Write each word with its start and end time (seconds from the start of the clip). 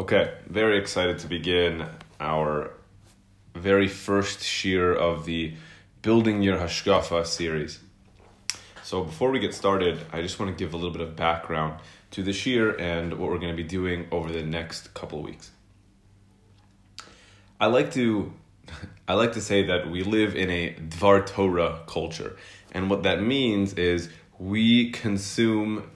Okay, 0.00 0.32
very 0.46 0.78
excited 0.78 1.18
to 1.18 1.26
begin 1.26 1.84
our 2.18 2.70
very 3.54 3.86
first 3.86 4.38
shiur 4.40 4.96
of 4.96 5.26
the 5.26 5.52
Building 6.00 6.40
Your 6.40 6.56
Hashkafa 6.56 7.26
series. 7.26 7.80
So 8.82 9.04
before 9.04 9.30
we 9.30 9.40
get 9.40 9.52
started, 9.52 9.98
I 10.10 10.22
just 10.22 10.40
want 10.40 10.56
to 10.56 10.64
give 10.64 10.72
a 10.72 10.78
little 10.78 10.90
bit 10.90 11.02
of 11.02 11.16
background 11.16 11.80
to 12.12 12.22
the 12.22 12.30
shiur 12.30 12.80
and 12.80 13.18
what 13.18 13.28
we're 13.28 13.36
going 13.36 13.54
to 13.54 13.62
be 13.62 13.68
doing 13.68 14.08
over 14.10 14.32
the 14.32 14.42
next 14.42 14.94
couple 14.94 15.18
of 15.18 15.26
weeks. 15.26 15.50
I 17.60 17.66
like 17.66 17.92
to 17.92 18.32
I 19.06 19.12
like 19.12 19.34
to 19.34 19.42
say 19.42 19.66
that 19.66 19.90
we 19.90 20.02
live 20.02 20.34
in 20.34 20.48
a 20.48 20.76
Dvar 20.76 21.26
Torah 21.26 21.82
culture. 21.86 22.38
And 22.72 22.88
what 22.88 23.02
that 23.02 23.22
means 23.22 23.74
is 23.74 24.08
we 24.38 24.92
consume 24.92 25.90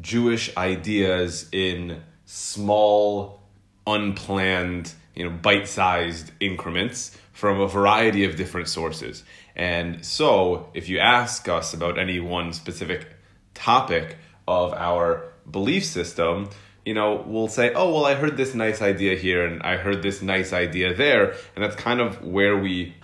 Jewish 0.00 0.56
ideas 0.56 1.50
in 1.52 2.02
small, 2.26 3.40
unplanned, 3.86 4.92
you 5.14 5.24
know, 5.24 5.30
bite-sized 5.30 6.32
increments 6.40 7.16
from 7.32 7.60
a 7.60 7.68
variety 7.68 8.24
of 8.24 8.36
different 8.36 8.68
sources. 8.68 9.24
And 9.56 10.04
so, 10.04 10.70
if 10.74 10.88
you 10.88 10.98
ask 10.98 11.48
us 11.48 11.74
about 11.74 11.98
any 11.98 12.20
one 12.20 12.52
specific 12.52 13.06
topic 13.54 14.16
of 14.48 14.72
our 14.72 15.32
belief 15.50 15.84
system, 15.84 16.50
you 16.84 16.94
know, 16.94 17.22
we'll 17.26 17.48
say, 17.48 17.72
oh, 17.72 17.92
well, 17.92 18.04
I 18.04 18.14
heard 18.14 18.36
this 18.36 18.54
nice 18.54 18.82
idea 18.82 19.16
here 19.16 19.46
and 19.46 19.62
I 19.62 19.76
heard 19.76 20.02
this 20.02 20.20
nice 20.20 20.52
idea 20.52 20.94
there. 20.94 21.30
And 21.54 21.64
that's 21.64 21.76
kind 21.76 22.00
of 22.00 22.22
where 22.22 22.58
we 22.58 22.94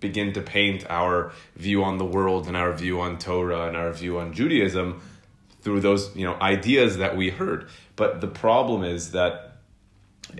begin 0.00 0.32
to 0.32 0.40
paint 0.40 0.86
our 0.88 1.32
view 1.56 1.82
on 1.84 1.98
the 1.98 2.04
world 2.04 2.46
and 2.46 2.56
our 2.56 2.72
view 2.72 3.00
on 3.00 3.18
Torah 3.18 3.66
and 3.66 3.76
our 3.76 3.92
view 3.92 4.18
on 4.18 4.32
Judaism 4.32 5.02
through 5.60 5.80
those, 5.80 6.14
you 6.16 6.24
know, 6.24 6.36
ideas 6.40 6.98
that 6.98 7.16
we 7.16 7.30
heard. 7.30 7.68
But 7.98 8.20
the 8.20 8.28
problem 8.28 8.84
is 8.84 9.10
that 9.10 9.58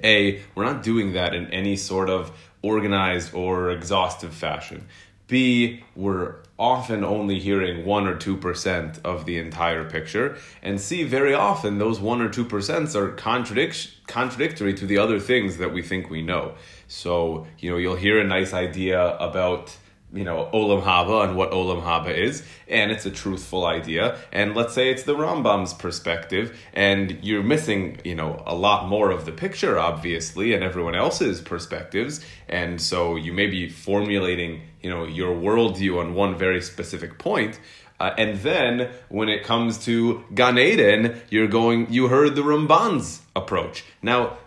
A, 0.05 0.41
we're 0.55 0.65
not 0.65 0.85
doing 0.85 1.13
that 1.15 1.35
in 1.35 1.49
any 1.49 1.75
sort 1.75 2.09
of 2.09 2.31
organized 2.63 3.35
or 3.35 3.71
exhaustive 3.71 4.33
fashion. 4.33 4.87
B, 5.27 5.83
we're 5.97 6.37
often 6.57 7.05
only 7.05 7.41
hearing 7.41 7.85
1 7.85 8.07
or 8.07 8.17
2% 8.17 9.01
of 9.05 9.27
the 9.27 9.39
entire 9.39 9.85
picture. 9.91 10.39
And 10.63 10.81
C, 10.81 11.03
very 11.03 11.35
often 11.35 11.79
those 11.79 11.99
1 11.99 12.23
or 12.23 12.29
2% 12.29 12.95
are 12.95 13.13
contradic- 13.17 13.91
contradictory 14.07 14.73
to 14.75 14.87
the 14.87 14.99
other 14.99 15.19
things 15.19 15.57
that 15.59 15.73
we 15.73 15.83
think 15.83 16.09
we 16.09 16.23
know. 16.23 16.55
So, 16.87 17.49
you 17.59 17.73
know, 17.73 17.77
you'll 17.77 17.97
hear 17.97 18.21
a 18.21 18.25
nice 18.25 18.53
idea 18.55 19.17
about 19.17 19.77
you 20.13 20.25
know 20.25 20.49
olam 20.55 20.83
haba 20.83 21.25
and 21.25 21.37
what 21.37 21.51
olam 21.51 21.83
haba 21.83 22.17
is 22.17 22.43
and 22.67 22.91
it's 22.91 23.05
a 23.05 23.11
truthful 23.11 23.67
idea 23.67 24.17
and 24.33 24.55
let's 24.55 24.73
say 24.73 24.91
it's 24.91 25.03
the 25.03 25.15
rambam's 25.15 25.75
perspective 25.75 26.59
and 26.73 27.19
you're 27.23 27.43
missing 27.43 27.99
you 28.05 28.15
know 28.15 28.43
a 28.47 28.55
lot 28.55 28.89
more 28.89 29.11
of 29.11 29.27
the 29.27 29.33
picture 29.33 29.79
obviously 29.79 30.55
and 30.55 30.65
everyone 30.65 30.95
else's 30.95 31.41
perspectives 31.41 32.25
and 32.49 32.81
so 32.81 33.17
you 33.17 33.33
may 33.33 33.47
be 33.47 33.69
formulating 33.69 34.63
you 34.83 34.89
know 34.89 35.05
your 35.05 35.35
worldview 35.35 36.01
on 36.01 36.15
one 36.15 36.37
very 36.37 36.63
specific 36.63 37.19
point 37.19 37.61
uh, 38.01 38.15
and 38.17 38.39
then 38.39 38.91
when 39.09 39.29
it 39.29 39.43
comes 39.43 39.85
to 39.85 40.25
Gan 40.33 40.57
Eden, 40.57 41.21
you're 41.31 41.49
going. 41.49 41.93
You 41.93 42.07
heard 42.07 42.37
the 42.37 42.43
Ramban's 42.43 43.23
approach. 43.35 43.85
Now 44.03 44.39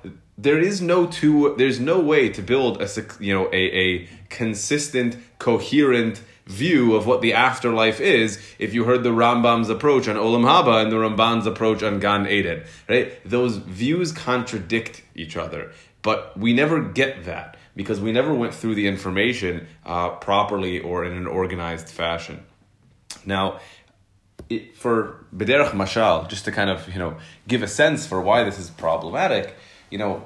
there 0.41 0.59
is 0.59 0.81
no 0.81 1.05
two 1.05 1.55
there's 1.57 1.79
no 1.79 1.99
way 1.99 2.29
to 2.29 2.41
build 2.41 2.81
a 2.81 2.89
you 3.19 3.33
know 3.33 3.47
a, 3.53 3.55
a 3.55 4.09
consistent 4.29 5.17
coherent 5.39 6.21
view 6.45 6.95
of 6.95 7.05
what 7.05 7.21
the 7.21 7.33
afterlife 7.33 8.01
is 8.01 8.41
if 8.57 8.73
you 8.73 8.83
heard 8.83 9.03
the 9.03 9.09
Rambam's 9.09 9.69
approach 9.69 10.07
on 10.07 10.15
Olam 10.15 10.43
Haba 10.43 10.81
and 10.81 10.91
the 10.91 10.97
Ramban's 10.97 11.45
approach 11.45 11.83
on 11.83 11.99
Gan 11.99 12.27
Eden 12.27 12.63
right? 12.89 13.13
Those 13.23 13.57
views 13.57 14.11
contradict 14.11 15.03
each 15.15 15.37
other 15.37 15.71
but 16.01 16.37
we 16.37 16.53
never 16.53 16.81
get 16.81 17.25
that 17.25 17.57
because 17.75 17.99
we 17.99 18.11
never 18.11 18.33
went 18.33 18.53
through 18.53 18.75
the 18.75 18.87
information 18.87 19.67
uh, 19.85 20.09
properly 20.09 20.79
or 20.79 21.05
in 21.05 21.13
an 21.13 21.27
organized 21.27 21.89
fashion. 21.89 22.43
Now 23.25 23.59
it, 24.49 24.75
for 24.75 25.25
Bederach 25.35 25.71
Mashal, 25.71 26.27
just 26.27 26.45
to 26.45 26.51
kind 26.51 26.69
of 26.69 26.87
you 26.89 26.99
know 26.99 27.17
give 27.47 27.63
a 27.63 27.67
sense 27.67 28.05
for 28.05 28.19
why 28.21 28.43
this 28.43 28.59
is 28.59 28.69
problematic, 28.69 29.55
you 29.89 29.97
know, 29.97 30.25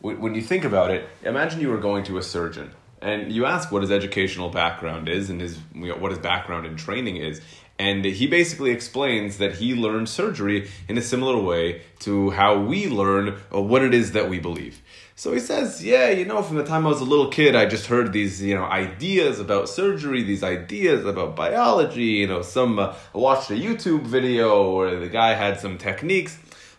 when 0.00 0.34
you 0.34 0.42
think 0.42 0.64
about 0.64 0.90
it, 0.90 1.08
imagine 1.22 1.60
you 1.60 1.68
were 1.68 1.78
going 1.78 2.04
to 2.04 2.18
a 2.18 2.22
surgeon 2.22 2.72
and 3.00 3.32
you 3.32 3.46
ask 3.46 3.70
what 3.70 3.82
his 3.82 3.90
educational 3.90 4.48
background 4.48 5.08
is 5.08 5.30
and 5.30 5.40
his 5.40 5.58
what 5.74 6.10
his 6.10 6.18
background 6.18 6.66
in 6.66 6.76
training 6.76 7.16
is. 7.16 7.40
And 7.80 8.04
he 8.04 8.26
basically 8.26 8.72
explains 8.72 9.38
that 9.38 9.54
he 9.54 9.74
learned 9.74 10.08
surgery 10.08 10.68
in 10.88 10.98
a 10.98 11.02
similar 11.02 11.40
way 11.40 11.82
to 12.00 12.30
how 12.30 12.58
we 12.58 12.88
learn 12.88 13.36
what 13.50 13.82
it 13.82 13.94
is 13.94 14.12
that 14.12 14.28
we 14.28 14.40
believe. 14.40 14.82
So 15.14 15.32
he 15.32 15.40
says 15.40 15.84
yeah 15.84 16.10
you 16.10 16.24
know 16.24 16.42
from 16.42 16.58
the 16.58 16.64
time 16.64 16.86
i 16.86 16.90
was 16.90 17.00
a 17.00 17.04
little 17.04 17.28
kid 17.28 17.56
i 17.56 17.66
just 17.66 17.86
heard 17.86 18.12
these 18.12 18.40
you 18.40 18.54
know 18.54 18.62
ideas 18.62 19.40
about 19.40 19.68
surgery 19.68 20.22
these 20.22 20.44
ideas 20.44 21.04
about 21.04 21.34
biology 21.34 22.04
you 22.22 22.28
know 22.28 22.40
some 22.40 22.78
uh, 22.78 22.94
watched 23.12 23.50
a 23.50 23.54
youtube 23.54 24.02
video 24.02 24.76
where 24.76 25.00
the 25.00 25.08
guy 25.08 25.34
had 25.34 25.58
some 25.58 25.76
techniques 25.76 26.38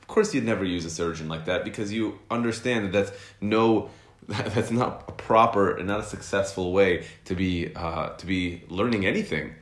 course, 0.10 0.34
you'd 0.34 0.44
never 0.44 0.66
use 0.66 0.86
a 0.86 0.90
surgeon 0.90 1.30
like 1.30 1.46
that 1.46 1.64
because 1.64 1.94
you 1.94 2.20
understand 2.30 2.86
that 2.86 2.92
that's 2.92 3.12
no 3.40 3.90
that's 4.28 4.72
not 4.72 5.06
a 5.08 5.12
proper 5.14 5.76
and 5.76 5.88
not 5.88 6.02
a 6.02 6.04
successful 6.04 6.72
way 6.72 7.06
to 7.26 7.36
be 7.36 7.74
uh, 7.76 8.10
to 8.10 8.26
be 8.26 8.64
learning 8.70 9.06
anything. 9.06 9.56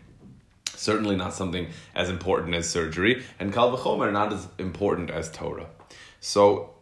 Certainly 0.74 1.16
not 1.16 1.34
something 1.34 1.68
as 1.96 2.10
important 2.10 2.54
as 2.56 2.70
surgery, 2.70 3.24
and 3.40 3.54
kal 3.54 3.76
v'chomer 3.76 4.12
not 4.12 4.34
as 4.34 4.48
important 4.58 5.10
as 5.10 5.32
Torah. 5.32 5.68
So 6.20 6.74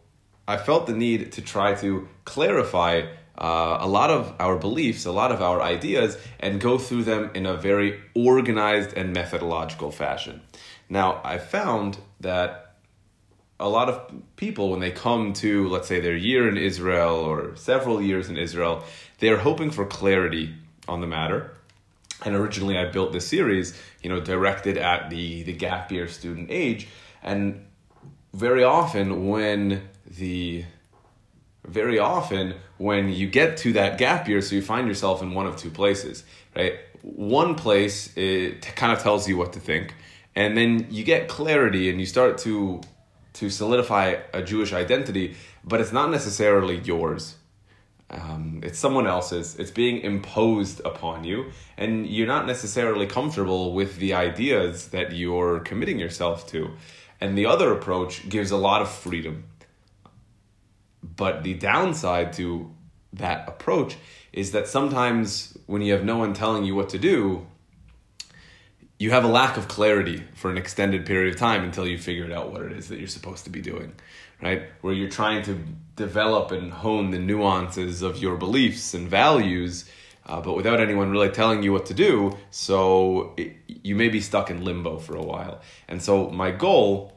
I 0.48 0.56
felt 0.56 0.86
the 0.86 0.94
need 0.94 1.32
to 1.32 1.42
try 1.42 1.74
to 1.76 2.08
clarify 2.24 3.02
uh, 3.38 3.78
a 3.80 3.88
lot 3.88 4.10
of 4.10 4.34
our 4.38 4.56
beliefs, 4.56 5.04
a 5.04 5.12
lot 5.12 5.30
of 5.30 5.42
our 5.42 5.60
ideas, 5.60 6.16
and 6.40 6.60
go 6.60 6.78
through 6.78 7.04
them 7.04 7.30
in 7.34 7.46
a 7.46 7.56
very 7.56 8.00
organized 8.14 8.96
and 8.96 9.12
methodological 9.12 9.90
fashion. 9.90 10.42
Now, 10.88 11.20
I 11.24 11.38
found 11.38 11.98
that 12.20 12.65
a 13.58 13.68
lot 13.68 13.88
of 13.88 14.12
people 14.36 14.70
when 14.70 14.80
they 14.80 14.90
come 14.90 15.32
to 15.32 15.68
let's 15.68 15.88
say 15.88 16.00
their 16.00 16.16
year 16.16 16.48
in 16.48 16.56
Israel 16.56 17.14
or 17.14 17.56
several 17.56 18.02
years 18.02 18.28
in 18.28 18.36
Israel, 18.36 18.84
they're 19.18 19.38
hoping 19.38 19.70
for 19.70 19.86
clarity 19.86 20.54
on 20.86 21.00
the 21.00 21.06
matter. 21.06 21.52
And 22.24 22.34
originally 22.34 22.78
I 22.78 22.86
built 22.86 23.12
this 23.12 23.26
series, 23.26 23.78
you 24.02 24.10
know, 24.10 24.20
directed 24.20 24.76
at 24.76 25.10
the 25.10 25.42
the 25.42 25.52
gap 25.52 25.90
year 25.90 26.08
student 26.08 26.48
age 26.50 26.88
and 27.22 27.64
very 28.34 28.64
often 28.64 29.28
when 29.28 29.88
the 30.18 30.64
very 31.66 31.98
often 31.98 32.54
when 32.76 33.08
you 33.08 33.26
get 33.28 33.56
to 33.58 33.72
that 33.72 33.96
gap 33.96 34.28
year 34.28 34.42
so 34.42 34.54
you 34.54 34.62
find 34.62 34.86
yourself 34.86 35.22
in 35.22 35.32
one 35.32 35.46
of 35.46 35.56
two 35.56 35.70
places, 35.70 36.24
right? 36.54 36.74
One 37.02 37.54
place 37.54 38.14
it 38.16 38.62
kind 38.76 38.92
of 38.92 39.02
tells 39.02 39.26
you 39.28 39.38
what 39.38 39.54
to 39.54 39.60
think 39.60 39.94
and 40.34 40.56
then 40.56 40.86
you 40.90 41.04
get 41.04 41.28
clarity 41.28 41.88
and 41.88 41.98
you 41.98 42.06
start 42.06 42.36
to 42.38 42.82
to 43.36 43.50
solidify 43.50 44.16
a 44.32 44.42
Jewish 44.42 44.72
identity, 44.72 45.36
but 45.64 45.80
it's 45.80 45.92
not 45.92 46.10
necessarily 46.10 46.78
yours. 46.78 47.36
Um, 48.08 48.60
it's 48.62 48.78
someone 48.78 49.06
else's. 49.06 49.56
It's 49.56 49.70
being 49.70 50.00
imposed 50.00 50.80
upon 50.84 51.24
you, 51.24 51.50
and 51.76 52.06
you're 52.06 52.26
not 52.26 52.46
necessarily 52.46 53.06
comfortable 53.06 53.72
with 53.72 53.96
the 53.96 54.14
ideas 54.14 54.88
that 54.88 55.12
you're 55.12 55.60
committing 55.60 55.98
yourself 55.98 56.46
to. 56.48 56.70
And 57.20 57.36
the 57.36 57.46
other 57.46 57.72
approach 57.72 58.28
gives 58.28 58.50
a 58.50 58.56
lot 58.56 58.82
of 58.82 58.90
freedom. 58.90 59.44
But 61.02 61.42
the 61.42 61.54
downside 61.54 62.32
to 62.34 62.70
that 63.12 63.48
approach 63.48 63.96
is 64.32 64.52
that 64.52 64.68
sometimes 64.68 65.56
when 65.66 65.82
you 65.82 65.92
have 65.92 66.04
no 66.04 66.18
one 66.18 66.34
telling 66.34 66.64
you 66.64 66.74
what 66.74 66.90
to 66.90 66.98
do, 66.98 67.46
you 68.98 69.10
have 69.10 69.24
a 69.24 69.28
lack 69.28 69.56
of 69.56 69.68
clarity 69.68 70.22
for 70.34 70.50
an 70.50 70.56
extended 70.56 71.04
period 71.04 71.34
of 71.34 71.38
time 71.38 71.64
until 71.64 71.86
you 71.86 71.98
figured 71.98 72.32
out 72.32 72.50
what 72.50 72.62
it 72.62 72.72
is 72.72 72.88
that 72.88 72.98
you're 72.98 73.08
supposed 73.08 73.44
to 73.44 73.50
be 73.50 73.60
doing, 73.60 73.92
right? 74.42 74.62
Where 74.80 74.94
you're 74.94 75.10
trying 75.10 75.42
to 75.44 75.58
develop 75.96 76.50
and 76.50 76.72
hone 76.72 77.10
the 77.10 77.18
nuances 77.18 78.02
of 78.02 78.16
your 78.16 78.36
beliefs 78.36 78.94
and 78.94 79.08
values, 79.08 79.84
uh, 80.24 80.40
but 80.40 80.56
without 80.56 80.80
anyone 80.80 81.10
really 81.10 81.28
telling 81.28 81.62
you 81.62 81.72
what 81.72 81.86
to 81.86 81.94
do. 81.94 82.36
So 82.50 83.34
it, 83.36 83.56
you 83.66 83.94
may 83.94 84.08
be 84.08 84.20
stuck 84.20 84.50
in 84.50 84.64
limbo 84.64 84.98
for 84.98 85.14
a 85.14 85.22
while. 85.22 85.60
And 85.88 86.00
so 86.00 86.30
my 86.30 86.50
goal 86.50 87.12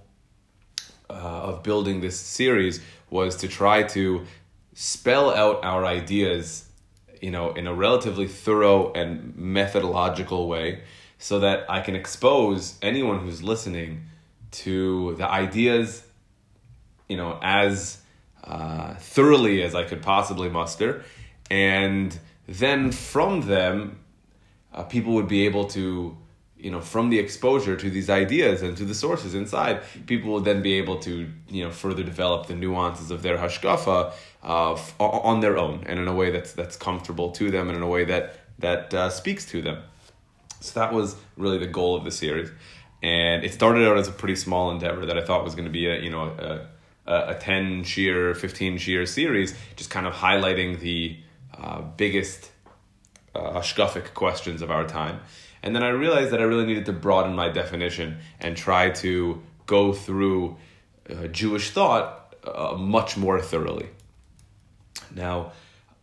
uh, 1.10 1.14
of 1.14 1.64
building 1.64 2.02
this 2.02 2.20
series 2.20 2.82
was 3.10 3.38
to 3.38 3.48
try 3.48 3.84
to 3.84 4.26
spell 4.74 5.34
out 5.34 5.64
our 5.64 5.86
ideas, 5.86 6.66
you 7.22 7.32
know, 7.32 7.54
in 7.54 7.68
a 7.68 7.74
relatively 7.74 8.28
thorough 8.28 8.92
and 8.94 9.36
methodological 9.38 10.50
way 10.50 10.82
so 11.20 11.40
that 11.42 11.70
I 11.70 11.82
can 11.82 11.96
expose 11.96 12.80
anyone 12.82 13.20
who's 13.20 13.44
listening 13.44 14.06
to 14.52 15.16
the 15.16 15.30
ideas, 15.30 16.04
you 17.08 17.18
know, 17.18 17.38
as 17.44 18.00
uh, 18.44 18.96
thoroughly 18.96 19.62
as 19.62 19.76
I 19.76 19.84
could 19.84 20.02
possibly 20.02 20.50
muster. 20.50 21.04
And 21.52 22.18
then 22.48 22.92
from 22.92 23.42
them, 23.42 24.00
uh, 24.74 24.84
people 24.84 25.14
would 25.14 25.28
be 25.28 25.46
able 25.46 25.66
to 25.66 26.18
you 26.58 26.70
know 26.70 26.82
from 26.82 27.10
the 27.10 27.18
exposure 27.20 27.76
to 27.76 27.90
these 27.90 28.10
ideas 28.10 28.62
and 28.62 28.76
to 28.76 28.84
the 28.84 28.94
sources 28.94 29.34
inside 29.34 29.82
people 30.08 30.34
would 30.34 30.44
then 30.44 30.62
be 30.62 30.74
able 30.74 31.00
to 31.00 31.30
you 31.48 31.64
know 31.64 31.72
further 31.72 32.04
develop 32.04 32.48
the 32.48 32.56
nuances 32.56 33.12
of 33.12 33.22
their 33.22 33.38
hashkafa 33.38 34.12
uh, 34.44 34.74
on 35.00 35.40
their 35.40 35.58
own 35.58 35.84
and 35.88 36.00
in 36.00 36.08
a 36.08 36.14
way 36.14 36.30
that's 36.32 36.52
that's 36.52 36.76
comfortable 36.76 37.32
to 37.32 37.50
them 37.50 37.70
and 37.70 37.78
in 37.78 37.82
a 37.84 37.88
way 37.88 38.04
that 38.04 38.42
that 38.60 38.94
uh, 38.94 39.10
speaks 39.10 39.46
to 39.46 39.62
them 39.62 39.82
so 40.60 40.80
that 40.80 40.94
was 40.94 41.16
really 41.38 41.58
the 41.58 41.68
goal 41.68 41.96
of 41.96 42.04
the 42.04 42.12
series 42.12 42.50
and 43.02 43.44
it 43.44 43.54
started 43.54 43.88
out 43.88 43.98
as 43.98 44.08
a 44.08 44.12
pretty 44.12 44.36
small 44.36 44.72
endeavor 44.72 45.06
that 45.06 45.18
i 45.18 45.22
thought 45.22 45.44
was 45.44 45.56
going 45.56 45.66
to 45.66 45.72
be 45.72 45.88
a 45.88 46.00
you 46.00 46.10
know 46.10 46.24
a, 46.24 46.68
a, 47.12 47.36
a 47.36 47.40
10 47.40 47.84
shiur 47.84 48.36
15 48.36 48.78
shiur 48.78 49.08
series 49.08 49.56
just 49.76 49.90
kind 49.90 50.06
of 50.06 50.14
highlighting 50.14 50.80
the 50.80 51.18
uh, 51.58 51.82
biggest 51.82 52.52
uh, 53.36 53.62
questions 54.14 54.62
of 54.62 54.72
our 54.72 54.86
time 54.86 55.20
and 55.62 55.76
then 55.76 55.84
I 55.84 55.90
realized 55.90 56.32
that 56.32 56.40
I 56.40 56.44
really 56.44 56.66
needed 56.66 56.86
to 56.86 56.94
broaden 56.94 57.36
my 57.36 57.50
definition 57.50 58.20
and 58.40 58.56
try 58.56 58.92
to 58.92 59.42
go 59.66 59.94
through 59.94 60.58
uh, 61.10 61.28
Jewish 61.28 61.72
thought 61.72 62.36
uh, 62.44 62.76
much 62.78 63.18
more 63.18 63.42
thoroughly. 63.42 63.90
Now, 65.14 65.52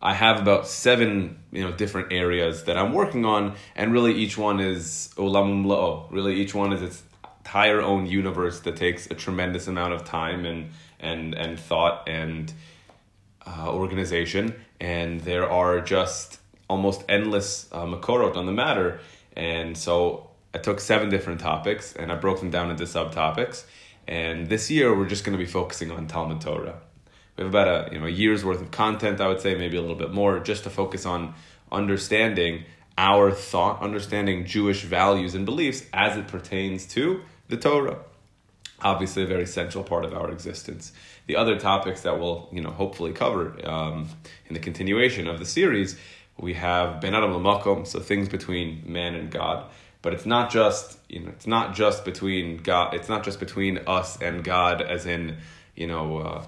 I 0.01 0.13
have 0.13 0.39
about 0.39 0.67
seven, 0.67 1.39
you 1.51 1.63
know, 1.63 1.71
different 1.71 2.13
areas 2.13 2.65
that 2.65 2.77
I'm 2.77 2.93
working 2.93 3.25
on, 3.25 3.55
and 3.75 3.91
really 3.91 4.13
each 4.13 4.37
one 4.37 4.59
is 4.59 5.09
olam. 5.17 6.11
Really, 6.11 6.35
each 6.35 6.53
one 6.53 6.71
is 6.71 6.81
its 6.81 7.03
entire 7.39 7.81
own 7.81 8.05
universe 8.05 8.59
that 8.61 8.75
takes 8.75 9.07
a 9.07 9.15
tremendous 9.15 9.67
amount 9.67 9.93
of 9.93 10.05
time 10.05 10.45
and 10.45 10.69
and 10.99 11.33
and 11.33 11.59
thought 11.59 12.07
and 12.07 12.53
uh, 13.45 13.71
organization. 13.71 14.55
And 14.79 15.21
there 15.21 15.49
are 15.49 15.81
just 15.81 16.39
almost 16.69 17.03
endless 17.09 17.67
uh, 17.71 17.85
makorot 17.85 18.35
on 18.35 18.45
the 18.45 18.51
matter 18.51 18.99
and 19.37 19.77
so 19.77 20.31
I 20.55 20.57
took 20.57 20.79
seven 20.79 21.09
different 21.09 21.39
topics 21.39 21.93
and 21.95 22.11
I 22.11 22.15
broke 22.15 22.39
them 22.39 22.49
down 22.49 22.71
into 22.71 22.85
subtopics. 22.85 23.65
And 24.07 24.49
this 24.49 24.71
year 24.71 24.97
we're 24.97 25.07
just 25.07 25.23
going 25.23 25.37
to 25.37 25.43
be 25.43 25.49
focusing 25.49 25.91
on 25.91 26.07
Talmud 26.07 26.41
Torah. 26.41 26.79
We 27.37 27.43
have 27.43 27.53
about 27.53 27.67
a 27.67 27.93
you 27.93 27.99
know 27.99 28.07
a 28.07 28.09
year's 28.09 28.43
worth 28.43 28.61
of 28.61 28.71
content, 28.71 29.21
I 29.21 29.27
would 29.27 29.41
say, 29.41 29.55
maybe 29.55 29.77
a 29.77 29.81
little 29.81 29.95
bit 29.95 30.11
more, 30.11 30.39
just 30.39 30.63
to 30.63 30.69
focus 30.69 31.05
on 31.05 31.33
understanding 31.71 32.63
our 32.97 33.31
thought, 33.31 33.81
understanding 33.81 34.45
Jewish 34.45 34.83
values 34.83 35.35
and 35.35 35.45
beliefs 35.45 35.83
as 35.93 36.17
it 36.17 36.27
pertains 36.27 36.85
to 36.87 37.21
the 37.47 37.57
Torah. 37.57 37.99
Obviously, 38.81 39.23
a 39.23 39.27
very 39.27 39.45
central 39.45 39.83
part 39.83 40.03
of 40.03 40.13
our 40.13 40.31
existence. 40.31 40.91
The 41.27 41.35
other 41.35 41.59
topics 41.59 42.01
that 42.01 42.19
we'll 42.19 42.49
you 42.51 42.61
know 42.61 42.71
hopefully 42.71 43.13
cover 43.13 43.55
um, 43.63 44.09
in 44.47 44.53
the 44.53 44.59
continuation 44.59 45.27
of 45.27 45.39
the 45.39 45.45
series 45.45 45.97
we 46.39 46.53
have 46.53 47.01
ben 47.01 47.15
adam 47.15 47.31
lamakom, 47.31 47.85
so 47.85 47.99
things 47.99 48.29
between 48.29 48.83
man 48.85 49.15
and 49.15 49.31
God. 49.31 49.69
But 50.01 50.13
it's 50.13 50.25
not 50.25 50.51
just 50.51 50.97
you 51.09 51.19
know 51.21 51.29
it's 51.29 51.47
not 51.47 51.75
just 51.75 52.05
between 52.05 52.57
God. 52.57 52.93
It's 52.93 53.09
not 53.09 53.23
just 53.23 53.39
between 53.39 53.79
us 53.87 54.21
and 54.21 54.43
God, 54.43 54.81
as 54.81 55.05
in 55.05 55.37
you 55.75 55.87
know. 55.87 56.17
Uh, 56.17 56.47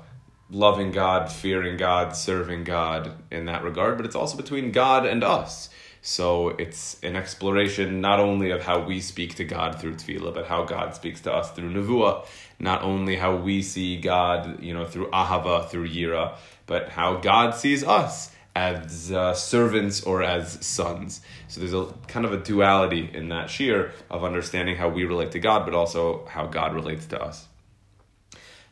loving 0.50 0.92
God, 0.92 1.32
fearing 1.32 1.78
God, 1.78 2.16
serving 2.16 2.64
God 2.64 3.12
in 3.32 3.46
that 3.46 3.64
regard, 3.64 3.98
but 3.98 4.06
it's 4.06 4.16
also 4.16 4.36
between 4.36 4.72
God 4.72 5.06
and 5.06 5.24
us. 5.24 5.70
So 6.02 6.50
it's 6.50 6.98
an 7.04 7.16
exploration 7.16 8.02
not 8.02 8.20
only 8.20 8.52
of 8.52 8.64
how 8.64 8.84
we 8.84 9.02
speak 9.02 9.36
to 9.36 9.44
God 9.44 9.80
through 9.80 9.96
tefillah, 9.96 10.34
but 10.34 10.48
how 10.48 10.64
God 10.64 10.96
speaks 10.96 11.22
to 11.22 11.34
us 11.34 11.52
through 11.52 11.72
nevuah. 11.74 12.26
Not 12.60 12.84
only 12.84 13.16
how 13.16 13.36
we 13.36 13.62
see 13.62 13.98
God, 14.00 14.64
you 14.64 14.74
know, 14.74 14.86
through 14.86 15.08
ahava, 15.08 15.68
through 15.70 15.90
yira, 15.90 16.38
but 16.66 16.90
how 16.90 17.18
God 17.18 17.52
sees 17.52 17.84
us 17.84 18.32
as 18.56 19.12
uh, 19.12 19.34
servants 19.34 20.04
or 20.04 20.24
as 20.24 20.66
sons. 20.66 21.22
So 21.48 21.60
there's 21.60 21.74
a 21.74 21.94
kind 22.08 22.26
of 22.26 22.34
a 22.34 22.38
duality 22.38 23.10
in 23.14 23.30
that 23.30 23.48
shiur 23.48 23.92
of 24.10 24.24
understanding 24.24 24.78
how 24.78 24.90
we 24.90 25.04
relate 25.04 25.32
to 25.32 25.40
God, 25.40 25.66
but 25.66 25.74
also 25.74 26.26
how 26.26 26.48
God 26.48 26.74
relates 26.74 27.06
to 27.08 27.22
us. 27.22 27.48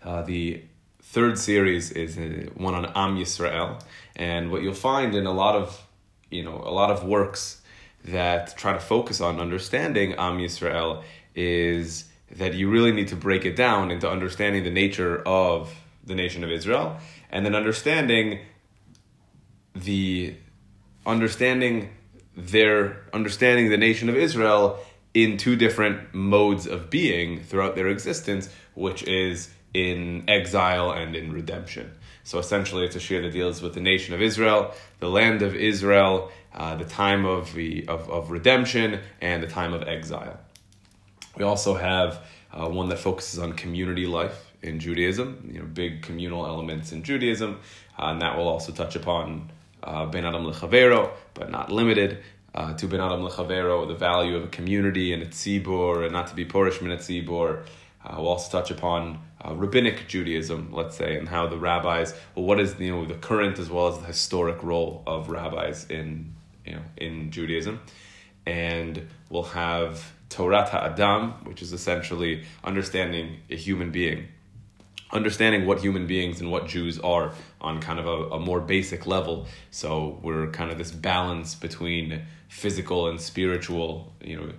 Uh, 0.03 0.21
the 0.21 0.63
third 1.09 1.39
series 1.39 1.91
is 1.91 2.17
uh, 2.17 2.49
one 2.55 2.75
on 2.75 2.85
Am 2.87 3.15
Yisrael, 3.17 3.81
and 4.15 4.51
what 4.51 4.61
you'll 4.61 4.73
find 4.73 5.15
in 5.15 5.25
a 5.25 5.31
lot 5.31 5.55
of 5.55 5.85
you 6.29 6.43
know 6.43 6.55
a 6.55 6.73
lot 6.81 6.91
of 6.91 7.03
works 7.03 7.61
that 8.03 8.55
try 8.57 8.73
to 8.73 8.79
focus 8.79 9.21
on 9.21 9.39
understanding 9.39 10.13
Am 10.17 10.37
Yisrael 10.37 11.03
is 11.33 12.05
that 12.31 12.53
you 12.53 12.69
really 12.69 12.91
need 12.91 13.07
to 13.07 13.15
break 13.15 13.45
it 13.45 13.55
down 13.55 13.89
into 13.89 14.09
understanding 14.09 14.63
the 14.63 14.69
nature 14.69 15.21
of 15.25 15.73
the 16.03 16.15
nation 16.15 16.43
of 16.43 16.51
Israel 16.51 16.97
and 17.29 17.45
then 17.45 17.55
understanding 17.55 18.39
the 19.75 20.35
understanding 21.05 21.89
their 22.35 23.05
understanding 23.13 23.69
the 23.69 23.77
nation 23.77 24.09
of 24.09 24.15
Israel 24.15 24.77
in 25.13 25.37
two 25.37 25.55
different 25.55 26.13
modes 26.13 26.67
of 26.67 26.89
being 26.89 27.41
throughout 27.41 27.75
their 27.75 27.87
existence, 27.87 28.49
which 28.75 29.03
is 29.03 29.49
in 29.73 30.23
exile 30.27 30.91
and 30.91 31.15
in 31.15 31.31
redemption. 31.31 31.91
So 32.23 32.39
essentially, 32.39 32.85
it's 32.85 32.95
a 32.95 32.99
shiur 32.99 33.21
that 33.21 33.31
deals 33.31 33.61
with 33.61 33.73
the 33.73 33.79
nation 33.79 34.13
of 34.13 34.21
Israel, 34.21 34.73
the 34.99 35.09
land 35.09 35.41
of 35.41 35.55
Israel, 35.55 36.31
uh, 36.53 36.75
the 36.75 36.85
time 36.85 37.25
of, 37.25 37.53
the, 37.53 37.87
of, 37.87 38.09
of 38.09 38.31
redemption, 38.31 38.99
and 39.21 39.41
the 39.41 39.47
time 39.47 39.73
of 39.73 39.83
exile. 39.83 40.39
We 41.37 41.43
also 41.43 41.75
have 41.75 42.25
uh, 42.51 42.67
one 42.67 42.89
that 42.89 42.99
focuses 42.99 43.39
on 43.39 43.53
community 43.53 44.07
life 44.07 44.51
in 44.61 44.79
Judaism, 44.79 45.49
you 45.53 45.59
know, 45.59 45.65
big 45.65 46.01
communal 46.01 46.45
elements 46.45 46.91
in 46.91 47.03
Judaism, 47.03 47.59
uh, 47.97 48.07
and 48.07 48.21
that 48.21 48.35
will 48.37 48.47
also 48.47 48.71
touch 48.71 48.95
upon 48.95 49.51
uh, 49.83 50.05
Ben 50.07 50.25
Adam 50.25 50.43
Lechavero, 50.43 51.11
but 51.33 51.51
not 51.51 51.71
limited 51.71 52.23
uh, 52.55 52.73
to 52.73 52.87
Ben 52.87 52.99
Adam 52.99 53.21
Lechavero, 53.21 53.87
the 53.87 53.95
value 53.95 54.35
of 54.35 54.43
a 54.43 54.47
community 54.47 55.13
and 55.13 55.21
a 55.21 55.27
tzibur, 55.27 56.03
and 56.03 56.11
not 56.11 56.27
to 56.27 56.35
be 56.35 56.45
porish 56.45 56.81
min 56.81 56.97
tzibur. 56.97 57.63
Uh, 58.07 58.15
we'll 58.17 58.29
also 58.29 58.49
touch 58.59 58.71
upon 58.71 59.19
uh, 59.43 59.53
rabbinic 59.53 60.07
Judaism, 60.07 60.69
let's 60.71 60.95
say, 60.95 61.17
and 61.17 61.27
how 61.27 61.45
the 61.47 61.57
rabbis, 61.57 62.13
well, 62.35 62.45
what 62.45 62.59
is 62.59 62.79
you 62.79 62.91
know 62.91 63.05
the 63.05 63.15
current 63.15 63.59
as 63.59 63.69
well 63.69 63.87
as 63.87 63.99
the 63.99 64.05
historic 64.05 64.63
role 64.63 65.03
of 65.05 65.29
rabbis 65.29 65.85
in 65.89 66.33
you 66.65 66.73
know 66.73 66.81
in 66.95 67.31
Judaism, 67.31 67.81
and 68.45 69.07
we'll 69.29 69.43
have 69.43 70.13
Torat 70.29 70.73
Adam, 70.73 71.31
which 71.43 71.61
is 71.61 71.73
essentially 71.73 72.45
understanding 72.63 73.39
a 73.49 73.55
human 73.55 73.91
being 73.91 74.29
understanding 75.11 75.65
what 75.65 75.79
human 75.79 76.05
beings 76.05 76.41
and 76.41 76.51
what 76.51 76.67
Jews 76.67 76.99
are 76.99 77.33
on 77.61 77.79
kind 77.79 77.99
of 77.99 78.07
a, 78.07 78.35
a, 78.35 78.39
more 78.39 78.59
basic 78.59 79.05
level. 79.07 79.47
So 79.71 80.19
we're 80.21 80.47
kind 80.47 80.71
of 80.71 80.77
this 80.77 80.91
balance 80.91 81.55
between 81.55 82.23
physical 82.49 83.07
and 83.07 83.19
spiritual, 83.19 84.13
you 84.21 84.37
know, 84.37 84.51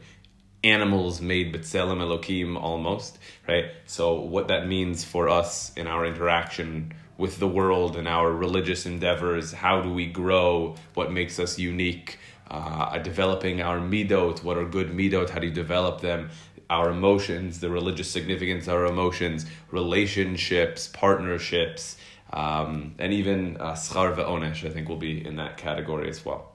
animals 0.64 1.20
made 1.20 1.54
b'tselem 1.54 1.98
Elokim 1.98 2.60
almost, 2.60 3.18
right? 3.46 3.66
So 3.86 4.20
what 4.20 4.48
that 4.48 4.66
means 4.66 5.04
for 5.04 5.28
us 5.28 5.72
in 5.76 5.86
our 5.86 6.04
interaction 6.04 6.94
with 7.16 7.38
the 7.38 7.48
world 7.48 7.96
and 7.96 8.06
our 8.06 8.32
religious 8.32 8.86
endeavors, 8.86 9.52
how 9.52 9.80
do 9.80 9.92
we 9.92 10.06
grow, 10.06 10.76
what 10.94 11.12
makes 11.12 11.38
us 11.38 11.58
unique, 11.58 12.18
uh, 12.50 12.98
developing 12.98 13.60
our 13.60 13.78
midot, 13.78 14.42
what 14.42 14.56
are 14.56 14.64
good 14.64 14.90
midot, 14.90 15.30
how 15.30 15.40
do 15.40 15.48
you 15.48 15.52
develop 15.52 16.00
them, 16.00 16.30
our 16.70 16.90
emotions, 16.90 17.60
the 17.60 17.70
religious 17.70 18.10
significance 18.10 18.66
of 18.66 18.74
our 18.74 18.86
emotions, 18.86 19.46
relationships, 19.70 20.88
partnerships, 20.88 21.96
um, 22.32 22.94
and 22.98 23.12
even 23.12 23.56
uh, 23.58 23.72
schar 23.72 24.14
ve'onesh, 24.14 24.64
I 24.64 24.70
think 24.70 24.88
will 24.88 24.96
be 24.96 25.24
in 25.24 25.36
that 25.36 25.56
category 25.56 26.08
as 26.08 26.24
well 26.24 26.52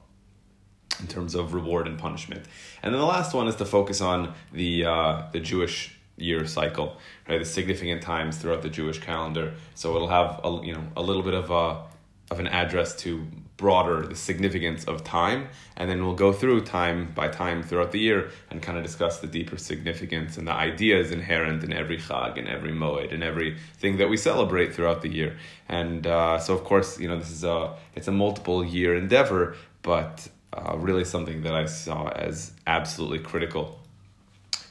in 0.99 1.07
terms 1.07 1.35
of 1.35 1.53
reward 1.53 1.87
and 1.87 1.97
punishment. 1.97 2.43
And 2.81 2.93
then 2.93 2.99
the 2.99 3.07
last 3.07 3.33
one 3.33 3.47
is 3.47 3.55
to 3.57 3.65
focus 3.65 4.01
on 4.01 4.33
the 4.51 4.85
uh, 4.85 5.23
the 5.31 5.39
Jewish 5.39 5.95
year 6.17 6.45
cycle, 6.45 6.97
right? 7.27 7.39
The 7.39 7.45
significant 7.45 8.01
times 8.01 8.37
throughout 8.37 8.61
the 8.61 8.69
Jewish 8.69 8.99
calendar. 8.99 9.53
So 9.75 9.95
it'll 9.95 10.09
have 10.09 10.39
a, 10.43 10.59
you 10.63 10.73
know 10.73 10.83
a 10.95 11.01
little 11.01 11.23
bit 11.23 11.33
of 11.33 11.51
a 11.51 11.83
of 12.31 12.39
an 12.39 12.47
address 12.47 12.95
to 12.95 13.25
broader 13.57 14.05
the 14.07 14.15
significance 14.15 14.83
of 14.85 15.03
time 15.03 15.47
and 15.77 15.89
then 15.89 16.03
we'll 16.03 16.15
go 16.15 16.33
through 16.33 16.59
time 16.59 17.11
by 17.13 17.27
time 17.27 17.61
throughout 17.61 17.91
the 17.91 17.99
year 17.99 18.31
and 18.49 18.61
kind 18.61 18.77
of 18.77 18.83
discuss 18.83 19.19
the 19.19 19.27
deeper 19.27 19.57
significance 19.57 20.37
and 20.37 20.47
the 20.47 20.51
ideas 20.51 21.11
inherent 21.11 21.63
in 21.63 21.71
every 21.71 21.97
chag 21.97 22.37
and 22.39 22.47
every 22.47 22.71
moed 22.71 23.13
and 23.13 23.23
everything 23.23 23.97
that 23.97 24.09
we 24.09 24.17
celebrate 24.17 24.73
throughout 24.73 25.03
the 25.03 25.09
year 25.09 25.37
and 25.69 26.07
uh, 26.07 26.37
so 26.39 26.53
of 26.53 26.63
course 26.63 26.99
you 26.99 27.07
know 27.07 27.17
this 27.17 27.29
is 27.29 27.43
a 27.43 27.75
it's 27.95 28.07
a 28.07 28.11
multiple 28.11 28.65
year 28.65 28.95
endeavor 28.95 29.55
but 29.83 30.27
uh, 30.53 30.75
really 30.77 31.05
something 31.05 31.41
that 31.41 31.53
i 31.53 31.65
saw 31.65 32.07
as 32.09 32.51
absolutely 32.67 33.19
critical 33.19 33.79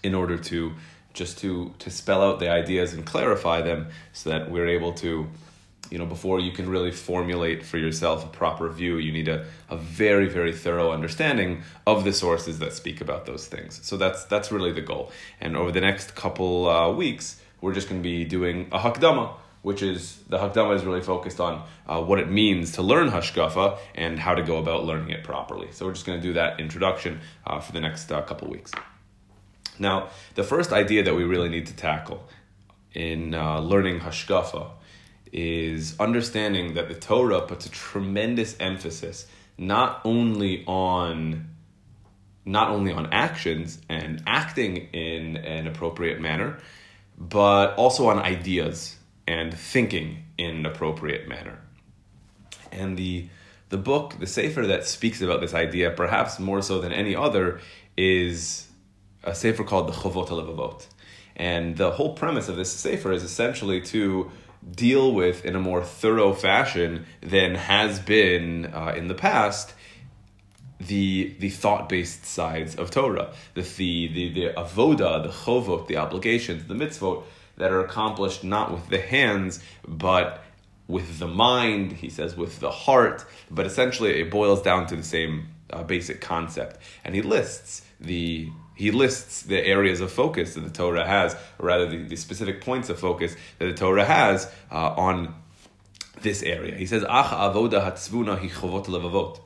in 0.02 0.14
order 0.14 0.38
to 0.38 0.72
just 1.12 1.38
to 1.38 1.72
to 1.78 1.90
spell 1.90 2.22
out 2.22 2.40
the 2.40 2.48
ideas 2.48 2.94
and 2.94 3.04
clarify 3.04 3.60
them 3.60 3.88
so 4.12 4.30
that 4.30 4.50
we're 4.50 4.68
able 4.68 4.92
to 4.92 5.28
you 5.92 5.98
know 5.98 6.06
before 6.06 6.40
you 6.40 6.52
can 6.52 6.68
really 6.68 6.90
formulate 6.90 7.62
for 7.64 7.76
yourself 7.76 8.24
a 8.24 8.28
proper 8.28 8.68
view 8.68 8.96
you 8.96 9.12
need 9.12 9.28
a, 9.28 9.44
a 9.68 9.76
very 9.76 10.26
very 10.26 10.52
thorough 10.52 10.90
understanding 10.90 11.62
of 11.86 12.04
the 12.04 12.12
sources 12.12 12.58
that 12.60 12.72
speak 12.72 13.00
about 13.02 13.26
those 13.26 13.46
things. 13.46 13.78
So 13.82 13.98
that's 13.98 14.24
that's 14.24 14.50
really 14.50 14.72
the 14.72 14.80
goal. 14.80 15.12
And 15.40 15.54
over 15.54 15.70
the 15.70 15.82
next 15.82 16.14
couple 16.14 16.68
uh, 16.68 16.90
weeks 16.90 17.40
we're 17.60 17.74
just 17.74 17.88
going 17.88 18.00
to 18.00 18.02
be 18.02 18.24
doing 18.24 18.68
a 18.72 18.78
hakdama 18.78 19.34
which 19.62 19.82
is 19.82 20.18
the 20.28 20.38
hakdama 20.38 20.74
is 20.74 20.84
really 20.84 21.00
focused 21.00 21.40
on 21.40 21.62
uh, 21.86 22.00
what 22.02 22.18
it 22.18 22.28
means 22.28 22.72
to 22.72 22.82
learn 22.82 23.10
hashkafa 23.10 23.78
and 23.94 24.18
how 24.18 24.34
to 24.34 24.42
go 24.42 24.58
about 24.58 24.84
learning 24.84 25.10
it 25.10 25.24
properly. 25.24 25.68
So 25.70 25.86
we're 25.86 25.92
just 25.92 26.04
going 26.04 26.20
to 26.20 26.26
do 26.26 26.34
that 26.34 26.60
introduction 26.60 27.20
uh, 27.46 27.60
for 27.60 27.72
the 27.72 27.80
next 27.80 28.10
uh, 28.10 28.22
couple 28.22 28.48
weeks. 28.48 28.72
Now, 29.78 30.08
the 30.34 30.44
first 30.44 30.72
idea 30.72 31.02
that 31.04 31.14
we 31.14 31.24
really 31.24 31.48
need 31.48 31.66
to 31.66 31.76
tackle 31.76 32.28
in 32.92 33.34
uh, 33.34 33.60
learning 33.60 34.00
Hashkafa 34.00 34.70
is 35.32 35.98
understanding 35.98 36.74
that 36.74 36.88
the 36.88 36.94
Torah 36.94 37.40
puts 37.40 37.64
a 37.64 37.70
tremendous 37.70 38.54
emphasis 38.60 39.26
not 39.56 40.02
only 40.04 40.64
on 40.66 41.48
not 42.44 42.70
only 42.70 42.92
on 42.92 43.12
actions 43.12 43.78
and 43.88 44.20
acting 44.26 44.76
in 44.76 45.36
an 45.36 45.68
appropriate 45.68 46.20
manner, 46.20 46.58
but 47.16 47.74
also 47.76 48.08
on 48.08 48.18
ideas 48.18 48.96
and 49.32 49.54
thinking 49.54 50.24
in 50.36 50.56
an 50.56 50.66
appropriate 50.66 51.26
manner. 51.26 51.58
And 52.70 52.96
the 52.98 53.28
the 53.70 53.78
book, 53.78 54.16
the 54.20 54.26
Sefer 54.26 54.66
that 54.66 54.86
speaks 54.86 55.22
about 55.22 55.40
this 55.40 55.54
idea, 55.54 55.90
perhaps 55.90 56.38
more 56.38 56.60
so 56.60 56.78
than 56.82 56.92
any 56.92 57.16
other, 57.16 57.58
is 57.96 58.68
a 59.24 59.34
Sefer 59.34 59.64
called 59.64 59.88
the 59.88 59.94
Chovot 60.00 60.28
HaLevavot. 60.28 60.86
And 61.36 61.78
the 61.78 61.92
whole 61.92 62.12
premise 62.12 62.50
of 62.50 62.56
this 62.56 62.70
Sefer 62.70 63.12
is 63.12 63.22
essentially 63.22 63.80
to 63.94 64.30
deal 64.70 65.14
with, 65.14 65.46
in 65.46 65.56
a 65.56 65.60
more 65.60 65.82
thorough 65.82 66.34
fashion 66.34 67.06
than 67.22 67.54
has 67.54 67.98
been 67.98 68.66
uh, 68.66 68.92
in 68.94 69.08
the 69.08 69.14
past, 69.14 69.72
the 70.78 71.34
the 71.38 71.48
thought 71.48 71.88
based 71.88 72.26
sides 72.26 72.74
of 72.74 72.90
Torah, 72.90 73.32
the 73.54 73.62
the 73.62 74.08
the, 74.08 74.24
the 74.34 74.46
avoda, 74.64 75.22
the 75.22 75.34
chovot, 75.42 75.86
the 75.86 75.96
obligations, 75.96 76.66
the 76.66 76.74
mitzvot 76.74 77.24
that 77.56 77.70
are 77.70 77.80
accomplished 77.80 78.44
not 78.44 78.72
with 78.72 78.88
the 78.88 78.98
hands 79.00 79.62
but 79.86 80.42
with 80.88 81.18
the 81.18 81.28
mind. 81.28 81.92
He 81.92 82.10
says 82.10 82.36
with 82.36 82.60
the 82.60 82.70
heart, 82.70 83.24
but 83.50 83.66
essentially 83.66 84.20
it 84.20 84.30
boils 84.30 84.62
down 84.62 84.86
to 84.88 84.96
the 84.96 85.02
same 85.02 85.48
uh, 85.70 85.82
basic 85.82 86.20
concept. 86.20 86.78
And 87.04 87.14
he 87.14 87.22
lists 87.22 87.82
the 88.00 88.50
he 88.74 88.90
lists 88.90 89.42
the 89.42 89.64
areas 89.64 90.00
of 90.00 90.10
focus 90.10 90.54
that 90.54 90.60
the 90.60 90.70
Torah 90.70 91.06
has, 91.06 91.34
or 91.58 91.66
rather 91.66 91.88
the, 91.88 92.02
the 92.02 92.16
specific 92.16 92.62
points 92.62 92.88
of 92.88 92.98
focus 92.98 93.36
that 93.58 93.66
the 93.66 93.74
Torah 93.74 94.04
has 94.04 94.50
uh, 94.70 94.94
on 94.96 95.34
this 96.20 96.42
area. 96.42 96.74
He 96.76 96.86
says, 96.86 97.04
"Ach 97.08 97.26
avoda 97.26 97.82
hatzvuna 97.84 98.38
hi 98.38 98.48
chovot 98.48 98.86
levavot." 98.86 99.40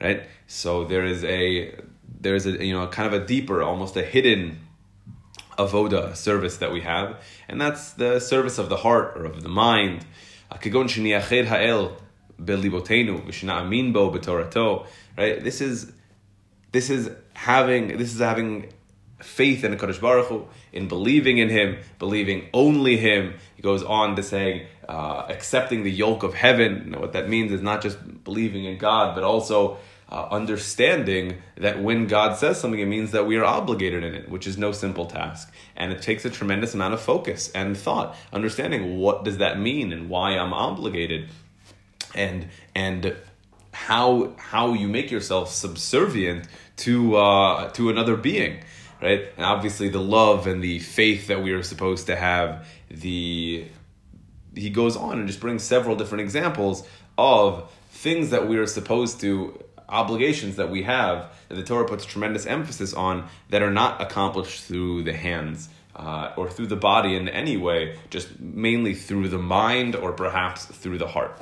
Right. 0.00 0.24
So 0.46 0.84
there 0.84 1.04
is 1.04 1.24
a 1.24 1.74
there 2.20 2.34
is 2.34 2.46
a 2.46 2.64
you 2.64 2.74
know 2.74 2.86
kind 2.88 3.12
of 3.12 3.22
a 3.22 3.24
deeper, 3.24 3.62
almost 3.62 3.96
a 3.96 4.02
hidden 4.02 4.60
avoda 5.58 6.16
service 6.16 6.56
that 6.58 6.72
we 6.72 6.80
have, 6.82 7.20
and 7.48 7.60
that's 7.60 7.92
the 7.92 8.20
service 8.20 8.58
of 8.58 8.68
the 8.68 8.78
heart 8.78 9.16
or 9.16 9.24
of 9.24 9.42
the 9.42 9.48
mind. 9.48 10.04
Right. 15.16 15.42
This 15.42 15.60
is 15.60 15.92
this 16.72 16.90
is 16.90 17.10
having 17.34 17.96
this 17.98 18.14
is 18.14 18.20
having 18.20 18.72
faith 19.22 19.64
in 19.64 19.70
the 19.70 19.76
Kadosh 19.76 20.00
Baruch 20.00 20.26
Hu, 20.26 20.46
in 20.72 20.88
believing 20.88 21.38
in 21.38 21.48
Him, 21.48 21.78
believing 21.98 22.48
only 22.52 22.96
Him. 22.96 23.34
He 23.54 23.62
goes 23.62 23.82
on 23.82 24.16
to 24.16 24.22
saying, 24.22 24.66
uh, 24.88 25.26
accepting 25.28 25.84
the 25.84 25.90
yoke 25.90 26.22
of 26.22 26.34
heaven. 26.34 26.94
what 26.98 27.12
that 27.12 27.28
means 27.28 27.52
is 27.52 27.62
not 27.62 27.82
just 27.82 28.24
believing 28.24 28.64
in 28.64 28.78
God, 28.78 29.14
but 29.14 29.24
also 29.24 29.78
uh, 30.12 30.28
understanding 30.30 31.38
that 31.56 31.82
when 31.82 32.06
God 32.06 32.36
says 32.36 32.60
something, 32.60 32.78
it 32.78 32.86
means 32.86 33.12
that 33.12 33.26
we 33.26 33.36
are 33.38 33.44
obligated 33.44 34.04
in 34.04 34.14
it, 34.14 34.28
which 34.28 34.46
is 34.46 34.58
no 34.58 34.70
simple 34.70 35.06
task. 35.06 35.50
And 35.74 35.90
it 35.90 36.02
takes 36.02 36.26
a 36.26 36.30
tremendous 36.30 36.74
amount 36.74 36.92
of 36.92 37.00
focus 37.00 37.50
and 37.52 37.76
thought, 37.76 38.14
understanding 38.30 38.98
what 38.98 39.24
does 39.24 39.38
that 39.38 39.58
mean 39.58 39.90
and 39.90 40.10
why 40.10 40.36
I'm 40.36 40.52
obligated. 40.52 41.30
And, 42.14 42.48
and 42.74 43.16
how 43.72 44.34
how 44.36 44.74
you 44.74 44.86
make 44.86 45.10
yourself 45.10 45.50
subservient 45.50 46.46
to 46.76 47.16
uh, 47.16 47.70
to 47.70 47.88
another 47.88 48.16
being, 48.16 48.62
right? 49.00 49.32
And 49.38 49.46
obviously, 49.46 49.88
the 49.88 49.98
love 49.98 50.46
and 50.46 50.62
the 50.62 50.78
faith 50.80 51.28
that 51.28 51.42
we 51.42 51.52
are 51.52 51.62
supposed 51.62 52.06
to 52.08 52.16
have. 52.16 52.68
The 52.90 53.64
he 54.54 54.68
goes 54.68 54.94
on 54.94 55.18
and 55.18 55.26
just 55.26 55.40
brings 55.40 55.62
several 55.62 55.96
different 55.96 56.20
examples 56.20 56.86
of 57.16 57.72
things 57.88 58.28
that 58.28 58.46
we 58.46 58.58
are 58.58 58.66
supposed 58.66 59.20
to 59.20 59.64
obligations 59.92 60.56
that 60.56 60.70
we 60.70 60.82
have 60.82 61.32
that 61.48 61.54
the 61.54 61.62
Torah 61.62 61.86
puts 61.86 62.04
tremendous 62.04 62.46
emphasis 62.46 62.92
on 62.94 63.28
that 63.50 63.62
are 63.62 63.70
not 63.70 64.00
accomplished 64.00 64.64
through 64.64 65.04
the 65.04 65.12
hands. 65.12 65.68
Uh, 65.94 66.32
or 66.38 66.48
through 66.48 66.66
the 66.66 66.74
body 66.74 67.14
in 67.16 67.28
any 67.28 67.58
way, 67.58 67.98
just 68.08 68.40
mainly 68.40 68.94
through 68.94 69.28
the 69.28 69.36
mind 69.36 69.94
or 69.94 70.10
perhaps 70.12 70.64
through 70.64 70.96
the 70.96 71.06
heart. 71.06 71.38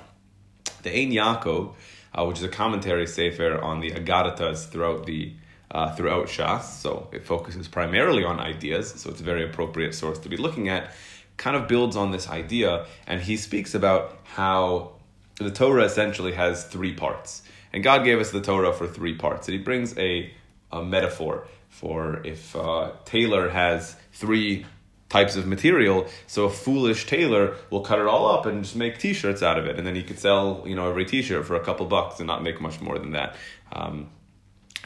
The 0.82 0.90
Ein 0.90 1.12
Yaakov 1.12 1.74
uh, 2.12 2.24
which 2.24 2.38
is 2.38 2.44
a 2.44 2.48
commentary 2.48 3.06
sefer 3.06 3.60
on 3.60 3.80
the 3.80 3.92
Aggadatas 3.92 4.68
throughout 4.68 5.06
the 5.06 5.32
uh, 5.70 5.94
throughout 5.94 6.26
Shas. 6.26 6.62
So 6.62 7.08
it 7.12 7.24
focuses 7.24 7.68
primarily 7.68 8.24
on 8.24 8.40
ideas. 8.40 8.92
So 9.00 9.10
it's 9.10 9.20
a 9.20 9.24
very 9.24 9.44
appropriate 9.44 9.94
source 9.94 10.18
to 10.20 10.28
be 10.28 10.36
looking 10.36 10.68
at. 10.68 10.92
Kind 11.36 11.56
of 11.56 11.68
builds 11.68 11.96
on 11.96 12.10
this 12.10 12.28
idea, 12.28 12.86
and 13.06 13.22
he 13.22 13.36
speaks 13.36 13.74
about 13.74 14.18
how 14.24 14.92
the 15.36 15.50
Torah 15.50 15.84
essentially 15.84 16.32
has 16.32 16.64
three 16.64 16.92
parts, 16.92 17.42
and 17.72 17.82
God 17.82 18.04
gave 18.04 18.20
us 18.20 18.30
the 18.30 18.40
Torah 18.40 18.72
for 18.72 18.86
three 18.86 19.14
parts. 19.14 19.48
And 19.48 19.56
he 19.56 19.62
brings 19.62 19.96
a 19.98 20.32
a 20.72 20.84
metaphor 20.84 21.46
for 21.68 22.20
if 22.24 22.54
uh, 22.54 22.92
tailor 23.04 23.48
has 23.48 23.96
three 24.12 24.66
types 25.08 25.36
of 25.36 25.46
material. 25.46 26.06
So 26.26 26.44
a 26.44 26.50
foolish 26.50 27.06
tailor 27.06 27.56
will 27.70 27.80
cut 27.80 27.98
it 27.98 28.06
all 28.06 28.26
up 28.28 28.46
and 28.46 28.62
just 28.62 28.76
make 28.76 28.98
T-shirts 28.98 29.42
out 29.42 29.58
of 29.58 29.66
it, 29.66 29.76
and 29.76 29.86
then 29.86 29.94
he 29.94 30.02
could 30.02 30.18
sell 30.18 30.62
you 30.66 30.74
know 30.74 30.88
every 30.88 31.04
T-shirt 31.04 31.44
for 31.46 31.56
a 31.56 31.60
couple 31.60 31.86
bucks 31.86 32.20
and 32.20 32.26
not 32.26 32.42
make 32.42 32.60
much 32.60 32.80
more 32.80 32.98
than 32.98 33.12
that. 33.12 33.36
Um, 33.72 34.10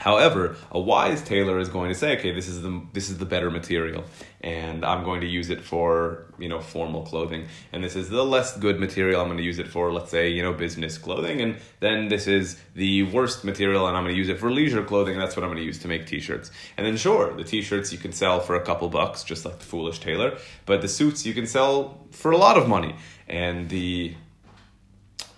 However, 0.04 0.56
a 0.70 0.78
wise 0.78 1.22
tailor 1.22 1.58
is 1.58 1.70
going 1.70 1.88
to 1.88 1.94
say, 1.94 2.18
okay, 2.18 2.30
this 2.30 2.46
is 2.46 2.60
the 2.60 2.82
this 2.92 3.08
is 3.08 3.16
the 3.16 3.24
better 3.24 3.50
material, 3.50 4.04
and 4.42 4.84
I'm 4.84 5.02
going 5.02 5.22
to 5.22 5.26
use 5.26 5.48
it 5.48 5.62
for 5.62 6.26
you 6.38 6.50
know 6.50 6.60
formal 6.60 7.06
clothing, 7.06 7.46
and 7.72 7.82
this 7.82 7.96
is 7.96 8.10
the 8.10 8.22
less 8.22 8.54
good 8.58 8.78
material. 8.78 9.22
I'm 9.22 9.28
going 9.28 9.38
to 9.38 9.42
use 9.42 9.58
it 9.58 9.66
for 9.66 9.90
let's 9.90 10.10
say 10.10 10.28
you 10.28 10.42
know 10.42 10.52
business 10.52 10.98
clothing, 10.98 11.40
and 11.40 11.56
then 11.80 12.08
this 12.08 12.26
is 12.26 12.60
the 12.74 13.04
worst 13.04 13.44
material, 13.44 13.86
and 13.86 13.96
I'm 13.96 14.04
going 14.04 14.14
to 14.14 14.18
use 14.18 14.28
it 14.28 14.38
for 14.38 14.50
leisure 14.50 14.84
clothing. 14.84 15.14
And 15.14 15.22
that's 15.22 15.36
what 15.36 15.42
I'm 15.42 15.48
going 15.48 15.62
to 15.62 15.64
use 15.64 15.78
to 15.78 15.88
make 15.88 16.06
t-shirts. 16.06 16.50
And 16.76 16.86
then 16.86 16.98
sure, 16.98 17.32
the 17.32 17.42
t-shirts 17.42 17.90
you 17.90 17.98
can 17.98 18.12
sell 18.12 18.40
for 18.40 18.56
a 18.56 18.60
couple 18.62 18.90
bucks, 18.90 19.24
just 19.24 19.46
like 19.46 19.58
the 19.58 19.64
foolish 19.64 20.00
tailor, 20.00 20.36
but 20.66 20.82
the 20.82 20.88
suits 20.88 21.24
you 21.24 21.32
can 21.32 21.46
sell 21.46 22.06
for 22.10 22.30
a 22.30 22.36
lot 22.36 22.58
of 22.58 22.68
money. 22.68 22.94
And 23.26 23.70
the 23.70 24.16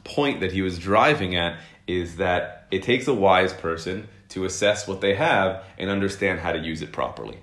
point 0.03 0.41
that 0.41 0.51
he 0.51 0.63
was 0.63 0.77
driving 0.77 1.37
at 1.37 1.61
is 1.87 2.17
that 2.17 2.67
it 2.73 2.83
takes 2.83 3.07
a 3.07 3.15
wise 3.15 3.53
person 3.53 4.09
to 4.31 4.45
assess 4.45 4.87
what 4.87 5.01
they 5.01 5.15
have 5.15 5.65
and 5.79 5.91
understand 5.91 6.41
how 6.41 6.53
to 6.53 6.59
use 6.59 6.83
it 6.83 6.93
properly. 6.93 7.39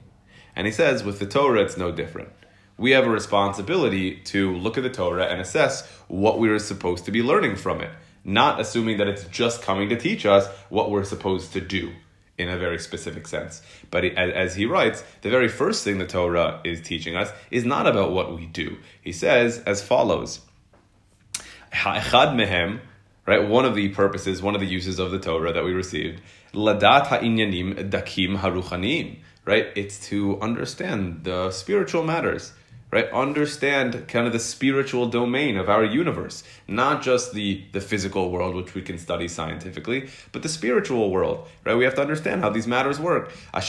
And 0.56 0.68
he 0.68 0.74
says 0.74 1.04
with 1.04 1.20
the 1.20 1.26
Torah, 1.26 1.64
it's 1.64 1.78
no 1.78 1.92
different. 1.92 2.30
We 2.78 2.92
have 2.92 3.06
a 3.06 3.10
responsibility 3.10 4.18
to 4.26 4.56
look 4.56 4.78
at 4.78 4.84
the 4.84 4.90
Torah 4.90 5.26
and 5.26 5.40
assess 5.40 5.88
what 6.08 6.40
we 6.40 6.50
are 6.50 6.60
supposed 6.60 7.06
to 7.06 7.12
be 7.12 7.22
learning 7.22 7.56
from 7.56 7.82
it, 7.82 7.92
not 8.24 8.60
assuming 8.60 8.98
that 8.98 9.08
it's 9.08 9.26
just 9.26 9.62
coming 9.62 9.90
to 9.90 9.96
teach 9.96 10.26
us 10.26 10.48
what 10.70 10.90
we're 10.90 11.04
supposed 11.04 11.54
to 11.54 11.62
do 11.62 11.94
in 12.38 12.50
a 12.50 12.58
very 12.58 12.80
specific 12.80 13.28
sense. 13.28 13.62
But 13.92 14.06
as 14.06 14.56
he 14.56 14.66
writes, 14.66 15.04
the 15.22 15.30
very 15.30 15.48
first 15.48 15.84
thing 15.84 16.00
the 16.00 16.08
Torah 16.08 16.62
is 16.64 16.82
teaching 16.82 17.16
us 17.16 17.32
is 17.52 17.64
not 17.64 17.86
about 17.86 18.12
what 18.12 18.36
we 18.36 18.48
do. 18.48 18.78
He 19.02 19.12
says 19.12 19.60
as 19.60 19.84
follows 19.84 20.42
right? 23.26 23.48
One 23.48 23.66
of 23.66 23.76
the 23.76 23.90
purposes, 23.90 24.42
one 24.42 24.56
of 24.56 24.62
the 24.62 24.68
uses 24.68 25.00
of 25.00 25.12
the 25.12 25.20
Torah 25.20 25.54
that 25.54 25.64
we 25.64 25.74
received 25.74 26.22
ladat 26.54 27.08
ha'inyanim 27.08 27.90
dakim 27.90 28.38
haruchanim, 28.38 29.18
right? 29.46 29.68
It's 29.76 30.10
to 30.10 30.40
understand 30.42 31.24
the 31.24 31.52
spiritual 31.52 32.04
matters 32.04 32.54
right? 32.94 33.12
Understand 33.12 34.08
kind 34.08 34.28
of 34.28 34.34
the 34.34 34.40
spiritual 34.40 35.08
domain 35.08 35.58
of 35.58 35.68
our 35.68 35.84
universe, 35.84 36.44
not 36.68 37.02
just 37.02 37.34
the, 37.34 37.64
the 37.72 37.82
physical 37.82 38.30
world, 38.30 38.54
which 38.54 38.76
we 38.76 38.84
can 38.84 39.00
study 39.00 39.28
scientifically, 39.28 40.12
but 40.32 40.44
the 40.44 40.50
spiritual 40.50 41.10
world, 41.10 41.48
right? 41.66 41.74
We 41.74 41.86
have 41.86 41.96
to 41.96 42.02
understand 42.02 42.42
how 42.42 42.52
these 42.52 42.68
matters 42.68 43.00
work. 43.00 43.32
He 43.56 43.62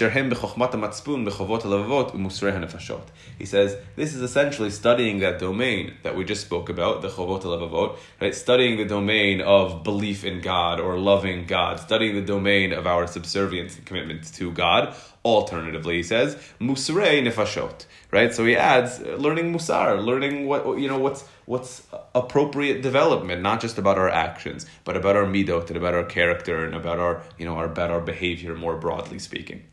says 3.47 3.77
this 3.97 4.15
is 4.15 4.21
essentially 4.21 4.71
studying 4.71 5.21
that 5.21 5.39
domain 5.39 5.95
that 6.03 6.15
we 6.15 6.27
just 6.27 6.43
spoke 6.43 6.69
about, 6.69 7.01
the 7.01 7.09
chovot 7.09 7.45
levavot, 7.45 7.97
right? 8.21 8.35
Studying 8.35 8.77
the 8.77 8.85
domain 8.85 9.41
of 9.41 9.83
belief 9.83 10.25
in 10.25 10.43
God 10.43 10.81
or 10.81 10.99
loving 10.99 11.47
God, 11.47 11.81
studying 11.81 12.15
the 12.15 12.21
domain 12.21 12.75
of 12.75 12.87
our 12.87 13.07
subservience 13.07 13.77
and 13.77 13.87
commitment 13.87 14.31
to 14.35 14.53
God. 14.53 14.95
Alternatively, 15.25 15.97
he 15.97 16.03
says, 16.03 16.37
musrei 16.61 17.23
nefashot, 17.23 17.87
right? 18.11 18.35
So 18.35 18.45
he 18.45 18.57
adds 18.57 19.01
learning 19.01 19.55
musar, 19.55 20.05
learning 20.05 20.47
what 20.47 20.79
you 20.79 20.87
know 20.87 20.99
what's 20.99 21.23
what's 21.47 21.83
appropriate 22.15 22.83
development, 22.83 23.41
not 23.41 23.61
just 23.61 23.79
about 23.79 23.97
our 23.97 24.11
actions, 24.11 24.67
but 24.85 24.97
about 24.97 25.17
our 25.17 25.25
midot 25.25 25.69
and 25.69 25.77
about 25.79 25.95
our 25.95 26.05
character 26.05 26.65
and 26.65 26.75
about 26.75 26.99
our 26.99 27.23
you 27.39 27.47
know 27.47 27.57
our 27.57 27.65
about 27.65 27.91
our 27.91 28.01
behavior 28.01 28.55
more 28.55 28.77
broadly 28.77 29.19
speaking. 29.19 29.65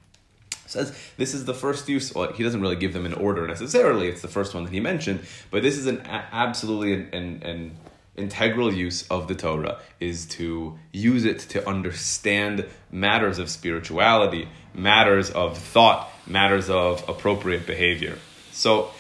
Says 0.68 0.98
this 1.18 1.34
is 1.34 1.44
the 1.44 1.54
first 1.54 1.90
use. 1.90 2.16
Well, 2.16 2.32
he 2.32 2.44
doesn't 2.44 2.62
really 2.62 2.78
give 2.78 2.94
them 2.94 3.06
an 3.06 3.14
order 3.14 3.46
necessarily. 3.46 4.08
It's 4.08 4.22
the 4.22 4.30
first 4.30 4.54
one 4.54 4.64
that 4.64 4.72
he 4.72 4.80
mentioned, 4.80 5.20
but 5.50 5.64
this 5.64 5.78
is 5.78 5.86
an 5.86 6.02
absolutely 6.08 6.94
an, 6.94 7.10
an, 7.12 7.44
an 7.44 7.78
integral 8.16 8.74
use 8.74 9.08
of 9.08 9.28
the 9.28 9.36
Torah 9.36 9.80
is 10.00 10.26
to 10.26 10.78
use 10.92 11.26
it 11.26 11.40
to 11.40 11.68
understand 11.68 12.66
matters 12.92 13.40
of 13.40 13.50
spirituality, 13.50 14.48
matters 14.74 15.30
of 15.32 15.58
thought, 15.58 16.10
matters 16.28 16.70
of 16.70 17.08
appropriate 17.08 17.66
behavior. 17.66 18.18
So 18.52 18.92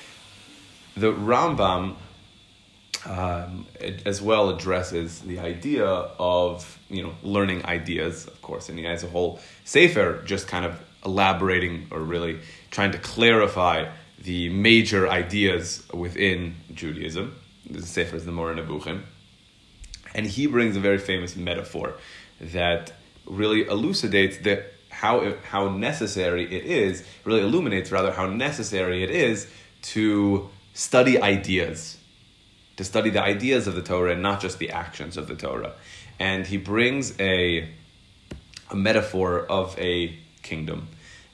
the 0.95 1.11
Rambam 1.11 1.95
um, 3.05 3.65
as 4.05 4.21
well 4.21 4.49
addresses 4.49 5.21
the 5.21 5.39
idea 5.39 5.85
of 5.85 6.77
you 6.89 7.03
know 7.03 7.13
learning 7.23 7.65
ideas, 7.65 8.27
of 8.27 8.41
course, 8.41 8.69
and 8.69 8.77
he 8.77 8.85
has 8.85 9.03
a 9.03 9.07
whole 9.07 9.39
sefer 9.65 10.21
just 10.23 10.47
kind 10.47 10.65
of 10.65 10.79
elaborating 11.05 11.87
or 11.91 11.99
really 11.99 12.39
trying 12.69 12.91
to 12.91 12.99
clarify 12.99 13.89
the 14.21 14.49
major 14.49 15.09
ideas 15.09 15.83
within 15.93 16.55
Judaism. 16.73 17.35
The 17.71 17.85
sefer 17.85 18.15
is 18.15 18.25
the 18.25 18.31
Moreh 18.31 18.55
Nevuchim, 18.55 19.03
and 20.13 20.25
he 20.25 20.47
brings 20.47 20.75
a 20.75 20.79
very 20.79 20.97
famous 20.97 21.35
metaphor 21.35 21.95
that 22.39 22.93
really 23.25 23.67
elucidates 23.67 24.37
that 24.39 24.73
how 24.89 25.35
how 25.43 25.69
necessary 25.69 26.43
it 26.43 26.65
is, 26.65 27.03
really 27.23 27.41
illuminates 27.41 27.91
rather 27.91 28.11
how 28.11 28.27
necessary 28.27 29.03
it 29.03 29.09
is 29.09 29.47
to 29.81 30.49
study 30.73 31.21
ideas 31.21 31.97
to 32.81 32.83
study 32.83 33.11
the 33.11 33.21
ideas 33.21 33.67
of 33.67 33.75
the 33.75 33.81
Torah 33.81 34.13
and 34.13 34.23
not 34.23 34.41
just 34.41 34.57
the 34.57 34.71
actions 34.71 35.15
of 35.15 35.27
the 35.27 35.35
Torah. 35.35 35.73
And 36.19 36.47
he 36.47 36.57
brings 36.57 37.13
a, 37.19 37.69
a 38.69 38.75
metaphor 38.75 39.45
of 39.45 39.77
a 39.77 40.17
kingdom. 40.41 40.87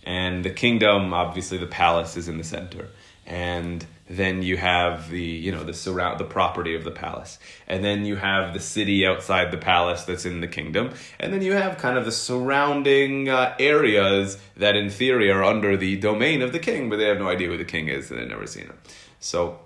And 0.04 0.44
the 0.44 0.50
kingdom, 0.50 1.14
obviously, 1.14 1.58
the 1.58 1.68
palace 1.68 2.18
is 2.18 2.28
in 2.28 2.38
the 2.38 2.44
center. 2.44 2.90
And 3.26 3.86
then 4.10 4.42
you 4.42 4.58
have 4.58 5.10
the 5.10 5.22
you 5.22 5.52
know 5.52 5.64
the 5.64 5.74
surround 5.74 6.20
the 6.20 6.26
property 6.26 6.76
of 6.76 6.84
the 6.84 6.92
palace. 6.92 7.40
And 7.68 7.84
then 7.84 8.06
you 8.06 8.16
have 8.16 8.54
the 8.54 8.60
city 8.60 9.06
outside 9.06 9.52
the 9.52 9.58
palace 9.58 10.04
that's 10.04 10.26
in 10.26 10.42
the 10.42 10.48
kingdom. 10.48 10.92
And 11.20 11.34
then 11.34 11.42
you 11.42 11.54
have 11.54 11.78
kind 11.78 11.98
of 11.98 12.06
the 12.06 12.12
surrounding 12.12 13.30
uh, 13.30 13.56
areas 13.60 14.38
that 14.56 14.76
in 14.76 14.90
theory 14.90 15.30
are 15.30 15.44
under 15.44 15.78
the 15.78 15.98
domain 15.98 16.42
of 16.42 16.52
the 16.52 16.60
king 16.60 16.90
but 16.90 16.98
they 16.98 17.06
have 17.06 17.20
no 17.20 17.28
idea 17.28 17.48
who 17.48 17.58
the 17.58 17.66
king 17.66 17.88
is 17.88 18.10
and 18.10 18.20
they've 18.20 18.28
never 18.28 18.48
seen 18.48 18.66
him. 18.66 18.78
So 19.20 19.60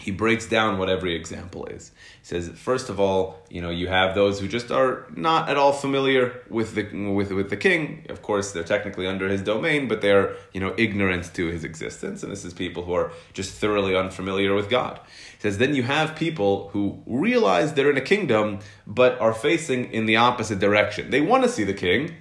he 0.00 0.10
breaks 0.10 0.46
down 0.46 0.78
what 0.78 0.88
every 0.88 1.14
example 1.14 1.66
is. 1.66 1.92
He 2.20 2.26
says, 2.26 2.48
first 2.48 2.88
of 2.88 2.98
all, 2.98 3.38
you 3.50 3.60
know, 3.60 3.70
you 3.70 3.88
have 3.88 4.14
those 4.14 4.40
who 4.40 4.48
just 4.48 4.70
are 4.70 5.06
not 5.14 5.48
at 5.48 5.56
all 5.56 5.72
familiar 5.72 6.42
with 6.48 6.74
the 6.74 6.84
with 7.12 7.30
with 7.32 7.50
the 7.50 7.56
king. 7.56 8.06
Of 8.08 8.22
course, 8.22 8.52
they're 8.52 8.64
technically 8.64 9.06
under 9.06 9.28
his 9.28 9.42
domain, 9.42 9.88
but 9.88 10.00
they're 10.00 10.36
you 10.52 10.60
know 10.60 10.74
ignorant 10.76 11.32
to 11.34 11.46
his 11.48 11.64
existence, 11.64 12.22
and 12.22 12.32
this 12.32 12.44
is 12.44 12.54
people 12.54 12.84
who 12.84 12.94
are 12.94 13.12
just 13.32 13.52
thoroughly 13.54 13.94
unfamiliar 13.94 14.54
with 14.54 14.70
God. 14.70 14.98
He 15.06 15.40
says, 15.40 15.58
then 15.58 15.74
you 15.74 15.82
have 15.84 16.16
people 16.16 16.68
who 16.72 17.02
realize 17.06 17.72
they're 17.72 17.90
in 17.90 17.96
a 17.96 18.02
kingdom, 18.02 18.58
but 18.86 19.18
are 19.20 19.32
facing 19.32 19.92
in 19.92 20.06
the 20.06 20.16
opposite 20.16 20.58
direction. 20.58 21.10
They 21.10 21.20
want 21.20 21.44
to 21.44 21.48
see 21.48 21.64
the 21.64 21.74
king, 21.74 22.14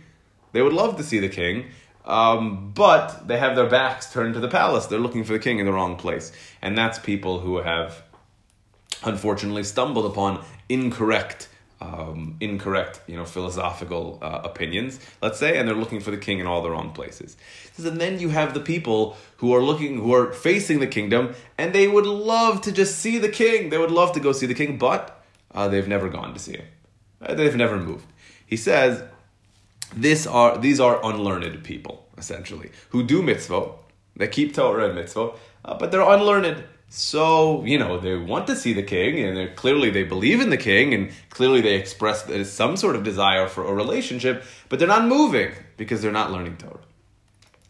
they 0.52 0.62
would 0.62 0.74
love 0.74 0.98
to 0.98 1.04
see 1.04 1.20
the 1.20 1.30
king, 1.30 1.66
um, 2.06 2.72
but 2.74 3.28
they 3.28 3.38
have 3.38 3.56
their 3.56 3.70
backs 3.70 4.12
turned 4.12 4.34
to 4.36 4.40
the 4.40 4.48
palace. 4.48 4.88
They're 4.88 5.00
looking 5.00 5.24
for 5.24 5.34
the 5.34 5.40
king 5.40 5.60
in 5.60 5.66
the 5.66 5.74
wrong 5.74 5.96
place. 5.96 6.32
And 6.62 6.78
that's 6.78 7.00
people 7.00 7.40
who 7.40 7.58
have 7.58 8.04
unfortunately 9.04 9.64
stumbled 9.64 10.06
upon 10.06 10.44
incorrect 10.68 11.50
um, 11.82 12.36
incorrect, 12.42 13.02
you 13.08 13.16
know, 13.16 13.26
philosophical 13.26 14.20
uh, 14.22 14.42
opinions, 14.44 15.00
let's 15.22 15.40
say, 15.40 15.58
and 15.58 15.68
they're 15.68 15.76
looking 15.76 16.02
for 16.02 16.12
the 16.12 16.18
king 16.18 16.40
in 16.40 16.48
all 16.48 16.62
the 16.62 16.70
wrong 16.70 16.92
places. 16.92 17.38
And 17.78 18.02
then 18.02 18.20
you 18.20 18.30
have 18.30 18.54
the 18.54 18.60
people 18.60 19.16
who 19.38 19.54
are 19.56 19.62
looking, 19.62 19.98
who 19.98 20.14
are 20.14 20.34
facing 20.34 20.80
the 20.80 20.88
kingdom, 20.88 21.36
and 21.58 21.72
they 21.72 21.88
would 21.88 22.06
love 22.06 22.62
to 22.62 22.72
just 22.72 23.00
see 23.00 23.18
the 23.18 23.30
king. 23.30 23.70
They 23.70 23.78
would 23.78 23.92
love 23.92 24.12
to 24.14 24.20
go 24.20 24.34
see 24.34 24.46
the 24.46 24.54
king, 24.54 24.78
but 24.78 25.24
uh, 25.54 25.70
they've 25.70 25.88
never 25.88 26.10
gone 26.10 26.34
to 26.34 26.40
see 26.40 26.58
him. 26.58 26.66
Uh, 27.22 27.34
they've 27.34 27.56
never 27.56 27.78
moved. 27.78 28.06
He 28.46 28.58
says 28.58 29.04
this 29.96 30.28
are 30.28 30.58
these 30.58 30.80
are 30.80 31.04
unlearned 31.04 31.64
people 31.64 32.06
essentially 32.18 32.72
who 32.90 33.04
do 33.04 33.22
mitzvot, 33.22 33.76
they 34.16 34.28
keep 34.28 34.54
Torah 34.54 34.90
and 34.90 34.98
mitzvot, 34.98 35.38
uh, 35.66 35.76
but 35.76 35.92
they're 35.92 36.02
unlearned. 36.02 36.64
So 36.92 37.64
you 37.66 37.78
know 37.78 38.00
they 38.00 38.16
want 38.16 38.48
to 38.48 38.56
see 38.56 38.74
the 38.74 38.84
king, 38.84 39.20
and 39.20 39.56
clearly 39.56 39.90
they 39.90 40.04
believe 40.04 40.42
in 40.42 40.50
the 40.50 40.58
king, 40.58 40.94
and 40.94 41.12
clearly 41.30 41.62
they 41.62 41.76
express 41.76 42.26
some 42.50 42.78
sort 42.78 42.96
of 42.96 43.04
desire 43.04 43.48
for 43.48 43.64
a 43.64 43.74
relationship, 43.74 44.44
but 44.70 44.80
they're 44.80 44.88
not 44.88 45.06
moving 45.06 45.52
because 45.78 46.02
they're 46.02 46.12
not 46.12 46.32
learning 46.32 46.58
Torah. 46.58 46.80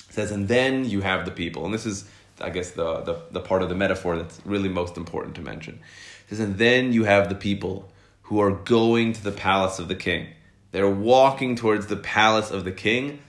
It 0.09 0.13
says, 0.13 0.31
and 0.31 0.47
then 0.47 0.85
you 0.85 1.01
have 1.01 1.25
the 1.25 1.31
people, 1.31 1.65
and 1.65 1.73
this 1.73 1.85
is, 1.85 2.09
I 2.39 2.49
guess, 2.49 2.71
the 2.71 3.01
the, 3.01 3.21
the 3.31 3.41
part 3.41 3.61
of 3.61 3.69
the 3.69 3.75
metaphor 3.75 4.17
that's 4.17 4.39
really 4.45 4.69
most 4.69 4.95
important 4.95 5.35
to 5.35 5.41
mention. 5.41 5.79
It 6.25 6.29
says, 6.29 6.39
and 6.39 6.57
then 6.57 6.93
you 6.93 7.03
have 7.03 7.27
the 7.27 7.35
people 7.35 7.91
who 8.23 8.39
are 8.39 8.51
going 8.51 9.11
to 9.13 9.23
the 9.23 9.31
palace 9.31 9.79
of 9.79 9.87
the 9.87 9.95
king 9.95 10.27
they're 10.71 10.89
walking 10.89 11.55
towards 11.55 11.87
the 11.87 11.95
palace 11.95 12.51
of 12.51 12.63
the 12.63 12.71
king, 12.71 13.19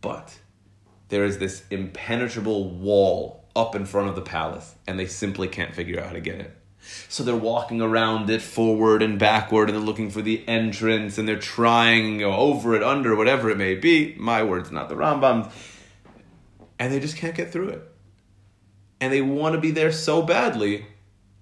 but 0.00 0.38
there 1.08 1.24
is 1.24 1.38
this 1.38 1.62
impenetrable 1.70 2.70
wall 2.70 3.44
up 3.54 3.74
in 3.74 3.86
front 3.86 4.08
of 4.08 4.14
the 4.14 4.22
palace, 4.22 4.74
and 4.86 4.98
they 4.98 5.06
simply 5.06 5.48
can't 5.48 5.74
figure 5.74 6.00
out 6.00 6.06
how 6.06 6.12
to 6.12 6.20
get 6.20 6.40
in. 6.40 6.52
So 7.08 7.24
they're 7.24 7.34
walking 7.34 7.80
around 7.80 8.30
it 8.30 8.42
forward 8.42 9.02
and 9.02 9.18
backward, 9.18 9.68
and 9.68 9.78
they're 9.78 9.84
looking 9.84 10.10
for 10.10 10.22
the 10.22 10.46
entrance, 10.48 11.18
and 11.18 11.28
they're 11.28 11.38
trying 11.38 12.20
you 12.20 12.26
know, 12.26 12.36
over 12.36 12.74
it, 12.74 12.82
under, 12.82 13.16
whatever 13.16 13.50
it 13.50 13.56
may 13.56 13.74
be. 13.74 14.14
My 14.18 14.42
words, 14.42 14.70
not 14.70 14.88
the 14.88 14.94
Rambam's. 14.94 15.52
And 16.78 16.92
they 16.92 17.00
just 17.00 17.16
can't 17.16 17.34
get 17.34 17.52
through 17.52 17.70
it. 17.70 17.82
And 19.00 19.12
they 19.12 19.22
want 19.22 19.54
to 19.54 19.60
be 19.60 19.70
there 19.70 19.92
so 19.92 20.22
badly, 20.22 20.86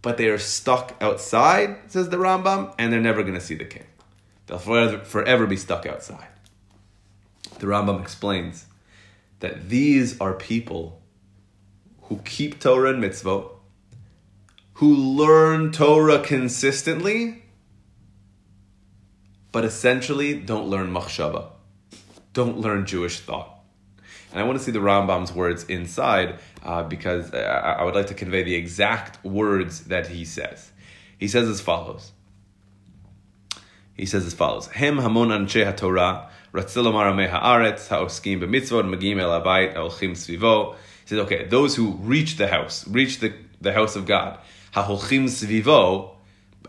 but 0.01 0.17
they 0.17 0.29
are 0.29 0.39
stuck 0.39 0.95
outside, 1.01 1.77
says 1.89 2.09
the 2.09 2.17
Rambam, 2.17 2.75
and 2.79 2.93
they're 2.93 3.01
never 3.01 3.23
going 3.23 3.35
to 3.35 3.41
see 3.41 3.55
the 3.55 3.65
king. 3.65 3.85
They'll 4.47 4.59
forever, 4.59 4.99
forever 5.05 5.47
be 5.47 5.57
stuck 5.57 5.87
outside. 5.87 6.29
The 7.59 7.67
Rambam 7.67 8.01
explains 8.01 8.67
that 9.41 9.69
these 9.69 10.21
are 10.21 10.35
people 10.35 11.01
who 12.03 12.19
keep 12.25 12.61
Torah 12.61 12.91
and 12.91 13.03
mitzvot, 13.03 13.51
who 14.75 14.95
learn 14.95 15.73
Torah 15.73 16.23
consistently, 16.23 17.43
but 19.53 19.65
essentially 19.65 20.35
don't 20.35 20.69
learn 20.69 20.93
machshava, 20.93 21.51
don't 22.33 22.59
learn 22.59 22.85
Jewish 22.87 23.21
thought. 23.21 23.51
And 24.33 24.41
I 24.41 24.45
want 24.45 24.59
to 24.59 24.65
see 24.65 24.73
the 24.73 24.81
Rambam's 24.81 25.33
words 25.33 25.65
inside 25.65 26.41
uh, 26.65 26.83
because 26.83 27.33
I, 27.33 27.77
I 27.79 27.85
would 27.85 27.95
like 27.95 28.09
to 28.09 28.15
convey 28.15 28.43
the 28.43 28.57
exact 28.57 29.25
words 29.25 29.85
that 29.85 30.09
he 30.09 30.25
says. 30.25 30.73
He 31.19 31.29
says 31.29 31.49
as 31.49 31.61
follows 31.61 32.11
he 33.97 34.07
says 34.07 34.27
as 34.27 34.35
follows: 34.35 34.67
Hem 34.69 34.99
hamon 34.99 35.29
anshe 35.29 35.65
haTorah 35.65 36.29
ratzilomar 36.53 37.13
amei 37.13 37.31
haaretz 37.31 37.89
haoskim 37.89 38.41
b'mitzvot 38.41 38.89
magim 38.89 39.19
el 39.19 39.31
abayit 39.41 39.75
haolchim 39.75 40.13
svivo. 40.13 40.75
He 41.03 41.09
says, 41.11 41.19
okay, 41.21 41.45
those 41.45 41.77
who 41.77 41.93
reach 41.93 42.37
the 42.37 42.49
house, 42.49 42.89
reach 42.89 43.19
the, 43.21 43.35
the 43.61 43.73
house 43.73 43.95
of 43.95 44.07
God, 44.07 44.39
haolchim 44.75 45.25
svivo, 45.25 46.15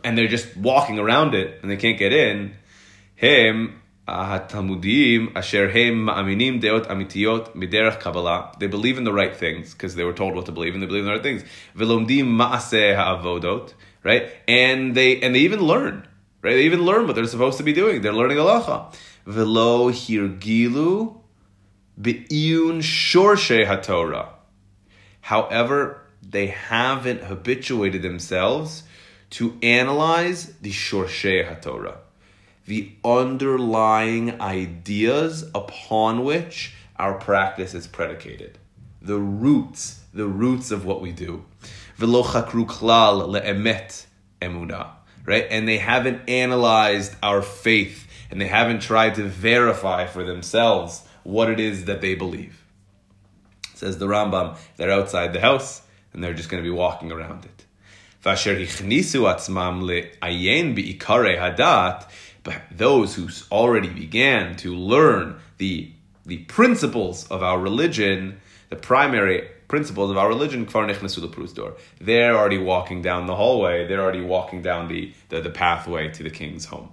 and 0.03 0.17
they're 0.17 0.27
just 0.27 0.55
walking 0.57 0.99
around 0.99 1.33
it 1.33 1.59
and 1.61 1.71
they 1.71 1.77
can't 1.77 1.97
get 1.97 2.11
in. 2.11 2.53
Hem 3.15 3.81
HaTalmudim 4.07 5.35
asher 5.35 5.69
hem 5.69 6.05
ma'aminim 6.05 6.61
deot 6.61 6.87
amitiyot 6.87 7.55
miderech 7.55 7.99
Kabbalah. 7.99 8.53
They 8.59 8.67
believe 8.67 8.97
in 8.97 9.03
the 9.03 9.13
right 9.13 9.35
things 9.35 9.73
because 9.73 9.95
they 9.95 10.03
were 10.03 10.13
told 10.13 10.35
what 10.35 10.45
to 10.45 10.51
believe 10.51 10.73
and 10.73 10.83
they 10.83 10.87
believe 10.87 11.01
in 11.01 11.07
the 11.07 11.13
right 11.13 11.23
things. 11.23 11.43
Velomdim 11.75 12.25
ma'aseh 12.25 12.95
ha'avodot, 12.95 13.73
right? 14.03 14.29
And 14.47 14.93
they 14.93 15.21
and 15.21 15.33
they 15.33 15.39
even 15.39 15.61
learn 15.61 16.07
Right? 16.45 16.57
They 16.57 16.65
even 16.65 16.83
learn 16.83 17.07
what 17.07 17.15
they're 17.15 17.25
supposed 17.25 17.57
to 17.57 17.63
be 17.63 17.73
doing. 17.73 18.03
They're 18.03 18.13
learning 18.13 18.37
halacha. 18.37 18.93
Velo 19.25 19.89
hirgilu 19.89 21.17
be'iyun 21.99 22.83
shorshe 22.83 23.65
haTorah. 23.65 24.27
However, 25.21 26.01
they 26.21 26.45
haven't 26.45 27.23
habituated 27.23 28.03
themselves 28.03 28.83
to 29.31 29.57
analyze 29.63 30.53
the 30.57 30.69
shorshe 30.69 31.49
haTorah, 31.49 31.97
the 32.67 32.91
underlying 33.03 34.39
ideas 34.39 35.49
upon 35.55 36.23
which 36.23 36.75
our 36.97 37.15
practice 37.15 37.73
is 37.73 37.87
predicated, 37.87 38.59
the 39.01 39.17
roots, 39.17 40.01
the 40.13 40.27
roots 40.27 40.69
of 40.69 40.85
what 40.85 41.01
we 41.01 41.11
do. 41.11 41.43
Velo 41.95 42.21
chakru 42.21 42.67
klal 42.67 43.27
le'emet 43.27 44.05
emunah 44.43 44.94
right? 45.25 45.47
And 45.49 45.67
they 45.67 45.77
haven't 45.77 46.29
analyzed 46.29 47.15
our 47.21 47.41
faith 47.41 48.07
and 48.31 48.39
they 48.39 48.47
haven't 48.47 48.81
tried 48.81 49.15
to 49.15 49.23
verify 49.23 50.05
for 50.07 50.23
themselves 50.23 51.03
what 51.23 51.49
it 51.49 51.59
is 51.59 51.85
that 51.85 52.01
they 52.01 52.15
believe. 52.15 52.63
Says 53.73 53.97
the 53.97 54.07
Rambam, 54.07 54.57
they're 54.77 54.91
outside 54.91 55.33
the 55.33 55.41
house 55.41 55.81
and 56.13 56.23
they're 56.23 56.33
just 56.33 56.49
going 56.49 56.63
to 56.63 56.69
be 56.69 56.75
walking 56.75 57.11
around 57.11 57.45
it. 57.45 57.65
But 62.43 62.61
those 62.71 63.15
who 63.15 63.27
already 63.51 63.89
began 63.89 64.55
to 64.57 64.75
learn 64.75 65.39
the, 65.57 65.91
the 66.25 66.37
principles 66.39 67.27
of 67.27 67.43
our 67.43 67.59
religion, 67.59 68.39
the 68.69 68.75
primary 68.75 69.49
principles 69.75 70.09
of 70.09 70.17
our 70.17 70.29
religion, 70.29 70.65
they're 71.99 72.37
already 72.37 72.57
walking 72.57 73.01
down 73.01 73.27
the 73.27 73.35
hallway, 73.35 73.85
they're 73.85 74.01
already 74.01 74.21
walking 74.21 74.61
down 74.61 74.87
the, 74.87 75.13
the, 75.27 75.41
the 75.41 75.49
pathway 75.49 76.09
to 76.09 76.23
the 76.23 76.29
king's 76.29 76.63
home. 76.63 76.89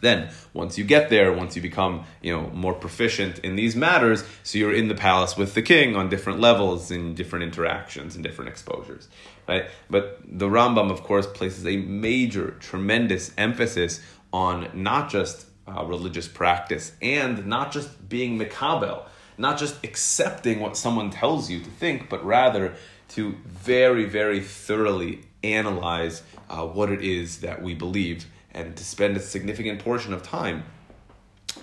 Then, 0.00 0.30
once 0.54 0.78
you 0.78 0.84
get 0.84 1.10
there, 1.10 1.30
once 1.34 1.54
you 1.54 1.60
become, 1.60 2.04
you 2.22 2.32
know, 2.34 2.48
more 2.48 2.72
proficient 2.72 3.40
in 3.40 3.56
these 3.56 3.76
matters, 3.76 4.24
so 4.42 4.56
you're 4.56 4.72
in 4.72 4.88
the 4.88 4.94
palace 4.94 5.36
with 5.36 5.52
the 5.52 5.60
king 5.60 5.96
on 5.96 6.08
different 6.08 6.40
levels, 6.40 6.90
in 6.90 7.14
different 7.14 7.42
interactions 7.42 8.14
and 8.14 8.24
different 8.24 8.48
exposures, 8.48 9.08
right? 9.46 9.66
But 9.90 10.20
the 10.24 10.48
Rambam, 10.48 10.90
of 10.90 11.02
course, 11.02 11.26
places 11.26 11.66
a 11.66 11.76
major, 11.76 12.52
tremendous 12.60 13.32
emphasis 13.36 14.00
on 14.32 14.70
not 14.72 15.10
just 15.10 15.46
uh, 15.68 15.84
religious 15.84 16.26
practice 16.26 16.92
and 17.02 17.46
not 17.46 17.70
just 17.70 18.08
being 18.08 18.38
mikabel, 18.38 19.02
not 19.38 19.58
just 19.58 19.84
accepting 19.84 20.60
what 20.60 20.76
someone 20.76 21.10
tells 21.10 21.50
you 21.50 21.60
to 21.60 21.70
think, 21.70 22.08
but 22.08 22.24
rather 22.24 22.74
to 23.08 23.36
very, 23.46 24.04
very 24.04 24.40
thoroughly 24.40 25.22
analyze 25.42 26.22
uh, 26.50 26.66
what 26.66 26.90
it 26.90 27.02
is 27.02 27.40
that 27.40 27.62
we 27.62 27.74
believe 27.74 28.26
and 28.52 28.76
to 28.76 28.84
spend 28.84 29.16
a 29.16 29.20
significant 29.20 29.78
portion 29.78 30.12
of 30.12 30.22
time 30.22 30.64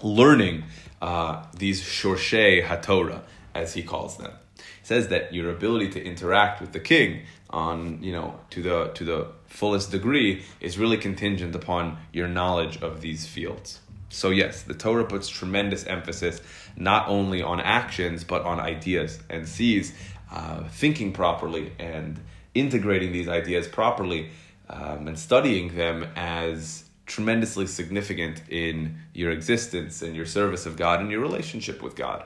learning 0.01 0.63
uh, 1.01 1.43
these 1.57 1.81
shorshei 1.81 2.63
hatorah, 2.63 3.21
as 3.53 3.73
he 3.73 3.83
calls 3.83 4.17
them. 4.17 4.31
He 4.57 4.63
says 4.83 5.09
that 5.09 5.33
your 5.33 5.49
ability 5.49 5.89
to 5.91 6.03
interact 6.03 6.61
with 6.61 6.71
the 6.71 6.79
king 6.79 7.23
on 7.49 8.01
you 8.01 8.11
know 8.11 8.39
to 8.49 8.63
the 8.63 8.87
to 8.95 9.03
the 9.03 9.27
fullest 9.45 9.91
degree 9.91 10.43
is 10.59 10.79
really 10.79 10.97
contingent 10.97 11.53
upon 11.55 11.97
your 12.11 12.27
knowledge 12.27 12.81
of 12.81 13.01
these 13.01 13.27
fields. 13.27 13.79
So 14.09 14.29
yes, 14.29 14.61
the 14.61 14.73
Torah 14.73 15.05
puts 15.05 15.27
tremendous 15.27 15.85
emphasis 15.85 16.41
not 16.75 17.07
only 17.07 17.41
on 17.41 17.59
actions 17.59 18.23
but 18.23 18.41
on 18.43 18.59
ideas 18.59 19.19
and 19.29 19.47
sees 19.47 19.93
uh, 20.31 20.63
thinking 20.69 21.13
properly 21.13 21.71
and 21.79 22.19
integrating 22.53 23.11
these 23.11 23.27
ideas 23.27 23.67
properly 23.67 24.29
um, 24.69 25.07
and 25.07 25.17
studying 25.17 25.75
them 25.75 26.07
as 26.15 26.85
tremendously 27.05 27.67
significant 27.67 28.41
in 28.49 28.97
your 29.13 29.31
existence 29.31 30.01
and 30.01 30.15
your 30.15 30.25
service 30.25 30.65
of 30.65 30.77
God 30.77 31.01
and 31.01 31.11
your 31.11 31.19
relationship 31.19 31.81
with 31.81 31.95
God. 31.95 32.23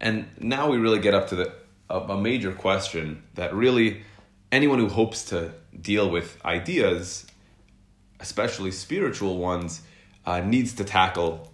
And 0.00 0.28
now 0.38 0.70
we 0.70 0.76
really 0.76 1.00
get 1.00 1.14
up 1.14 1.28
to 1.28 1.36
the 1.36 1.52
a, 1.90 1.98
a 1.98 2.20
major 2.20 2.52
question 2.52 3.22
that 3.34 3.54
really 3.54 4.02
anyone 4.52 4.78
who 4.78 4.88
hopes 4.88 5.24
to 5.26 5.52
deal 5.80 6.10
with 6.10 6.38
ideas, 6.44 7.26
especially 8.20 8.70
spiritual 8.70 9.38
ones, 9.38 9.82
uh, 10.26 10.40
needs 10.40 10.74
to 10.74 10.84
tackle, 10.84 11.50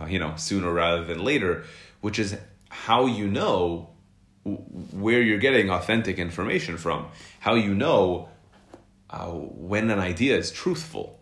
uh, 0.00 0.06
you 0.06 0.18
know, 0.18 0.34
sooner 0.36 0.72
rather 0.72 1.04
than 1.04 1.24
later, 1.24 1.64
which 2.00 2.18
is 2.18 2.36
how 2.68 3.06
you 3.06 3.28
know 3.28 3.88
where 4.44 5.22
you're 5.22 5.38
getting 5.38 5.70
authentic 5.70 6.18
information 6.18 6.76
from, 6.76 7.06
how 7.40 7.54
you 7.54 7.74
know 7.74 8.28
uh, 9.10 9.26
when 9.26 9.90
an 9.90 9.98
idea 9.98 10.36
is 10.36 10.50
truthful, 10.50 11.20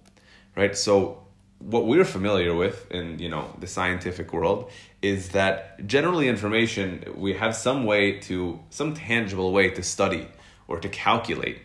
right? 0.56 0.76
So 0.76 1.22
what 1.58 1.86
we're 1.86 2.04
familiar 2.04 2.54
with 2.54 2.90
in 2.90 3.18
you 3.18 3.28
know 3.28 3.52
the 3.58 3.66
scientific 3.66 4.32
world 4.32 4.70
is 5.02 5.30
that 5.30 5.86
generally 5.86 6.26
information 6.26 7.04
we 7.14 7.34
have 7.34 7.54
some 7.54 7.84
way 7.84 8.18
to 8.18 8.58
some 8.70 8.94
tangible 8.94 9.52
way 9.52 9.68
to 9.68 9.82
study 9.82 10.26
or 10.68 10.80
to 10.80 10.88
calculate 10.88 11.58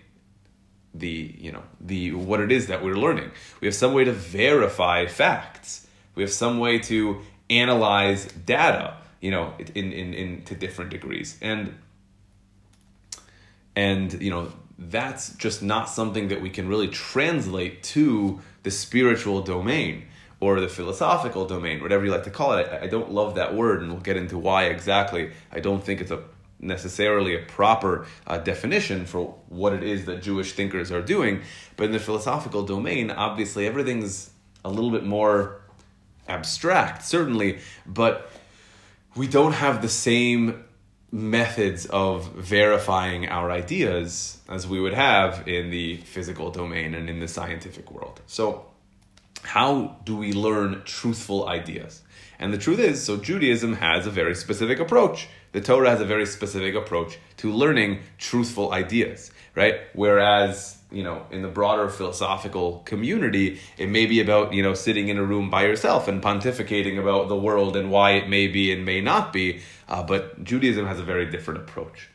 the 0.94 1.34
you 1.38 1.52
know 1.52 1.64
the 1.80 2.12
what 2.12 2.42
it 2.42 2.52
is 2.52 2.68
that 2.68 2.84
we're 2.84 2.98
learning. 2.98 3.32
We 3.62 3.68
have 3.68 3.76
some 3.76 3.94
way 3.94 4.04
to 4.04 4.12
verify 4.12 5.06
facts 5.06 5.85
we 6.16 6.24
have 6.24 6.32
some 6.32 6.60
way 6.60 6.80
to 6.80 7.22
analyze 7.50 8.26
data 8.26 8.98
you 9.22 9.32
know 9.32 9.54
in 9.76 9.92
in, 9.92 10.14
in 10.14 10.44
to 10.44 10.56
different 10.56 10.90
degrees 10.90 11.38
and 11.42 11.74
and 13.76 14.22
you 14.22 14.32
know 14.32 14.52
that's 14.78 15.34
just 15.36 15.62
not 15.62 15.90
something 15.90 16.30
that 16.30 16.42
we 16.42 16.50
can 16.50 16.68
really 16.68 16.88
translate 16.88 17.82
to 17.82 18.42
the 18.64 18.72
spiritual 18.72 19.42
domain 19.42 20.06
or 20.42 20.60
the 20.60 20.68
philosophical 20.68 21.46
domain, 21.46 21.82
whatever 21.82 22.04
you 22.04 22.12
like 22.12 22.26
to 22.26 22.30
call 22.30 22.54
it. 22.54 22.68
I, 22.70 22.84
I 22.84 22.88
don't 22.88 23.12
love 23.12 23.36
that 23.36 23.56
word, 23.56 23.82
and 23.82 23.92
we'll 23.92 24.02
get 24.02 24.18
into 24.18 24.38
why 24.38 24.66
exactly. 24.66 25.32
I 25.52 25.60
don't 25.60 25.84
think 25.84 26.02
it's 26.02 26.12
a 26.12 26.24
necessarily 26.60 27.36
a 27.36 27.40
proper 27.40 28.06
uh, 28.26 28.38
definition 28.38 29.06
for 29.06 29.36
what 29.50 29.74
it 29.74 29.84
is 29.84 30.06
that 30.06 30.22
Jewish 30.22 30.54
thinkers 30.54 30.92
are 30.92 31.02
doing. 31.02 31.42
But 31.78 31.86
in 31.86 31.92
the 31.92 32.00
philosophical 32.00 32.64
domain, 32.64 33.12
obviously 33.12 33.68
everything's 33.68 34.32
a 34.64 34.70
little 34.70 34.92
bit 34.92 35.04
more 35.04 35.62
abstract, 36.28 37.04
certainly, 37.04 37.60
but 37.86 38.30
we 39.16 39.28
don't 39.28 39.54
have 39.54 39.82
the 39.82 39.90
same 39.90 40.64
methods 41.12 41.86
of 41.86 42.34
verifying 42.34 43.30
our 43.30 43.50
ideas 43.50 44.38
as 44.50 44.68
we 44.68 44.82
would 44.82 44.94
have 44.94 45.48
in 45.48 45.70
the 45.70 45.98
physical 45.98 46.52
domain 46.52 46.94
and 46.94 47.10
in 47.10 47.20
the 47.20 47.28
scientific 47.28 47.90
world. 47.92 48.20
So, 48.28 48.66
how 49.44 49.98
do 50.04 50.18
we 50.18 50.34
learn 50.34 50.82
truthful 50.84 51.48
ideas? 51.48 52.02
And 52.40 52.54
the 52.54 52.58
truth 52.58 52.80
is, 52.80 53.04
so 53.04 53.18
Judaism 53.18 53.74
has 53.74 54.08
a 54.08 54.12
very 54.12 54.36
specific 54.36 54.80
approach. 54.80 55.30
The 55.54 55.62
Torah 55.62 55.90
has 55.92 56.02
a 56.02 56.06
very 56.06 56.26
specific 56.26 56.76
approach 56.76 57.18
to 57.38 57.52
learning 57.52 58.02
truthful 58.18 58.74
ideas, 58.74 59.32
right? 59.56 59.76
Whereas, 59.94 60.75
you 60.92 61.04
know, 61.04 61.26
in 61.32 61.42
the 61.42 61.48
broader 61.48 61.90
philosophical 61.90 62.80
community, 62.86 63.60
it 63.78 63.90
may 63.90 64.06
be 64.06 64.22
about, 64.22 64.54
you 64.54 64.62
know, 64.62 64.74
sitting 64.74 65.10
in 65.10 65.18
a 65.18 65.24
room 65.24 65.50
by 65.50 65.66
yourself 65.66 66.08
and 66.08 66.22
pontificating 66.22 67.00
about 67.00 67.28
the 67.28 67.36
world 67.36 67.76
and 67.76 67.92
why 67.92 68.12
it 68.12 68.30
may 68.30 68.48
be 68.48 68.72
and 68.72 68.86
may 68.86 69.02
not 69.02 69.34
be. 69.34 69.62
Uh, 69.90 70.04
but 70.04 70.44
Judaism 70.44 70.86
has 70.86 71.00
a 71.00 71.04
very 71.04 71.30
different 71.30 71.60
approach. 71.62 72.10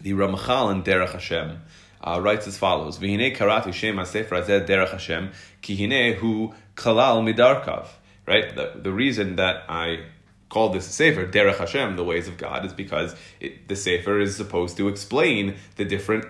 The 0.00 0.12
Ramchal 0.12 0.72
in 0.72 0.82
Derech 0.82 1.12
Hashem 1.12 1.60
uh, 2.02 2.20
writes 2.20 2.46
as 2.46 2.56
follows: 2.56 2.98
"V'hinei 2.98 3.36
karatu 3.36 3.72
shem 3.72 3.96
hasefer 3.96 4.42
hazeh 4.42 4.66
derech 4.66 4.90
Hashem 4.90 5.32
ki 5.62 6.12
hu 6.14 6.54
kalal 6.74 7.22
midarkav." 7.24 7.88
Right. 8.26 8.54
The 8.54 8.72
the 8.76 8.92
reason 8.92 9.36
that 9.36 9.64
I 9.68 10.04
call 10.48 10.70
this 10.70 10.86
sefer 10.86 11.26
derech 11.26 11.58
Hashem, 11.58 11.96
the 11.96 12.04
ways 12.04 12.28
of 12.28 12.36
God, 12.36 12.64
is 12.64 12.72
because 12.72 13.16
it, 13.40 13.68
the 13.68 13.76
sefer 13.76 14.20
is 14.20 14.36
supposed 14.36 14.76
to 14.76 14.88
explain 14.88 15.56
the 15.76 15.84
different 15.84 16.26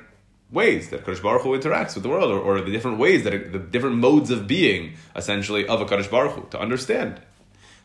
ways 0.50 0.90
that 0.90 1.04
Kadosh 1.04 1.22
Baruch 1.22 1.42
Hu 1.42 1.58
interacts 1.58 1.94
with 1.94 2.02
the 2.02 2.08
world, 2.08 2.30
or, 2.30 2.38
or 2.38 2.60
the 2.60 2.70
different 2.70 2.98
ways 2.98 3.24
that 3.24 3.34
it, 3.34 3.52
the 3.52 3.58
different 3.58 3.96
modes 3.96 4.30
of 4.30 4.46
being, 4.46 4.94
essentially, 5.14 5.66
of 5.66 5.80
a 5.80 5.86
Kadosh 5.86 6.10
Baruch 6.10 6.32
Hu, 6.32 6.46
to 6.50 6.60
understand 6.60 7.20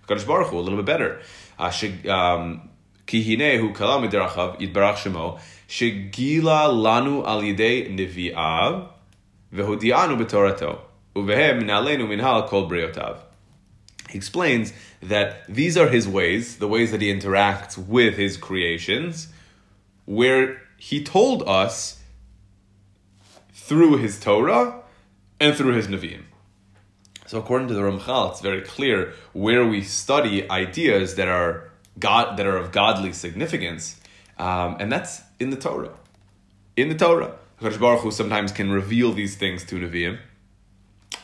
Kadosh 0.08 0.26
Baruch 0.28 0.48
Hu 0.48 0.60
a 0.60 0.62
little 0.62 0.78
bit 0.78 0.86
better. 0.86 1.22
Uh, 1.58 1.72
um, 2.10 2.70
ki 3.06 3.22
hu 3.24 3.74
kalam 3.74 4.08
midirachav 4.08 4.60
yitbarach 4.60 4.96
shemo 4.96 5.40
shegila 5.68 6.72
lanu 6.72 7.26
al 7.26 7.42
yidei 7.42 7.90
nevi'av 7.90 8.90
vehodianu 9.54 10.80
uvehem 11.16 11.64
minhal 11.64 12.48
kol 12.48 12.70
briotav. 12.70 13.18
He 14.10 14.18
explains 14.18 14.74
that 15.02 15.46
these 15.48 15.78
are 15.78 15.88
his 15.88 16.08
ways, 16.08 16.58
the 16.58 16.68
ways 16.68 16.92
that 16.92 17.02
he 17.02 17.14
interacts 17.14 17.78
with 17.78 18.16
his 18.18 18.38
creations, 18.38 19.30
where 20.06 20.62
he 20.78 21.04
told 21.04 21.44
us 21.48 22.01
through 23.72 23.96
his 23.96 24.20
Torah 24.20 24.84
and 25.40 25.56
through 25.56 25.76
his 25.76 25.88
Nevi'im. 25.88 26.24
So 27.26 27.40
according 27.40 27.70
to 27.70 27.74
the 27.74 27.80
Ramchal, 27.80 28.32
it's 28.32 28.42
very 28.42 28.60
clear 28.60 29.14
where 29.32 29.66
we 29.66 29.82
study 29.82 30.50
ideas 30.52 31.16
that 31.16 31.30
are 31.30 31.72
God 31.98 32.36
that 32.36 32.46
are 32.46 32.58
of 32.58 32.74
godly 32.74 33.14
significance, 33.14 34.02
um, 34.38 34.76
and 34.82 34.92
that's 34.92 35.22
in 35.40 35.52
the 35.52 35.56
Torah. 35.56 35.94
In 36.76 36.90
the 36.90 36.96
Torah, 36.96 37.38
Hakadosh 37.62 37.80
Baruch 37.80 38.02
Hu 38.02 38.12
sometimes 38.12 38.52
can 38.52 38.72
reveal 38.72 39.14
these 39.14 39.38
things 39.38 39.64
to 39.68 39.76
Nevi'im, 39.76 40.20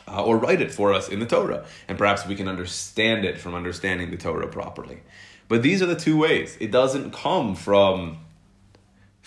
uh, 0.07 0.23
or 0.23 0.37
write 0.37 0.61
it 0.61 0.71
for 0.71 0.93
us 0.93 1.09
in 1.09 1.19
the 1.19 1.25
Torah, 1.25 1.65
and 1.89 1.97
perhaps 1.97 2.25
we 2.25 2.35
can 2.35 2.47
understand 2.47 3.25
it 3.25 3.37
from 3.37 3.55
understanding 3.55 4.09
the 4.09 4.15
Torah 4.15 4.47
properly. 4.47 5.01
But 5.49 5.63
these 5.63 5.81
are 5.81 5.85
the 5.85 5.97
two 5.97 6.17
ways. 6.17 6.55
It 6.61 6.71
doesn't 6.71 7.11
come 7.11 7.55
from 7.55 8.19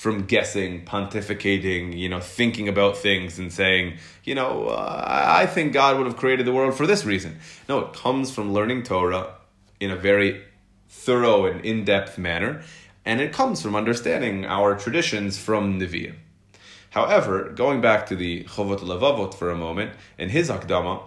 from 0.00 0.24
guessing, 0.24 0.82
pontificating, 0.86 1.94
you 1.94 2.08
know, 2.08 2.20
thinking 2.20 2.68
about 2.68 2.96
things 2.96 3.38
and 3.38 3.52
saying, 3.52 3.98
you 4.24 4.34
know, 4.34 4.68
uh, 4.68 5.04
I 5.06 5.44
think 5.44 5.74
God 5.74 5.98
would 5.98 6.06
have 6.06 6.16
created 6.16 6.46
the 6.46 6.54
world 6.54 6.74
for 6.74 6.86
this 6.86 7.04
reason. 7.04 7.38
No, 7.68 7.80
it 7.80 7.92
comes 7.92 8.30
from 8.30 8.54
learning 8.54 8.84
Torah 8.84 9.34
in 9.78 9.90
a 9.90 9.96
very 9.96 10.42
thorough 10.88 11.44
and 11.44 11.62
in 11.66 11.84
depth 11.84 12.16
manner, 12.16 12.62
and 13.04 13.20
it 13.20 13.34
comes 13.34 13.60
from 13.60 13.76
understanding 13.76 14.46
our 14.46 14.74
traditions 14.74 15.36
from 15.36 15.78
Nevi'im. 15.78 16.14
However, 16.88 17.50
going 17.50 17.82
back 17.82 18.06
to 18.06 18.16
the 18.16 18.44
Chovot 18.44 18.78
Levavot 18.78 19.34
for 19.34 19.50
a 19.50 19.54
moment, 19.54 19.92
in 20.16 20.30
his 20.30 20.48
Akdama, 20.48 21.02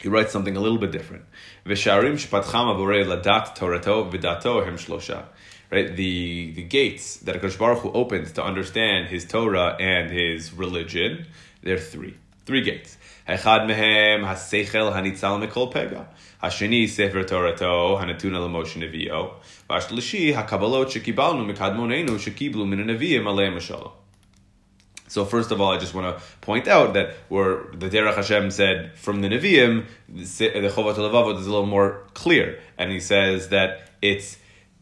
he 0.00 0.08
writes 0.08 0.30
something 0.30 0.56
a 0.56 0.60
little 0.60 0.78
bit 0.78 0.92
different. 0.92 1.24
V'sharim 1.66 2.12
shpatcham 2.12 2.72
aborei 2.72 3.04
ladat 3.04 3.56
torato 3.56 4.08
v'dato 4.08 4.64
hem 4.64 4.76
shlosha. 4.76 5.24
Right, 5.70 5.94
the 5.96 6.52
the 6.52 6.62
gates 6.62 7.16
that 7.18 7.34
Hakadosh 7.34 7.58
Baruch 7.58 7.80
Hu 7.80 7.92
opens 7.92 8.32
to 8.32 8.44
understand 8.44 9.08
His 9.08 9.24
Torah 9.24 9.76
and 9.80 10.10
His 10.10 10.52
religion, 10.52 11.26
There 11.62 11.74
are 11.74 11.78
three. 11.78 12.16
Three 12.44 12.62
gates. 12.62 12.96
Echad 13.28 13.66
mehem 13.66 14.22
pega. 15.72 16.06
Sefer 16.88 17.24
Torato 17.24 17.98
l'moshe 17.98 18.76
nevio. 18.78 19.34
Min 22.68 22.86
neviyim 22.86 23.24
aleim 23.24 23.60
shalom. 23.60 23.90
So 25.08 25.24
first 25.24 25.50
of 25.50 25.60
all, 25.60 25.72
I 25.72 25.78
just 25.78 25.94
want 25.94 26.16
to 26.16 26.22
point 26.40 26.68
out 26.68 26.94
that 26.94 27.14
where 27.28 27.64
the 27.72 27.88
Derech 27.88 28.16
Hashem 28.16 28.50
said 28.50 28.96
from 28.96 29.22
the 29.22 29.28
Nevi'im, 29.28 29.86
the 30.08 30.24
Chovot 30.24 30.96
Levavot 30.96 31.38
is 31.38 31.46
a 31.46 31.50
little 31.50 31.66
more 31.66 32.02
clear, 32.14 32.60
and 32.76 32.90
he 32.90 32.98
says 32.98 33.50
that 33.50 33.90
it's 34.02 34.36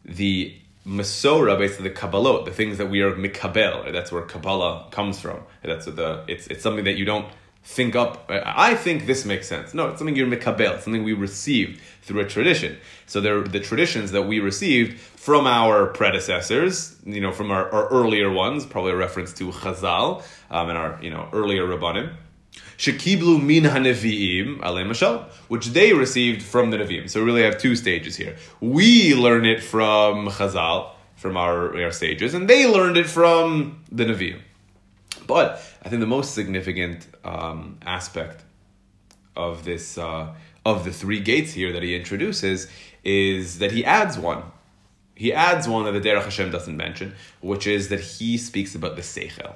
the 0.05 0.59
Masora, 0.87 1.59
basically 1.59 1.89
the 1.89 1.95
Kabbalot, 1.95 2.45
the 2.45 2.51
things 2.51 2.79
that 2.79 2.91
we 2.91 3.01
are 3.01 3.13
mikabel. 3.13 3.91
That's 3.93 4.13
where 4.13 4.23
Kabbalah 4.23 4.89
comes 4.91 5.19
from. 5.19 5.43
That's 5.63 5.87
the 5.87 6.25
it's 6.29 6.47
it's 6.49 6.63
something 6.63 6.85
that 6.85 6.97
you 6.97 7.05
don't 7.05 7.27
think 7.63 7.97
up. 7.97 8.31
I 8.31 8.75
think 8.75 9.07
this 9.07 9.25
makes 9.25 9.49
sense. 9.49 9.73
No, 9.73 9.89
it's 9.89 9.99
something 9.99 10.15
you're 10.15 10.27
mikabel, 10.27 10.81
something 10.83 11.03
we 11.03 11.15
received 11.15 11.81
through 12.03 12.21
a 12.21 12.27
tradition. 12.27 12.77
So 13.07 13.23
they're 13.23 13.41
the 13.41 13.61
traditions 13.61 14.13
that 14.13 14.23
we 14.23 14.41
received 14.41 15.01
from 15.01 15.47
our 15.47 15.87
predecessors, 15.87 16.97
you 17.07 17.21
know, 17.21 17.33
from 17.33 17.51
our, 17.51 17.71
our 17.73 17.89
earlier 17.89 18.31
ones, 18.31 18.67
probably 18.67 18.93
a 18.93 18.97
reference 18.97 19.33
to 19.35 19.51
Chazal 19.51 20.23
um, 20.51 20.69
and 20.69 20.77
our 20.77 20.99
you 21.03 21.11
know 21.11 21.29
earlier 21.33 21.67
rabbanim. 21.67 22.15
Shekiblu 22.77 23.43
min 23.43 23.65
haneviim 23.65 24.61
alei 24.61 24.85
mashal, 24.87 25.25
which 25.49 25.69
they 25.69 25.93
received 25.93 26.43
from 26.43 26.71
the 26.71 26.79
neviim. 26.79 27.09
So 27.09 27.21
we 27.21 27.27
really 27.27 27.43
have 27.43 27.59
two 27.59 27.77
stages 27.77 28.17
here. 28.17 28.37
We 28.61 29.15
learn 29.15 29.45
it 29.45 29.63
from 29.63 30.29
Chazal, 30.29 30.91
from 31.17 31.37
our, 31.37 31.81
our 31.81 31.91
sages, 31.91 32.35
and 32.35 32.49
they 32.49 32.67
learned 32.67 32.97
it 32.97 33.07
from 33.07 33.83
the 33.91 34.05
neviim. 34.05 34.41
But 35.27 35.63
I 35.83 35.89
think 35.89 36.01
the 36.01 36.07
most 36.07 36.35
significant 36.35 37.07
um, 37.25 37.79
aspect 37.85 38.43
of 39.37 39.65
this 39.65 39.99
uh, 39.99 40.35
of 40.65 40.85
the 40.85 40.93
three 40.93 41.21
gates 41.21 41.53
here 41.53 41.73
that 41.73 41.83
he 41.83 41.95
introduces 41.95 42.69
is 43.03 43.59
that 43.59 43.73
he 43.73 43.85
adds 43.85 44.19
one. 44.19 44.43
He 45.15 45.33
adds 45.33 45.69
one 45.69 45.85
that 45.85 45.93
the 45.93 46.01
Derech 46.01 46.25
Hashem 46.25 46.51
doesn't 46.51 46.77
mention, 46.77 47.15
which 47.41 47.67
is 47.67 47.89
that 47.89 48.01
he 48.01 48.37
speaks 48.37 48.75
about 48.75 48.97
the 48.97 49.03
seichel. 49.03 49.55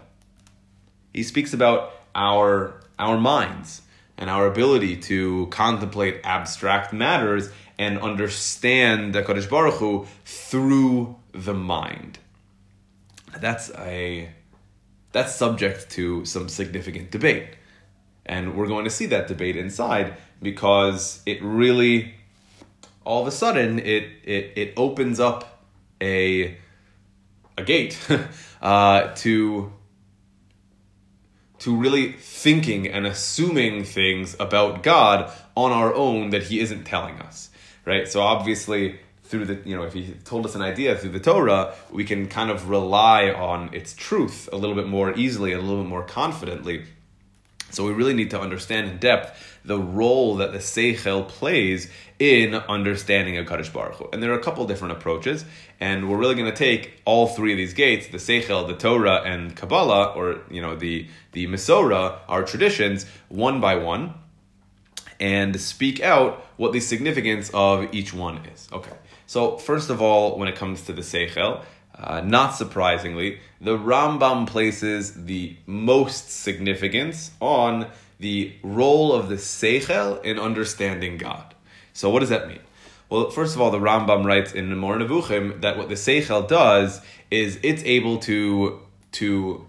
He 1.13 1.23
speaks 1.23 1.53
about 1.53 1.93
our 2.15 2.81
our 2.99 3.19
minds 3.19 3.83
and 4.17 4.29
our 4.29 4.47
ability 4.47 4.97
to 4.97 5.47
contemplate 5.47 6.21
abstract 6.25 6.93
matters 6.93 7.51
and 7.79 7.99
understand 8.01 9.15
the 9.15 9.23
Kodesh 9.23 9.49
Baruch 9.49 9.75
Hu 9.75 10.07
through 10.25 11.17
the 11.33 11.55
mind. 11.55 12.19
That's 13.41 13.71
a 13.79 14.31
that's 15.13 15.35
subject 15.35 15.91
to 15.91 16.25
some 16.25 16.49
significant 16.49 17.11
debate. 17.11 17.49
And 18.27 18.57
we're 18.57 18.67
going 18.67 18.85
to 18.85 18.91
see 18.91 19.07
that 19.07 19.29
debate 19.29 19.57
inside 19.57 20.15
because 20.43 21.23
it 21.25 21.43
really 21.43 22.15
all 23.05 23.23
of 23.23 23.29
a 23.29 23.31
sudden 23.31 23.79
it 23.79 24.05
it, 24.25 24.53
it 24.57 24.75
opens 24.77 25.21
up 25.21 25.63
a 26.01 26.57
a 27.57 27.63
gate 27.65 27.99
uh, 28.63 29.15
to 29.15 29.73
to 31.61 31.75
really 31.75 32.13
thinking 32.13 32.87
and 32.87 33.07
assuming 33.07 33.85
things 33.85 34.37
about 34.39 34.83
God 34.83 35.33
on 35.57 35.73
our 35.73 35.93
own 35.95 36.31
that 36.31 36.45
He 36.45 36.61
isn't 36.61 36.85
telling 36.85 37.17
us, 37.21 37.51
right? 37.85 38.07
So 38.07 38.21
obviously, 38.21 39.01
through 39.25 39.45
the 39.47 39.69
you 39.69 39.77
know, 39.77 39.83
if 39.83 39.93
He 39.93 40.13
told 40.25 40.47
us 40.47 40.55
an 40.55 40.63
idea 40.63 40.97
through 40.97 41.11
the 41.11 41.21
Torah, 41.21 41.75
we 41.91 42.05
can 42.05 42.29
kind 42.29 42.51
of 42.51 42.69
rely 42.69 43.31
on 43.31 43.75
its 43.75 43.95
truth 43.95 44.49
a 44.53 44.57
little 44.57 44.77
bit 44.77 44.87
more 44.87 45.17
easily, 45.17 45.53
a 45.53 45.61
little 45.61 45.83
bit 45.83 45.89
more 45.89 46.05
confidently. 46.05 46.85
So 47.71 47.85
we 47.85 47.93
really 47.93 48.15
need 48.15 48.31
to 48.31 48.41
understand 48.41 48.91
in 48.91 48.99
depth 48.99 49.59
the 49.65 49.79
role 49.79 50.37
that 50.37 50.53
the 50.53 50.59
Seichel 50.59 51.29
plays 51.29 51.91
in 52.19 52.55
understanding 52.55 53.37
a 53.37 53.45
Kaddish 53.45 53.69
Baruch 53.69 53.97
Hu. 53.97 54.09
And 54.13 54.23
there 54.23 54.33
are 54.33 54.39
a 54.39 54.43
couple 54.43 54.67
different 54.67 54.93
approaches, 54.93 55.45
and 55.79 56.09
we're 56.09 56.17
really 56.17 56.35
going 56.35 56.51
to 56.51 56.57
take 56.57 57.01
all 57.05 57.29
three 57.29 57.53
of 57.53 57.59
these 57.59 57.75
gates, 57.75 58.09
the 58.09 58.19
Seichel, 58.19 58.67
the 58.67 58.75
Torah, 58.75 59.23
and 59.25 59.55
Kabbalah, 59.55 60.15
or, 60.15 60.41
you 60.51 60.63
know, 60.63 60.75
the, 60.75 61.07
the 61.33 61.47
Masorah, 61.47 62.19
our 62.29 62.43
traditions, 62.45 63.07
one 63.29 63.61
by 63.61 63.77
one, 63.77 64.15
and 65.21 65.61
speak 65.61 66.01
out 66.01 66.45
what 66.57 66.73
the 66.73 66.81
significance 66.81 67.51
of 67.53 67.93
each 67.95 68.15
one 68.15 68.39
is. 68.47 68.69
Okay, 68.73 68.97
so 69.27 69.59
first 69.59 69.91
of 69.91 70.01
all, 70.01 70.39
when 70.39 70.49
it 70.49 70.57
comes 70.57 70.83
to 70.83 70.93
the 70.93 71.03
Seichel, 71.03 71.63
uh, 71.99 72.21
not 72.21 72.55
surprisingly, 72.55 73.41
the 73.61 73.77
Rambam 73.77 74.47
places 74.47 75.25
the 75.25 75.57
most 75.67 76.31
significance 76.31 77.33
on 77.41 77.89
the 78.21 78.55
role 78.63 79.13
of 79.13 79.29
the 79.29 79.37
Seichel 79.37 80.23
in 80.25 80.39
understanding 80.39 81.19
God. 81.19 81.55
So, 81.93 82.11
what 82.11 82.21
does 82.21 82.29
that 82.29 82.49
mean? 82.49 82.61
Well, 83.11 83.31
first 83.31 83.55
of 83.55 83.61
all, 83.61 83.71
the 83.71 83.79
Rambam 83.79 84.25
writes 84.25 84.53
in 84.53 84.77
Moreh 84.77 84.99
Nevuchim 84.99 85.63
that 85.63 85.79
what 85.79 85.89
the 85.89 85.95
Seichel 85.95 86.47
does 86.47 87.01
is 87.31 87.59
it's 87.63 87.83
able 87.85 88.19
to 88.19 88.81
to 89.13 89.67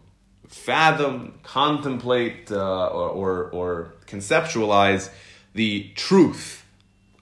fathom, 0.47 1.39
contemplate, 1.43 2.51
uh, 2.51 2.87
or, 2.87 3.09
or, 3.09 3.49
or 3.51 3.93
conceptualize 4.07 5.09
the 5.53 5.89
truth 5.95 6.65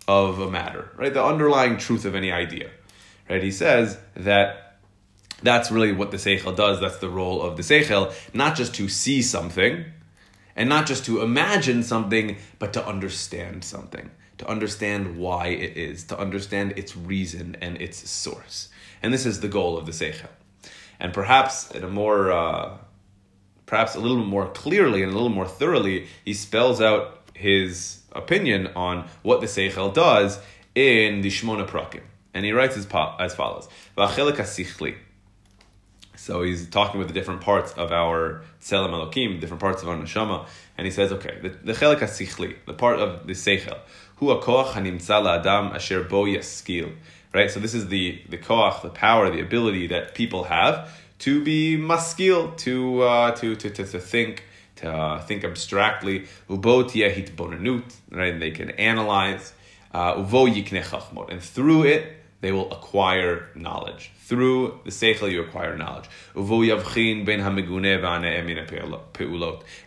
of 0.08 0.40
a 0.40 0.50
matter, 0.50 0.90
right? 0.96 1.14
The 1.14 1.24
underlying 1.24 1.78
truth 1.78 2.06
of 2.06 2.16
any 2.16 2.32
idea, 2.32 2.70
right? 3.30 3.44
He 3.44 3.52
says 3.52 3.98
that 4.16 4.67
that's 5.44 5.72
really 5.72 5.92
what 5.92 6.12
the 6.12 6.18
Seichel 6.18 6.56
does. 6.56 6.80
That's 6.80 6.98
the 6.98 7.10
role 7.10 7.42
of 7.42 7.58
the 7.58 7.64
Seichel, 7.64 8.14
not 8.34 8.56
just 8.56 8.74
to 8.76 8.90
see 8.90 9.22
something 9.22 9.86
and 10.56 10.68
not 10.68 10.88
just 10.88 11.06
to 11.06 11.22
imagine 11.22 11.84
something, 11.84 12.38
but 12.58 12.74
to 12.74 12.86
understand 12.86 13.64
something, 13.64 14.10
to 14.40 14.48
understand 14.48 15.18
why 15.18 15.48
it 15.48 15.78
is, 15.78 16.04
to 16.06 16.18
understand 16.18 16.74
its 16.76 16.98
reason 16.98 17.56
and 17.62 17.80
its 17.80 18.10
source. 18.10 18.70
And 19.04 19.14
this 19.14 19.26
is 19.26 19.40
the 19.40 19.48
goal 19.48 19.78
of 19.78 19.86
the 19.86 19.92
Seichel. 19.92 20.30
And 21.00 21.14
perhaps 21.14 21.70
in 21.72 21.84
a 21.84 21.88
more, 21.88 22.32
uh, 22.32 22.78
perhaps 23.68 23.94
a 23.94 24.00
little 24.00 24.18
more 24.18 24.50
clearly 24.50 25.04
and 25.04 25.12
a 25.12 25.14
little 25.14 25.30
more 25.30 25.48
thoroughly, 25.48 26.08
he 26.26 26.34
spells 26.34 26.82
out 26.82 27.30
his 27.36 28.02
opinion 28.14 28.68
on 28.76 29.08
what 29.22 29.42
the 29.42 29.48
Seichel 29.48 29.94
does 29.94 30.40
in 30.74 31.22
the 31.22 31.30
Shmona 31.30 31.68
Prakim. 31.68 32.02
And 32.34 32.44
he 32.46 32.52
writes 32.52 32.76
as, 32.78 32.88
as 33.20 33.36
follows. 33.36 33.70
So 36.18 36.42
he's 36.42 36.68
talking 36.70 36.98
with 37.00 37.08
the 37.08 37.14
different 37.14 37.42
parts 37.42 37.72
of 37.74 37.92
our 37.92 38.44
Tselem 38.62 38.90
Elokim, 38.90 39.40
different 39.40 39.62
parts 39.62 39.84
of 39.84 39.90
our 39.90 39.96
Neshama, 39.96 40.48
and 40.78 40.86
he 40.86 40.92
says, 40.92 41.12
okay, 41.12 41.38
the, 41.42 41.50
the 41.50 41.74
Chelik 41.74 42.00
HaSichli, 42.00 42.56
the 42.66 42.74
part 42.74 43.00
of 43.00 43.28
the 43.28 43.34
Seichel, 43.34 43.80
Hu 44.18 44.28
HaKoach 44.28 44.72
HaNimtza 44.72 45.44
LaAdam 45.44 45.76
Asher 45.76 46.04
Bo 46.04 46.26
Yaskil, 46.26 46.92
right? 47.34 47.52
So 47.52 47.60
this 47.60 47.74
is 47.74 47.88
the, 47.88 48.22
the 48.30 48.38
Koach, 48.38 48.82
the 48.82 48.90
power, 48.90 49.30
the 49.30 49.42
ability 49.42 49.88
that 49.88 50.16
people 50.16 50.46
have 50.46 50.90
to 51.20 51.44
be 51.44 51.78
maskil, 51.78 52.56
to, 52.58 53.02
uh, 53.04 53.32
to, 53.32 53.56
to, 53.56 53.70
to, 53.70 53.86
to 53.86 54.00
think, 54.00 54.44
to 54.78 54.92
uh, 54.92 55.22
think 55.22 55.44
abstractly, 55.44 56.28
Ubo 56.50 56.84
Tiehit 56.84 57.36
Bonanut, 57.36 57.96
right? 58.12 58.34
And 58.34 58.42
they 58.42 58.52
can 58.52 58.72
analyze, 58.72 59.54
uh, 59.94 60.16
Uvo 60.16 60.52
Yikne 60.52 60.84
Chachmot, 60.84 61.32
and 61.32 61.42
through 61.42 61.84
it, 61.84 62.14
they 62.42 62.52
will 62.52 62.72
acquire 62.72 63.50
knowledge. 63.56 64.12
Through 64.28 64.82
the 64.84 64.92
seichel, 64.92 65.32
you 65.32 65.42
acquire 65.42 65.78
knowledge. 65.78 66.10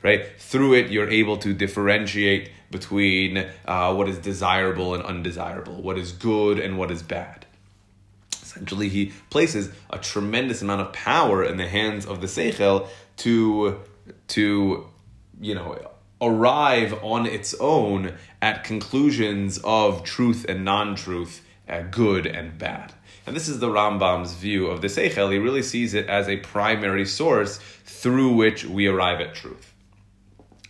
Right? 0.02 0.24
Through 0.38 0.74
it, 0.76 0.90
you're 0.90 1.10
able 1.10 1.36
to 1.36 1.52
differentiate 1.52 2.50
between 2.70 3.46
uh, 3.66 3.92
what 3.92 4.08
is 4.08 4.16
desirable 4.16 4.94
and 4.94 5.02
undesirable, 5.04 5.82
what 5.82 5.98
is 5.98 6.12
good 6.12 6.58
and 6.58 6.78
what 6.78 6.90
is 6.90 7.02
bad. 7.02 7.44
Essentially, 8.40 8.88
he 8.88 9.12
places 9.28 9.72
a 9.90 9.98
tremendous 9.98 10.62
amount 10.62 10.80
of 10.80 10.94
power 10.94 11.44
in 11.44 11.58
the 11.58 11.68
hands 11.68 12.06
of 12.06 12.22
the 12.22 12.26
seichel 12.26 12.88
to, 13.18 13.78
to 14.28 14.86
you 15.38 15.54
know, 15.54 15.78
arrive 16.22 16.98
on 17.02 17.26
its 17.26 17.54
own 17.60 18.14
at 18.40 18.64
conclusions 18.64 19.60
of 19.64 20.02
truth 20.02 20.46
and 20.48 20.64
non-truth 20.64 21.44
uh, 21.68 21.82
good 21.82 22.26
and 22.26 22.56
bad. 22.56 22.94
And 23.26 23.36
this 23.36 23.48
is 23.48 23.58
the 23.58 23.68
Rambam's 23.68 24.34
view 24.34 24.66
of 24.66 24.80
the 24.80 24.88
Seichel. 24.88 25.32
He 25.32 25.38
really 25.38 25.62
sees 25.62 25.94
it 25.94 26.08
as 26.08 26.28
a 26.28 26.38
primary 26.38 27.04
source 27.04 27.58
through 27.84 28.32
which 28.34 28.64
we 28.64 28.86
arrive 28.86 29.20
at 29.20 29.34
truth. 29.34 29.72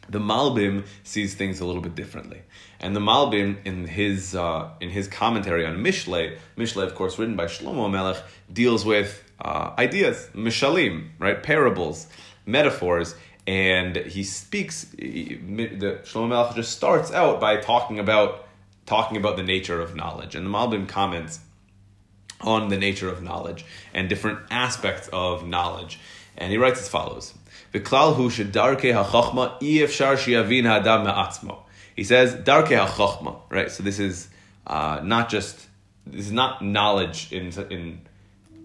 The 0.09 0.19
Malbim 0.19 0.85
sees 1.05 1.35
things 1.35 1.61
a 1.61 1.65
little 1.65 1.83
bit 1.83 1.95
differently. 1.95 2.43
And 2.81 2.97
the 2.97 3.01
Malbim, 3.01 3.59
in 3.65 3.87
his, 3.87 4.35
uh, 4.35 4.71
in 4.81 4.91
his 4.91 5.07
commentary 5.07 5.65
on 5.65 5.77
Mishle, 5.77 6.37
Mishle, 6.57 6.83
of 6.83 6.97
course, 6.97 7.19
written 7.19 7.37
by 7.37 7.45
Shlomo 7.45 7.89
Melech, 7.91 8.17
deals 8.53 8.85
with 8.85 9.23
uh, 9.41 9.73
ideas, 9.79 10.29
mishalim, 10.35 11.11
right? 11.21 11.41
Parables, 11.43 12.09
metaphors, 12.45 13.15
and 13.47 13.97
he 13.97 14.25
speaks, 14.25 14.91
he, 14.99 15.37
the 15.37 16.01
Shlomo 16.05 16.31
Melech 16.31 16.57
just 16.57 16.73
starts 16.77 17.13
out 17.13 17.41
by 17.41 17.57
talking 17.57 17.99
about 18.01 18.47
talking 18.87 19.17
about 19.17 19.37
the 19.37 19.43
nature 19.45 19.81
of 19.81 19.95
knowledge. 19.95 20.35
And 20.35 20.45
the 20.45 20.51
Malbim 20.51 20.89
comments 20.89 21.39
on 22.41 22.69
the 22.69 22.77
nature 22.77 23.09
of 23.09 23.23
knowledge 23.23 23.65
and 23.95 24.09
different 24.09 24.41
aspects 24.51 25.09
of 25.13 25.47
knowledge. 25.47 26.01
And 26.37 26.51
he 26.51 26.59
writes 26.59 26.81
as 26.81 26.89
follows. 26.89 27.35
He 27.73 27.79
says 32.05 32.35
darke 32.35 32.69
hachachma, 32.69 33.41
right? 33.51 33.71
So 33.71 33.83
this 33.83 33.99
is 33.99 34.29
uh, 34.67 35.01
not 35.03 35.29
just 35.29 35.67
this 36.07 36.27
is 36.27 36.33
not 36.33 36.65
knowledge 36.65 37.33
in 37.33 37.53
in 37.71 38.01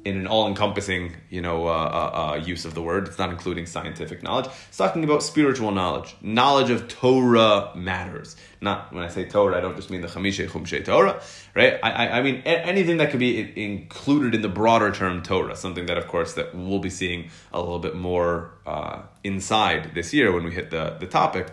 in 0.05 0.17
an 0.17 0.27
all-encompassing, 0.27 1.15
you 1.31 1.41
know, 1.41 1.67
uh, 1.67 1.71
uh, 1.71 2.33
uh, 2.33 2.35
use 2.35 2.63
of 2.63 2.75
the 2.75 2.81
word. 2.81 3.07
It's 3.07 3.17
not 3.17 3.31
including 3.31 3.65
scientific 3.65 4.21
knowledge. 4.21 4.45
It's 4.67 4.77
talking 4.77 5.03
about 5.03 5.23
spiritual 5.23 5.71
knowledge. 5.71 6.15
Knowledge 6.21 6.69
of 6.69 6.87
Torah 6.87 7.71
matters. 7.75 8.35
Not 8.61 8.93
when 8.93 9.03
I 9.03 9.07
say 9.07 9.25
Torah, 9.25 9.57
I 9.57 9.61
don't 9.61 9.75
just 9.75 9.89
mean 9.89 10.01
the 10.01 10.07
Chamishe 10.07 10.47
Chumshe 10.47 10.85
Torah, 10.85 11.19
right? 11.55 11.79
I, 11.81 11.91
I, 11.91 12.19
I 12.19 12.21
mean 12.21 12.43
anything 12.45 12.97
that 12.97 13.09
could 13.09 13.19
be 13.19 13.51
included 13.61 14.35
in 14.35 14.43
the 14.43 14.49
broader 14.49 14.91
term 14.91 15.23
Torah. 15.23 15.55
Something 15.55 15.87
that, 15.87 15.97
of 15.97 16.07
course, 16.07 16.33
that 16.33 16.53
we'll 16.53 16.79
be 16.79 16.91
seeing 16.91 17.31
a 17.51 17.59
little 17.59 17.79
bit 17.79 17.95
more 17.95 18.51
uh, 18.67 19.01
inside 19.23 19.95
this 19.95 20.13
year 20.13 20.31
when 20.31 20.43
we 20.43 20.51
hit 20.51 20.69
the 20.69 20.97
the 20.99 21.07
topic. 21.07 21.51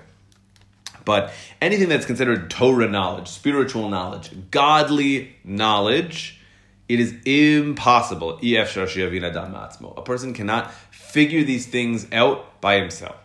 But 1.07 1.33
anything 1.61 1.89
that's 1.89 2.07
considered 2.07 2.51
Torah 2.51 2.89
knowledge, 2.89 3.29
spiritual 3.29 3.89
knowledge, 3.89 4.31
godly 4.51 5.37
knowledge 5.43 6.39
it 6.93 7.01
is 7.01 7.15
impossible. 7.25 8.39
A 9.97 10.03
person 10.03 10.35
cannot 10.35 10.75
figure 10.91 11.43
these 11.43 11.67
things 11.67 12.07
out 12.13 12.61
by 12.61 12.79
himself. 12.79 13.17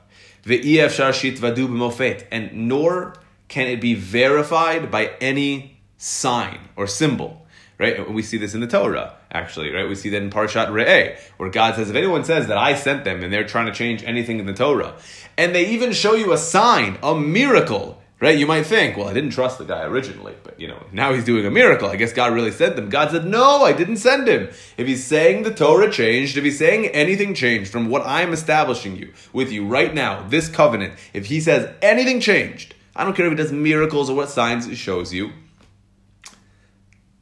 And 2.32 2.54
nor 2.54 3.14
can 3.50 3.68
it 3.68 3.82
be 3.82 3.94
verified 3.94 4.90
by 4.90 5.12
any 5.20 5.82
sign 5.98 6.60
or 6.78 6.88
symbol. 6.88 7.46
Right? 7.78 8.10
We 8.10 8.24
see 8.24 8.38
this 8.38 8.56
in 8.56 8.62
the 8.62 8.68
Torah, 8.68 9.18
actually, 9.32 9.72
right? 9.72 9.88
We 9.88 9.96
see 9.96 10.10
that 10.12 10.22
in 10.22 10.30
Parshat 10.30 10.70
Re'eh, 10.70 11.20
where 11.36 11.50
God 11.50 11.76
says, 11.76 11.90
if 11.90 11.96
anyone 11.98 12.24
says 12.24 12.48
that 12.48 12.58
I 12.58 12.74
sent 12.74 13.04
them 13.04 13.22
and 13.22 13.34
they're 13.34 13.44
trying 13.44 13.66
to 13.66 13.74
change 13.74 14.02
anything 14.04 14.40
in 14.40 14.46
the 14.46 14.54
Torah, 14.54 14.96
and 15.38 15.54
they 15.54 15.68
even 15.72 15.92
show 15.92 16.14
you 16.16 16.32
a 16.32 16.38
sign, 16.38 16.98
a 17.04 17.14
miracle, 17.14 17.97
Right? 18.20 18.38
You 18.38 18.48
might 18.48 18.64
think, 18.64 18.98
well, 18.98 19.08
I 19.08 19.14
didn't 19.14 19.30
trust 19.30 19.60
the 19.60 19.64
guy 19.64 19.84
originally, 19.84 20.34
but 20.44 20.60
you 20.60 20.68
know, 20.68 20.84
now 20.92 21.14
he's 21.14 21.24
doing 21.24 21.46
a 21.46 21.52
miracle. 21.52 21.88
I 21.88 21.98
guess 21.98 22.14
God 22.14 22.34
really 22.34 22.50
sent 22.50 22.78
him. 22.78 22.90
God 22.90 23.12
said, 23.12 23.26
no, 23.26 23.64
I 23.64 23.74
didn't 23.74 23.98
send 23.98 24.28
him. 24.28 24.50
If 24.76 24.88
he's 24.88 25.04
saying 25.06 25.44
the 25.44 25.54
Torah 25.54 25.92
changed, 25.92 26.36
if 26.36 26.44
he's 26.44 26.58
saying 26.58 26.88
anything 26.88 27.36
changed 27.36 27.72
from 27.72 27.90
what 27.90 28.02
I'm 28.08 28.34
establishing 28.34 28.96
you 28.96 29.14
with 29.34 29.52
you 29.52 29.68
right 29.68 29.94
now, 29.94 30.28
this 30.30 30.50
covenant, 30.50 30.96
if 31.14 31.28
he 31.28 31.40
says 31.40 31.72
anything 31.84 32.20
changed, 32.20 32.74
I 32.96 33.04
don't 33.04 33.16
care 33.16 33.28
if 33.28 33.32
he 33.32 33.38
does 33.38 33.52
miracles 33.52 34.10
or 34.10 34.16
what 34.16 34.30
signs 34.30 34.66
he 34.66 34.74
shows 34.74 35.14
you, 35.14 35.32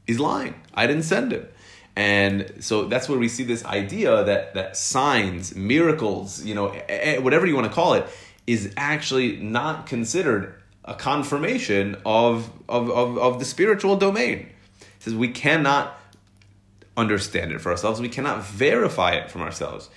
he's 0.07 0.19
lying. 0.19 0.55
I 0.73 0.87
didn't 0.87 1.03
send 1.03 1.33
him. 1.33 1.45
And 1.97 2.53
so 2.59 2.85
that's 2.85 3.09
where 3.09 3.19
we 3.19 3.27
see 3.27 3.43
this 3.43 3.65
idea 3.65 4.23
that 4.23 4.53
that 4.53 4.77
signs, 4.77 5.55
miracles, 5.55 6.43
you 6.43 6.55
know, 6.55 6.69
whatever 7.19 7.45
you 7.45 7.55
want 7.55 7.67
to 7.67 7.73
call 7.73 7.95
it, 7.95 8.07
is 8.47 8.73
actually 8.77 9.37
not 9.37 9.87
considered 9.87 10.61
a 10.84 10.94
confirmation 10.94 11.96
of, 12.04 12.50
of, 12.68 12.90
of, 12.90 13.18
of 13.18 13.38
the 13.38 13.44
spiritual 13.44 13.96
domain. 13.96 14.38
It 14.80 15.02
says 15.04 15.14
we 15.14 15.28
cannot 15.28 15.98
understand 16.96 17.52
it 17.52 17.60
for 17.60 17.70
ourselves, 17.70 18.00
we 18.00 18.08
cannot 18.08 18.44
verify 18.44 19.12
it 19.12 19.30
from 19.30 19.42
ourselves. 19.42 19.88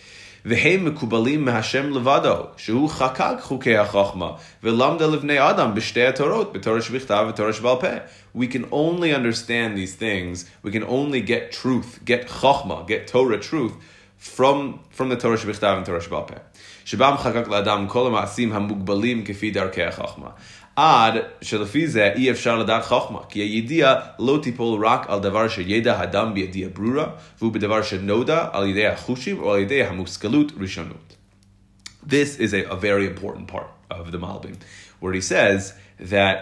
והם 0.45 0.85
מקובלים 0.85 1.45
מהשם 1.45 1.89
לבדו, 1.89 2.45
שהוא 2.57 2.89
חקק 2.89 3.35
חוקי 3.41 3.77
החוכמה, 3.77 4.31
ולמדה 4.63 5.07
לבני 5.07 5.49
אדם 5.49 5.75
בשתי 5.75 6.05
התורות, 6.05 6.53
בתורה 6.53 6.81
שבכתב 6.81 7.25
ובתורה 7.27 7.53
שבעל 7.53 7.75
פה. 7.79 7.87
We 8.37 8.47
can 8.47 8.65
only 8.71 9.13
understand 9.13 9.77
these 9.77 9.95
things, 9.95 10.45
we 10.65 10.71
can 10.71 10.83
only 10.83 11.21
get 11.21 11.51
truth, 11.51 11.99
get 12.05 12.27
chachma, 12.27 12.87
get 12.87 13.07
Torah 13.07 13.39
truth, 13.39 13.73
from, 14.17 14.79
from 14.89 15.09
the 15.09 15.15
Torah 15.15 15.37
שבכתב 15.37 15.77
and 15.79 15.85
Torah 15.85 16.01
שבעל 16.01 16.23
פה. 16.27 16.35
שבם 16.85 17.15
חקק 17.17 17.47
לאדם 17.47 17.87
כל 17.87 18.07
המעשים 18.07 18.53
המוגבלים 18.53 19.25
כפי 19.25 19.51
דרכי 19.51 19.83
החוכמה. 19.83 20.29
עד 20.77 21.13
שלפי 21.41 21.87
זה 21.87 22.11
אי 22.15 22.31
אפשר 22.31 22.57
לדעת 22.57 22.85
חוכמה, 22.85 23.19
כי 23.29 23.39
הידיעה 23.39 23.95
לא 24.19 24.39
תיפול 24.43 24.85
רק 24.85 25.05
על 25.09 25.19
דבר 25.19 25.47
שידע 25.47 25.95
האדם 25.95 26.33
בידיעה 26.33 26.69
ברורה, 26.69 27.05
והוא 27.39 27.51
בדבר 27.51 27.81
שנודע 27.81 28.47
על 28.51 28.67
ידי 28.67 28.87
החושים 28.87 29.39
או 29.39 29.53
על 29.53 29.59
ידי 29.59 29.83
המושכלות 29.83 30.51
ראשונות. 30.59 31.15
This 32.05 32.37
is 32.39 32.53
a, 32.53 32.69
a 32.69 32.75
very 32.75 33.05
important 33.07 33.47
part 33.47 33.71
of 33.89 34.11
the 34.11 34.17
Malbim, 34.17 34.57
where 34.99 35.13
he 35.13 35.21
says 35.21 35.73
that 35.99 36.37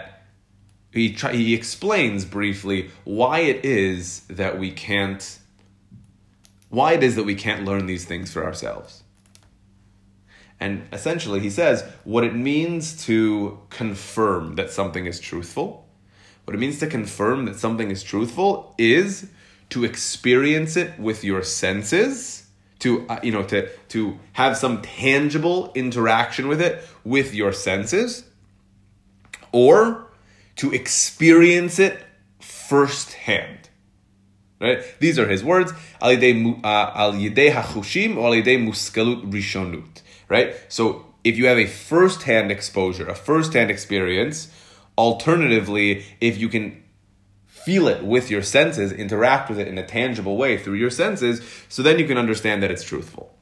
he, 0.92 1.12
try, 1.12 1.32
he 1.32 1.54
explains 1.54 2.24
briefly 2.24 2.90
why 3.04 3.40
it 3.40 3.64
is 3.64 4.22
that 4.28 4.58
we 4.58 4.70
can't 4.70 5.38
why 6.68 6.94
it 6.94 7.02
is 7.02 7.16
that 7.16 7.24
we 7.24 7.34
can't 7.34 7.66
learn 7.66 7.84
these 7.84 8.06
things 8.06 8.32
for 8.32 8.42
ourselves. 8.44 9.02
And 10.59 10.87
essentially, 10.91 11.39
he 11.39 11.49
says 11.49 11.83
what 12.03 12.23
it 12.23 12.35
means 12.35 13.05
to 13.05 13.59
confirm 13.69 14.55
that 14.55 14.71
something 14.71 15.05
is 15.05 15.19
truthful, 15.19 15.87
what 16.45 16.55
it 16.55 16.59
means 16.59 16.79
to 16.79 16.87
confirm 16.87 17.45
that 17.45 17.57
something 17.57 17.91
is 17.91 18.01
truthful 18.03 18.73
is 18.77 19.29
to 19.69 19.83
experience 19.83 20.75
it 20.75 20.97
with 20.99 21.23
your 21.23 21.43
senses, 21.43 22.47
to 22.79 23.05
uh, 23.07 23.19
you 23.21 23.31
know 23.31 23.43
to 23.43 23.69
to 23.89 24.17
have 24.33 24.57
some 24.57 24.81
tangible 24.81 25.71
interaction 25.75 26.47
with 26.47 26.61
it 26.61 26.83
with 27.03 27.35
your 27.35 27.51
senses, 27.51 28.23
or 29.51 30.07
to 30.55 30.73
experience 30.73 31.77
it 31.77 32.03
firsthand. 32.39 33.69
Right? 34.59 34.83
These 34.99 35.19
are 35.19 35.27
his 35.27 35.43
words. 35.43 35.71
Al 36.01 36.15
yidei 36.15 36.59
uh, 36.63 37.61
hachushim 37.61 38.15
al 38.15 38.31
yidei 38.31 38.57
muskalut 38.57 39.31
rishonut 39.31 40.01
right? 40.29 40.55
So 40.67 41.05
if 41.23 41.37
you 41.37 41.47
have 41.47 41.57
a 41.57 41.67
first-hand 41.67 42.51
exposure, 42.51 43.07
a 43.07 43.15
first-hand 43.15 43.69
experience, 43.69 44.49
alternatively, 44.97 46.05
if 46.21 46.37
you 46.37 46.49
can 46.49 46.83
feel 47.45 47.87
it 47.87 48.03
with 48.03 48.31
your 48.31 48.41
senses, 48.41 48.93
interact 48.93 49.49
with 49.49 49.59
it 49.59 49.67
in 49.67 49.77
a 49.77 49.85
tangible 49.85 50.37
way 50.37 50.57
through 50.57 50.75
your 50.75 50.89
senses, 50.89 51.41
so 51.67 51.83
then 51.83 51.99
you 51.99 52.07
can 52.07 52.17
understand 52.17 52.63
that 52.63 52.71
it's 52.71 52.83
truthful. 52.83 53.33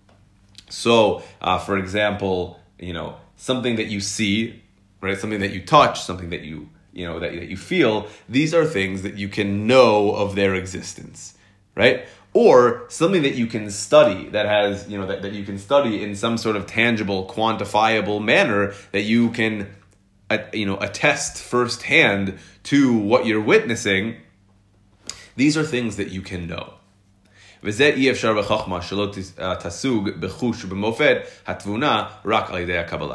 So, 0.70 1.22
uh, 1.42 1.60
for 1.60 1.78
example, 1.78 2.60
you 2.80 2.94
know 2.94 3.18
something 3.36 3.76
that 3.76 3.86
you 3.86 4.00
see, 4.00 4.64
right? 5.02 5.18
Something 5.18 5.40
that 5.42 5.54
you 5.54 5.62
touch, 5.62 6.02
something 6.02 6.30
that 6.32 6.42
you 6.42 6.70
you 6.92 7.06
know 7.06 7.20
that, 7.20 7.34
that 7.34 7.48
you 7.48 7.58
feel. 7.58 8.08
These 8.28 8.54
are 8.54 8.66
things 8.66 9.04
that 9.04 9.16
you 9.16 9.28
can 9.28 9.68
know 9.68 10.12
of 10.12 10.36
their 10.36 10.56
existence, 10.56 11.38
right? 11.76 12.08
Or 12.36 12.84
something 12.90 13.24
that 13.24 13.36
you 13.36 13.48
can 13.48 13.72
study 13.72 14.30
that 14.30 14.46
has 14.46 14.88
you 14.90 15.00
know 15.00 15.08
that, 15.08 15.24
that 15.24 15.32
you 15.32 15.44
can 15.44 15.58
study 15.58 16.04
in 16.04 16.16
some 16.16 16.38
sort 16.38 16.56
of 16.56 16.68
tangible 16.68 17.26
quantifiable 17.28 18.22
manner 18.24 18.74
that 18.92 19.04
you 19.04 19.32
can 19.32 19.74
uh, 20.30 20.38
you 20.54 20.66
know 20.66 20.78
attest 20.78 21.42
firsthand 21.42 22.38
to 22.64 22.96
what 22.96 23.26
you're 23.26 23.42
witnessing 23.42 24.18
these 25.36 25.58
are 25.58 25.64
things 25.64 25.98
that 25.98 26.10
you 26.10 26.22
can 26.22 26.48
know. 26.48 26.76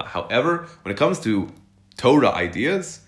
However, 0.07 0.67
when 0.83 0.93
it 0.93 0.99
comes 0.99 1.21
to 1.21 1.49
Torah 1.97 2.33
ideas, 2.33 3.01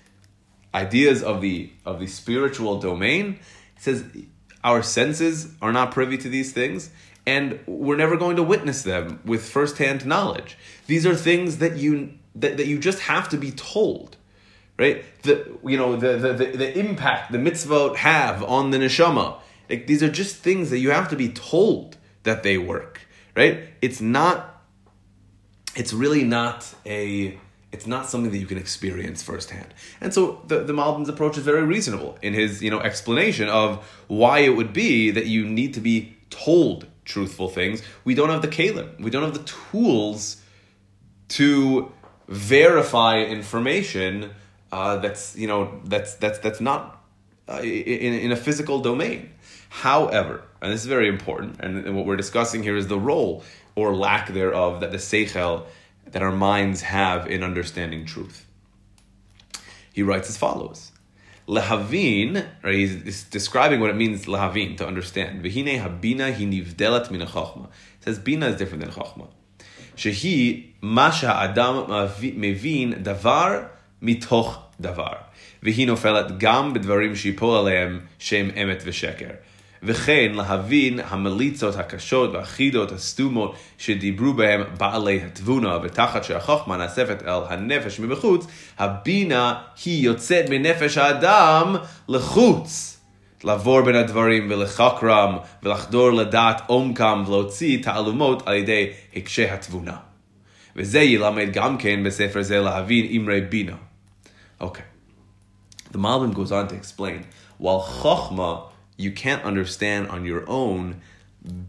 ideas 0.74 1.22
of 1.22 1.40
the 1.40 1.72
of 1.84 2.00
the 2.00 2.06
spiritual 2.06 2.78
domain, 2.78 3.40
it 3.76 3.82
says 3.82 4.04
our 4.64 4.82
senses 4.82 5.52
are 5.60 5.72
not 5.72 5.92
privy 5.92 6.16
to 6.18 6.28
these 6.28 6.52
things, 6.52 6.90
and 7.26 7.60
we're 7.66 7.96
never 7.96 8.16
going 8.16 8.36
to 8.36 8.42
witness 8.42 8.82
them 8.82 9.20
with 9.24 9.48
firsthand 9.48 10.06
knowledge. 10.06 10.56
These 10.86 11.06
are 11.06 11.14
things 11.14 11.58
that 11.58 11.76
you 11.76 12.14
that, 12.34 12.56
that 12.56 12.66
you 12.66 12.78
just 12.78 13.00
have 13.00 13.28
to 13.30 13.36
be 13.36 13.50
told. 13.50 14.16
Right? 14.78 15.04
The 15.22 15.58
you 15.64 15.76
know 15.76 15.96
the, 15.96 16.16
the, 16.16 16.32
the, 16.32 16.56
the 16.56 16.78
impact 16.78 17.32
the 17.32 17.38
mitzvot 17.38 17.96
have 17.96 18.42
on 18.42 18.70
the 18.70 18.78
neshama. 18.78 19.38
Like 19.68 19.86
these 19.86 20.02
are 20.02 20.10
just 20.10 20.36
things 20.36 20.70
that 20.70 20.78
you 20.78 20.90
have 20.90 21.08
to 21.10 21.16
be 21.16 21.28
told 21.28 21.96
that 22.24 22.42
they 22.42 22.58
work. 22.58 23.00
Right? 23.36 23.68
It's 23.80 24.00
not 24.00 24.62
it's 25.74 25.92
really 25.92 26.24
not 26.24 26.74
a 26.84 27.38
it's 27.72 27.86
not 27.86 28.08
something 28.08 28.30
that 28.30 28.38
you 28.38 28.46
can 28.46 28.58
experience 28.58 29.22
firsthand. 29.22 29.72
And 30.00 30.12
so 30.12 30.42
the, 30.46 30.60
the 30.60 30.74
Malbim's 30.74 31.08
approach 31.08 31.38
is 31.38 31.44
very 31.44 31.64
reasonable 31.64 32.18
in 32.20 32.34
his, 32.34 32.62
you 32.62 32.70
know, 32.70 32.80
explanation 32.80 33.48
of 33.48 33.84
why 34.08 34.40
it 34.40 34.50
would 34.50 34.72
be 34.74 35.10
that 35.10 35.26
you 35.26 35.46
need 35.46 35.74
to 35.74 35.80
be 35.80 36.16
told 36.28 36.86
truthful 37.04 37.48
things. 37.48 37.82
We 38.04 38.14
don't 38.14 38.28
have 38.28 38.42
the 38.42 38.48
kalim. 38.48 39.00
We 39.00 39.10
don't 39.10 39.22
have 39.22 39.34
the 39.34 39.44
tools 39.44 40.42
to 41.28 41.90
verify 42.28 43.20
information 43.20 44.30
uh, 44.70 44.98
that's, 44.98 45.36
you 45.36 45.46
know, 45.46 45.80
that's, 45.84 46.14
that's, 46.16 46.38
that's 46.38 46.60
not 46.60 47.02
uh, 47.48 47.60
in, 47.62 48.14
in 48.14 48.32
a 48.32 48.36
physical 48.36 48.80
domain. 48.80 49.30
However, 49.70 50.44
and 50.60 50.72
this 50.72 50.82
is 50.82 50.86
very 50.86 51.08
important, 51.08 51.56
and, 51.60 51.86
and 51.86 51.96
what 51.96 52.04
we're 52.04 52.16
discussing 52.16 52.62
here 52.62 52.76
is 52.76 52.86
the 52.86 52.98
role 52.98 53.42
or 53.74 53.96
lack 53.96 54.28
thereof 54.28 54.80
that 54.80 54.92
the 54.92 54.98
Seichel 54.98 55.64
that 56.05 56.21
our 56.21 56.31
minds 56.31 56.81
have 56.81 57.27
in 57.27 57.43
understanding 57.43 58.05
truth. 58.05 58.45
He 59.93 60.03
writes 60.03 60.29
as 60.29 60.37
follows. 60.37 60.91
Lehavin, 61.47 62.45
right, 62.63 62.75
he's 62.75 63.23
describing 63.23 63.79
what 63.79 63.89
it 63.89 63.95
means 63.95 64.25
lehavin, 64.25 64.77
to 64.77 64.85
understand. 64.85 65.43
V'hine 65.43 65.81
habina 65.81 66.33
hi 66.33 66.43
nivdelat 66.43 67.09
min 67.09 67.21
chachma. 67.21 67.67
says 68.01 68.19
bina 68.19 68.47
is 68.47 68.57
different 68.57 68.83
than 68.83 68.91
chachma. 68.91 69.27
שהיא 69.95 70.63
מה 70.81 71.11
שהאדם 71.11 71.83
מבין 72.21 72.93
דבר 73.03 73.63
מתוך 74.01 74.59
דבר. 74.81 75.13
והיא 75.63 75.87
נופלת 75.87 76.37
גם 76.37 76.73
בדברים 76.73 77.15
שיפול 77.15 77.57
עליהם 77.57 77.99
שהם 78.19 78.49
אמת 78.63 78.83
ושקר. 78.85 79.29
וכן 79.82 80.32
להבין 80.34 81.00
המליצות 81.08 81.76
הקשות 81.76 82.34
והחידות 82.34 82.92
הסתומות 82.92 83.56
שדיברו 83.78 84.32
בהם 84.32 84.62
בעלי 84.78 85.22
התבונה, 85.22 85.78
ותחת 85.82 86.24
שהחוכמה 86.24 86.76
נאספת 86.76 87.22
אל 87.26 87.40
הנפש 87.48 88.00
מבחוץ, 88.00 88.46
הבינה 88.78 89.54
היא 89.84 90.04
יוצאת 90.04 90.44
מנפש 90.50 90.98
האדם 90.98 91.76
לחוץ. 92.08 92.98
לעבור 93.44 93.80
בין 93.80 93.94
הדברים 93.94 94.50
ולחקרם 94.50 95.36
ולחדור 95.62 96.10
לדעת 96.12 96.62
עומקם 96.66 97.24
ולהוציא 97.26 97.82
תעלומות 97.82 98.48
על 98.48 98.54
ידי 98.54 98.90
הקשי 99.16 99.50
התבונה. 99.50 99.96
וזה 100.76 101.00
ילמד 101.00 101.48
גם 101.52 101.78
כן 101.78 102.04
בספר 102.04 102.42
זה 102.42 102.60
להבין 102.60 103.06
אמרי 103.16 103.40
בינה. 103.40 103.76
אוקיי. 104.60 104.84
The 105.92 105.98
Malbim 105.98 106.34
goes 106.34 106.52
on 106.52 106.68
to 106.68 106.74
explain, 106.74 107.24
while 107.58 107.82
Chokhmah 108.02 108.71
you 109.02 109.12
can't 109.12 109.42
understand 109.42 110.08
on 110.08 110.24
your 110.24 110.48
own, 110.48 111.00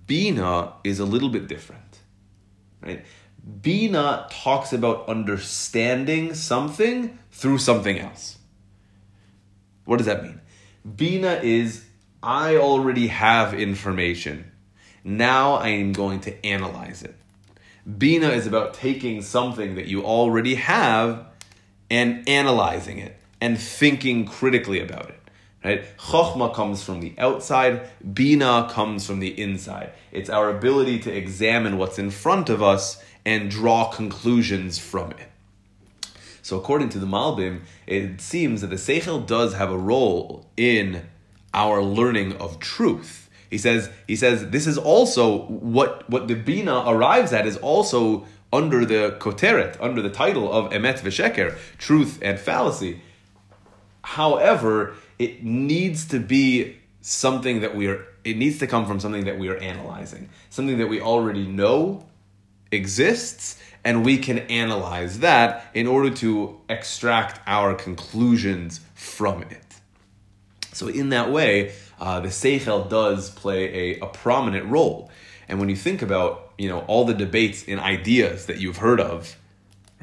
Bina 0.07 0.73
is 0.83 0.99
a 0.99 1.05
little 1.05 1.29
bit 1.29 1.47
different. 1.47 1.99
Right? 2.81 3.03
Bina 3.61 4.27
talks 4.29 4.71
about 4.71 5.07
understanding 5.09 6.33
something 6.33 7.17
through 7.31 7.57
something 7.57 7.99
else. 7.99 8.37
What 9.85 9.97
does 9.97 10.05
that 10.05 10.23
mean? 10.23 10.39
Bina 10.95 11.39
is 11.43 11.85
I 12.21 12.55
already 12.55 13.07
have 13.07 13.53
information. 13.53 14.51
Now 15.03 15.55
I 15.55 15.69
am 15.69 15.91
going 15.91 16.21
to 16.21 16.45
analyze 16.45 17.03
it. 17.03 17.15
Bina 17.97 18.29
is 18.29 18.47
about 18.47 18.73
taking 18.73 19.21
something 19.21 19.75
that 19.75 19.87
you 19.87 20.05
already 20.05 20.55
have 20.55 21.25
and 21.89 22.27
analyzing 22.29 22.99
it 22.99 23.19
and 23.41 23.59
thinking 23.59 24.25
critically 24.25 24.79
about 24.79 25.09
it. 25.09 25.22
Right? 25.63 25.97
Chokhmah 25.97 26.53
comes 26.53 26.83
from 26.83 26.99
the 26.99 27.13
outside, 27.17 27.89
Bina 28.13 28.67
comes 28.69 29.07
from 29.07 29.19
the 29.19 29.39
inside. 29.39 29.93
It's 30.11 30.29
our 30.29 30.49
ability 30.49 30.99
to 30.99 31.15
examine 31.15 31.77
what's 31.77 31.97
in 31.97 32.09
front 32.09 32.49
of 32.49 32.61
us 32.61 33.01
and 33.25 33.49
draw 33.49 33.89
conclusions 33.89 34.77
from 34.77 35.11
it. 35.11 35.29
So, 36.41 36.57
according 36.57 36.89
to 36.89 36.99
the 36.99 37.05
Malbim, 37.05 37.61
it 37.87 38.19
seems 38.19 38.59
that 38.59 38.67
the 38.67 38.75
Seichel 38.75 39.25
does 39.25 39.53
have 39.53 39.71
a 39.71 39.77
role 39.77 40.45
in 40.57 41.03
our 41.53 41.81
learning 41.81 42.35
of 42.35 42.59
truth. 42.59 43.29
He 43.49 43.57
says, 43.57 43.89
he 44.07 44.17
says 44.17 44.49
this 44.49 44.67
is 44.67 44.77
also 44.77 45.43
what, 45.45 46.09
what 46.09 46.27
the 46.27 46.33
Bina 46.33 46.83
arrives 46.85 47.31
at 47.31 47.47
is 47.47 47.55
also 47.57 48.25
under 48.51 48.83
the 48.85 49.15
koteret, 49.19 49.77
under 49.79 50.01
the 50.01 50.09
title 50.09 50.51
of 50.51 50.71
Emet 50.71 50.99
V'Sheker, 50.99 51.57
truth 51.77 52.19
and 52.21 52.37
fallacy. 52.37 53.01
However, 54.03 54.95
it 55.19 55.43
needs 55.43 56.07
to 56.09 56.19
be 56.19 56.77
something 57.01 57.61
that 57.61 57.75
we 57.75 57.87
are, 57.87 58.05
it 58.23 58.37
needs 58.37 58.59
to 58.59 58.67
come 58.67 58.85
from 58.85 58.99
something 58.99 59.25
that 59.25 59.37
we 59.37 59.49
are 59.49 59.57
analyzing, 59.57 60.29
something 60.49 60.77
that 60.77 60.87
we 60.87 61.01
already 61.01 61.45
know 61.45 62.05
exists, 62.71 63.59
and 63.83 64.05
we 64.05 64.17
can 64.17 64.39
analyze 64.39 65.19
that 65.19 65.65
in 65.73 65.87
order 65.87 66.09
to 66.09 66.59
extract 66.69 67.39
our 67.45 67.75
conclusions 67.75 68.79
from 68.95 69.43
it. 69.43 69.61
So, 70.71 70.87
in 70.87 71.09
that 71.09 71.31
way, 71.31 71.73
uh, 71.99 72.19
the 72.21 72.29
Seichel 72.29 72.89
does 72.89 73.29
play 73.29 73.93
a, 73.93 73.99
a 73.99 74.07
prominent 74.07 74.65
role. 74.65 75.11
And 75.47 75.59
when 75.59 75.69
you 75.69 75.75
think 75.75 76.01
about, 76.01 76.53
you 76.57 76.67
know, 76.69 76.79
all 76.87 77.05
the 77.05 77.13
debates 77.13 77.65
and 77.67 77.79
ideas 77.79 78.47
that 78.47 78.59
you've 78.59 78.77
heard 78.77 78.99
of, 78.99 79.37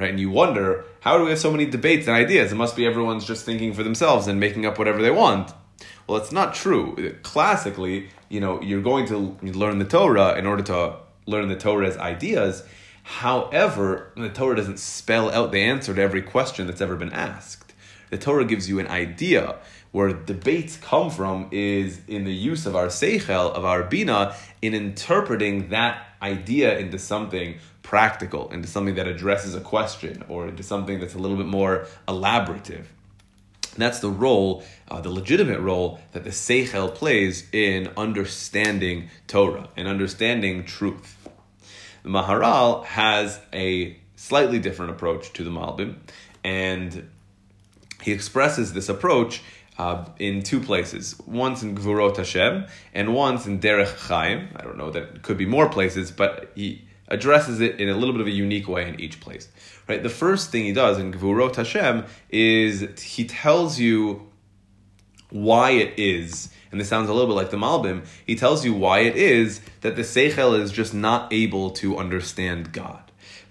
right, 0.00 0.10
and 0.10 0.20
you 0.20 0.30
wonder, 0.30 0.84
how 1.00 1.18
do 1.18 1.24
we 1.24 1.30
have 1.30 1.38
so 1.38 1.50
many 1.50 1.66
debates 1.66 2.06
and 2.06 2.16
ideas? 2.16 2.52
It 2.52 2.56
must 2.56 2.76
be 2.76 2.86
everyone's 2.86 3.24
just 3.24 3.44
thinking 3.44 3.72
for 3.72 3.82
themselves 3.82 4.26
and 4.26 4.40
making 4.40 4.66
up 4.66 4.78
whatever 4.78 5.02
they 5.02 5.10
want. 5.10 5.52
Well, 6.06 6.18
it's 6.18 6.32
not 6.32 6.54
true. 6.54 7.14
Classically, 7.22 8.08
you 8.28 8.40
know, 8.40 8.60
you're 8.62 8.82
going 8.82 9.06
to 9.06 9.36
learn 9.42 9.78
the 9.78 9.84
Torah 9.84 10.36
in 10.36 10.46
order 10.46 10.62
to 10.64 10.96
learn 11.26 11.48
the 11.48 11.56
Torah's 11.56 11.96
ideas. 11.96 12.64
However, 13.02 14.12
the 14.16 14.28
Torah 14.28 14.56
doesn't 14.56 14.78
spell 14.78 15.30
out 15.30 15.52
the 15.52 15.62
answer 15.62 15.94
to 15.94 16.00
every 16.00 16.22
question 16.22 16.66
that's 16.66 16.80
ever 16.80 16.96
been 16.96 17.12
asked. 17.12 17.72
The 18.10 18.18
Torah 18.18 18.44
gives 18.44 18.68
you 18.68 18.78
an 18.80 18.88
idea. 18.88 19.56
Where 19.92 20.12
debates 20.12 20.76
come 20.76 21.10
from 21.10 21.48
is 21.50 22.00
in 22.06 22.24
the 22.24 22.32
use 22.32 22.64
of 22.64 22.76
our 22.76 22.86
seichel, 22.86 23.52
of 23.52 23.64
our 23.64 23.82
bina, 23.82 24.36
in 24.62 24.72
interpreting 24.72 25.70
that 25.70 26.06
idea 26.22 26.78
into 26.78 26.98
something 26.98 27.58
practical, 27.82 28.48
into 28.50 28.68
something 28.68 28.94
that 28.94 29.08
addresses 29.08 29.54
a 29.54 29.60
question, 29.60 30.24
or 30.28 30.48
into 30.48 30.62
something 30.62 31.00
that's 31.00 31.14
a 31.14 31.18
little 31.18 31.36
bit 31.36 31.46
more 31.46 31.86
elaborative. 32.06 32.86
And 33.72 33.78
that's 33.78 34.00
the 34.00 34.10
role, 34.10 34.64
uh, 34.88 35.00
the 35.00 35.10
legitimate 35.10 35.60
role 35.60 36.00
that 36.12 36.24
the 36.24 36.30
Seichel 36.30 36.94
plays 36.94 37.48
in 37.52 37.90
understanding 37.96 39.10
Torah 39.26 39.68
and 39.76 39.86
understanding 39.86 40.64
truth. 40.64 41.16
The 42.02 42.08
Maharal 42.08 42.84
has 42.84 43.40
a 43.52 43.96
slightly 44.16 44.58
different 44.58 44.90
approach 44.90 45.32
to 45.34 45.44
the 45.44 45.50
Malbim, 45.50 45.96
and 46.42 47.08
he 48.02 48.12
expresses 48.12 48.72
this 48.72 48.88
approach 48.88 49.42
uh, 49.78 50.04
in 50.18 50.42
two 50.42 50.60
places. 50.60 51.18
Once 51.26 51.62
in 51.62 51.74
Gvurot 51.74 52.16
Hashem, 52.16 52.66
and 52.92 53.14
once 53.14 53.46
in 53.46 53.60
Derech 53.60 53.96
Chaim. 54.08 54.48
I 54.56 54.62
don't 54.62 54.76
know, 54.76 54.90
that 54.90 55.22
could 55.22 55.38
be 55.38 55.46
more 55.46 55.68
places, 55.68 56.10
but 56.10 56.50
he 56.54 56.82
addresses 57.10 57.60
it 57.60 57.80
in 57.80 57.88
a 57.88 57.96
little 57.96 58.12
bit 58.12 58.20
of 58.20 58.26
a 58.26 58.30
unique 58.30 58.68
way 58.68 58.88
in 58.88 59.00
each 59.00 59.20
place. 59.20 59.48
Right? 59.88 60.02
The 60.02 60.08
first 60.08 60.50
thing 60.50 60.64
he 60.64 60.72
does 60.72 60.98
in 60.98 61.12
Gvurot 61.12 61.56
Hashem 61.56 62.04
is 62.30 63.02
he 63.02 63.24
tells 63.24 63.78
you 63.78 64.28
why 65.30 65.70
it 65.72 65.98
is, 65.98 66.50
and 66.70 66.80
this 66.80 66.88
sounds 66.88 67.08
a 67.08 67.12
little 67.12 67.28
bit 67.28 67.34
like 67.34 67.50
the 67.50 67.56
Malbim, 67.56 68.06
he 68.26 68.36
tells 68.36 68.64
you 68.64 68.74
why 68.74 69.00
it 69.00 69.16
is 69.16 69.60
that 69.80 69.96
the 69.96 70.02
Seichel 70.02 70.58
is 70.58 70.72
just 70.72 70.94
not 70.94 71.32
able 71.32 71.70
to 71.70 71.96
understand 71.98 72.72
God. 72.72 73.02
He 73.32 73.50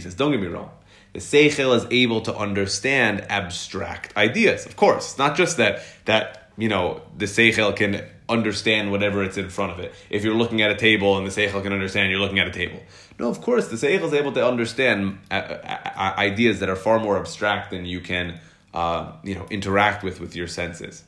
says, 0.00 0.14
don't 0.14 0.30
get 0.30 0.40
me 0.40 0.46
wrong. 0.46 0.70
The 1.14 1.20
Seichel 1.20 1.76
is 1.76 1.86
able 1.90 2.20
to 2.22 2.36
understand 2.36 3.24
abstract 3.30 4.16
ideas. 4.16 4.66
Of 4.66 4.76
course, 4.76 5.10
it's 5.10 5.18
not 5.18 5.36
just 5.36 5.58
that, 5.58 5.82
that 6.04 6.43
you 6.56 6.68
know, 6.68 7.02
the 7.16 7.26
Seichel 7.26 7.74
can 7.74 8.04
understand 8.28 8.90
whatever 8.90 9.22
it's 9.22 9.36
in 9.36 9.50
front 9.50 9.72
of 9.72 9.80
it. 9.80 9.92
If 10.08 10.24
you're 10.24 10.34
looking 10.34 10.62
at 10.62 10.70
a 10.70 10.76
table 10.76 11.18
and 11.18 11.26
the 11.26 11.30
Seichel 11.30 11.62
can 11.62 11.72
understand 11.72 12.10
you're 12.10 12.20
looking 12.20 12.38
at 12.38 12.46
a 12.46 12.52
table. 12.52 12.80
No, 13.18 13.28
of 13.28 13.40
course, 13.40 13.68
the 13.68 13.76
Seichel 13.76 14.04
is 14.04 14.14
able 14.14 14.32
to 14.32 14.46
understand 14.46 15.18
uh, 15.30 15.34
uh, 15.34 16.14
ideas 16.16 16.60
that 16.60 16.68
are 16.68 16.76
far 16.76 16.98
more 16.98 17.18
abstract 17.18 17.70
than 17.70 17.84
you 17.84 18.00
can, 18.00 18.40
uh, 18.72 19.12
you 19.22 19.34
know, 19.34 19.46
interact 19.50 20.02
with 20.02 20.20
with 20.20 20.34
your 20.36 20.48
senses. 20.48 21.04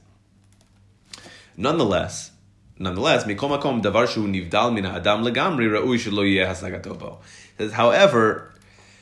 Nonetheless, 1.57 2.33
nonetheless, 2.79 3.25
mikom 3.25 3.59
makom 3.59 3.83
davar 3.83 4.09
shu 4.09 4.27
nivdal 4.27 4.75
min 4.75 4.85
adam 4.85 5.25
legamri 5.25 5.69
ra'ui 5.71 5.97
shelo 5.97 6.31
yeh 6.31 6.47
hasagatobo. 6.47 7.19
Says, 7.57 7.73
however, 7.73 8.53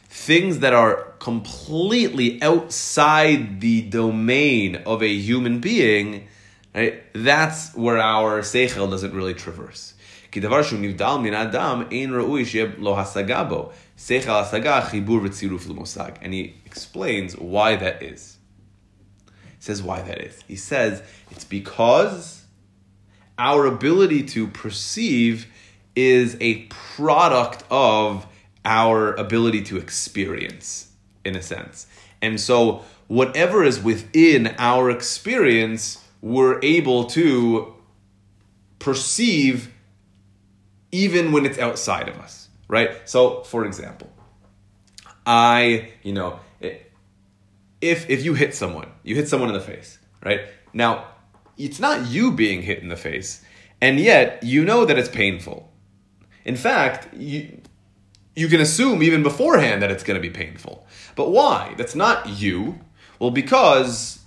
things 0.09 0.61
that 0.61 0.73
are 0.73 1.13
completely 1.19 2.41
outside 2.41 3.61
the 3.61 3.83
domain 3.83 4.77
of 4.87 5.03
a 5.03 5.13
human 5.13 5.59
being 5.59 6.29
Right? 6.75 7.03
That's 7.15 7.73
where 7.75 7.99
our 7.99 8.41
seichel 8.41 8.91
doesn't 8.91 9.15
really 9.15 9.35
traverse. 9.35 9.95
And 10.35 10.35
he 16.35 16.55
explains 16.67 17.37
why 17.37 17.77
that 17.77 18.03
is. 18.03 18.39
He 19.27 19.61
says 19.61 19.83
why 19.83 20.03
that 20.03 20.21
is. 20.21 20.43
He 20.49 20.57
says 20.57 21.03
it's 21.31 21.45
because 21.45 22.45
our 23.39 23.67
ability 23.67 24.25
to 24.25 24.49
perceive 24.49 25.47
is 25.95 26.37
a 26.41 26.65
product 26.97 27.63
of 27.71 28.27
our 28.65 29.15
ability 29.15 29.63
to 29.63 29.77
experience, 29.77 30.91
in 31.25 31.37
a 31.37 31.43
sense. 31.43 31.87
And 32.21 32.41
so 32.41 32.83
whatever 33.07 33.63
is 33.63 33.81
within 33.81 34.57
our 34.59 34.91
experience 34.91 36.04
we're 36.25 36.59
able 36.63 37.05
to 37.05 37.75
perceive 38.79 39.71
even 40.91 41.33
when 41.33 41.45
it's 41.45 41.59
outside 41.59 42.09
of 42.09 42.19
us, 42.19 42.49
right? 42.67 43.07
So, 43.07 43.43
for 43.43 43.67
example, 43.67 44.11
I, 45.27 45.93
you 46.03 46.15
know, 46.15 46.41
if 47.83 48.09
if 48.09 48.25
you 48.25 48.33
hit 48.33 48.55
someone, 48.55 48.89
you 49.03 49.15
hit 49.15 49.29
someone 49.29 49.51
in 49.51 49.55
the 49.55 49.61
face, 49.61 49.99
right? 50.25 50.41
Now, 50.73 51.09
it's 51.59 51.79
not 51.79 52.07
you 52.07 52.33
being 52.33 52.63
hit 52.63 52.79
in 52.79 52.89
the 52.89 52.97
face, 52.97 53.45
and 53.83 54.01
yet 54.01 54.43
you 54.43 54.65
know 54.65 54.87
that 54.87 54.99
it's 54.99 55.11
painful. 55.11 55.71
In 56.47 56.57
fact, 56.57 57.13
you 57.13 57.61
you 58.35 58.49
can 58.49 58.63
assume 58.63 59.03
even 59.03 59.23
beforehand 59.23 59.83
that 59.83 59.91
it's 59.91 60.03
going 60.03 60.17
to 60.17 60.27
be 60.27 60.31
painful. 60.31 60.87
But 61.17 61.33
why? 61.33 61.75
That's 61.77 61.95
not 61.95 62.27
you. 62.31 62.81
Well, 63.19 63.31
because 63.31 64.24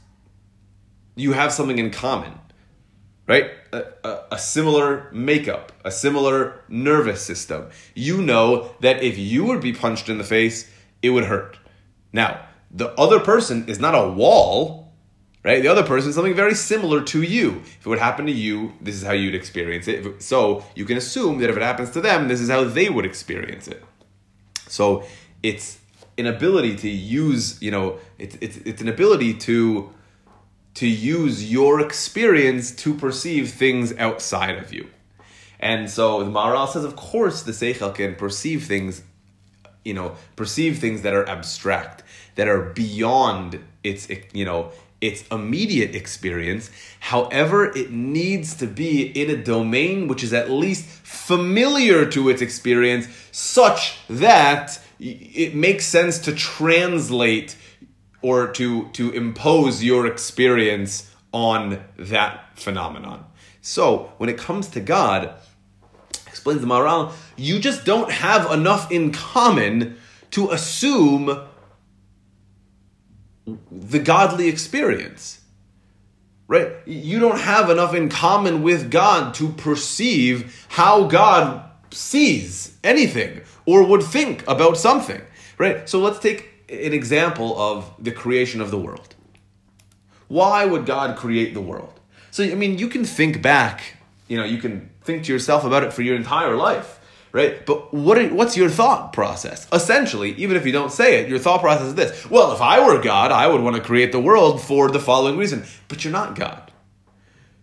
you 1.18 1.34
have 1.34 1.52
something 1.52 1.78
in 1.78 1.92
common, 1.92 2.40
right? 3.28 3.52
a, 3.72 3.86
a, 4.04 4.24
a 4.32 4.40
similar 4.40 5.10
makeup, 5.12 5.72
a 5.84 5.92
similar 5.92 6.62
nervous 6.68 7.22
system. 7.22 7.70
You 7.96 8.22
know 8.22 8.72
that 8.82 9.04
if 9.04 9.18
you 9.18 9.46
would 9.46 9.62
be 9.62 9.74
punched 9.74 10.10
in 10.10 10.18
the 10.18 10.24
face, 10.24 10.72
it 11.02 11.12
would 11.12 11.26
hurt. 11.26 11.58
Now, 12.14 12.46
the 12.72 12.90
other 13.00 13.20
person 13.20 13.68
is 13.68 13.80
not 13.80 13.96
a 13.96 14.10
wall, 14.10 14.94
right? 15.44 15.62
The 15.62 15.70
other 15.70 15.84
person 15.84 16.10
is 16.10 16.16
something 16.16 16.36
very 16.36 16.56
similar 16.56 17.02
to 17.04 17.22
you. 17.22 17.62
If 17.80 17.86
it 17.86 17.90
would 17.90 18.00
happen 18.00 18.26
to 18.26 18.32
you, 18.32 18.74
this 18.82 18.96
is 18.96 19.04
how 19.04 19.14
you'd 19.14 19.36
experience 19.36 19.88
it. 19.88 20.22
So 20.22 20.64
you 20.76 20.86
can 20.86 20.98
assume 20.98 21.40
that 21.40 21.50
if 21.50 21.58
it 21.58 21.64
happens 21.64 21.92
to 21.92 22.02
them, 22.02 22.28
this 22.28 22.42
is 22.42 22.50
how 22.50 22.64
they 22.64 22.90
would 22.90 23.06
experience 23.06 23.68
it. 23.68 23.84
So 24.68 25.06
it's 25.44 25.80
an 26.18 26.26
ability 26.26 26.76
to 26.78 26.90
use, 26.90 27.62
you 27.62 27.72
know, 27.72 28.00
it's, 28.18 28.38
it's, 28.42 28.58
it's 28.58 28.82
an 28.82 28.90
ability 28.90 29.36
to 29.36 29.94
to 30.78 30.88
use 30.88 31.52
your 31.52 31.80
experience 31.80 32.70
to 32.72 32.94
perceive 32.94 33.50
things 33.50 33.98
outside 33.98 34.58
of 34.58 34.72
you. 34.72 34.88
And 35.60 35.90
so 35.90 36.24
the 36.24 36.30
Maharal 36.30 36.68
says, 36.68 36.86
of 36.86 36.96
course, 36.96 37.42
the 37.42 37.52
Seichel 37.52 37.96
can 37.96 38.14
perceive 38.14 38.66
things, 38.66 39.02
you 39.84 39.96
know, 39.96 40.16
perceive 40.36 40.78
things 40.78 41.02
that 41.02 41.16
are 41.16 41.28
abstract, 41.28 42.04
that 42.36 42.48
are 42.48 42.62
beyond 42.62 43.60
its, 43.84 44.08
you 44.34 44.46
know, 44.46 44.72
its 45.02 45.28
immediate 45.30 45.96
experience. 45.96 46.70
However, 47.00 47.76
it 47.76 47.90
needs 47.92 48.56
to 48.58 48.68
be 48.68 49.02
in 49.02 49.32
a 49.32 49.44
domain 49.44 50.08
which 50.08 50.24
is 50.24 50.32
at 50.32 50.52
least 50.52 50.86
familiar 50.86 52.06
to 52.12 52.30
its 52.30 52.44
experience, 52.44 53.08
such 53.32 53.98
that 54.10 54.80
it 55.00 55.56
makes 55.56 55.88
sense 55.88 56.20
to 56.20 56.34
translate 56.34 57.56
or 58.22 58.48
to 58.54 58.90
to 58.90 59.12
impose 59.12 59.84
your 59.84 60.08
experience 60.08 61.12
on 61.32 61.84
that 61.98 62.58
phenomenon. 62.58 63.26
So 63.62 64.14
when 64.18 64.30
it 64.30 64.38
comes 64.38 64.70
to 64.70 64.80
God, 64.80 65.34
explains 66.26 66.62
the 66.62 66.68
Maharal, 66.68 67.12
you 67.36 67.60
just 67.60 67.86
don't 67.86 68.12
have 68.12 68.50
enough 68.52 68.92
in 68.92 69.12
common 69.12 69.98
to 70.32 70.52
assume 70.52 71.48
the 73.72 74.00
godly 74.00 74.48
experience. 74.48 75.42
Right? 76.48 76.72
You 76.86 77.20
don't 77.20 77.40
have 77.40 77.70
enough 77.70 77.94
in 77.94 78.08
common 78.08 78.64
with 78.64 78.90
God 78.90 79.34
to 79.36 79.50
perceive 79.50 80.66
how 80.70 81.04
God 81.08 81.64
sees 81.92 82.78
anything 82.84 83.42
or 83.66 83.84
would 83.84 84.04
think 84.04 84.48
about 84.48 84.78
something. 84.78 85.22
Right? 85.58 85.90
So 85.90 86.00
let's 86.00 86.20
take 86.20 86.57
an 86.70 86.94
example 86.94 87.60
of 87.60 87.94
the 88.00 88.12
creation 88.12 88.62
of 88.62 88.72
the 88.72 88.78
world. 88.78 89.16
Why 90.28 90.66
would 90.66 90.86
God 90.86 91.18
create 91.18 91.54
the 91.54 91.62
world? 91.62 92.00
So, 92.32 92.44
I 92.44 92.56
mean, 92.56 92.78
you 92.78 92.88
can 92.88 93.06
think 93.06 93.42
back, 93.42 93.98
you 94.28 94.38
know, 94.38 94.44
you 94.44 94.58
can 94.58 94.90
think 95.02 95.24
to 95.24 95.34
yourself 95.34 95.64
about 95.64 95.84
it 95.84 95.94
for 95.94 96.02
your 96.02 96.16
entire 96.16 96.56
life, 96.56 97.00
right? 97.32 97.66
But 97.66 97.94
what 97.94 98.18
are, 98.18 98.28
what's 98.28 98.58
your 98.58 98.70
thought 98.70 99.14
process? 99.14 99.68
Essentially, 99.72 100.34
even 100.34 100.58
if 100.58 100.66
you 100.66 100.74
don't 100.74 100.92
say 100.92 101.22
it, 101.22 101.30
your 101.30 101.40
thought 101.40 101.62
process 101.62 101.88
is 101.88 101.96
this 101.96 102.30
Well, 102.30 102.52
if 102.52 102.62
I 102.62 102.86
were 102.86 103.02
God, 103.02 103.32
I 103.32 103.48
would 103.48 103.62
want 103.62 103.78
to 103.78 103.82
create 103.82 104.12
the 104.12 104.20
world 104.20 104.62
for 104.62 104.92
the 104.92 105.00
following 105.00 105.38
reason. 105.38 105.64
But 105.88 106.04
you're 106.04 106.14
not 106.14 106.36
God. 106.36 106.72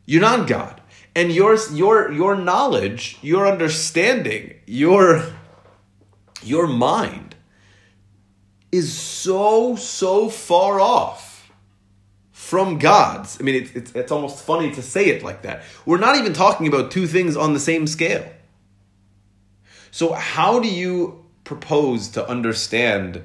You're 0.07 0.23
not 0.23 0.49
God. 0.49 0.81
And 1.15 1.31
your, 1.31 1.57
your, 1.73 2.11
your 2.11 2.35
knowledge, 2.35 3.19
your 3.23 3.47
understanding, 3.47 4.55
your, 4.67 5.25
your 6.43 6.67
mind 6.67 7.34
is 8.75 8.93
so, 8.93 9.77
so 9.77 10.29
far 10.29 10.81
off 10.81 11.53
from 12.33 12.79
God's. 12.79 13.41
I 13.41 13.45
mean, 13.45 13.55
it's, 13.55 13.71
it's, 13.71 13.93
it's 13.93 14.13
almost 14.13 14.45
funny 14.45 14.73
to 14.73 14.83
say 14.83 15.07
it 15.07 15.23
like 15.23 15.43
that. 15.43 15.63
We're 15.87 15.99
not 15.99 16.17
even 16.17 16.33
talking 16.33 16.67
about 16.67 16.91
two 16.91 17.07
things 17.07 17.37
on 17.37 17.55
the 17.55 17.61
same 17.61 17.87
scale. 17.87 18.29
So, 19.91 20.13
how 20.13 20.59
do 20.59 20.69
you 20.69 21.25
propose 21.45 22.09
to 22.09 22.29
understand 22.29 23.23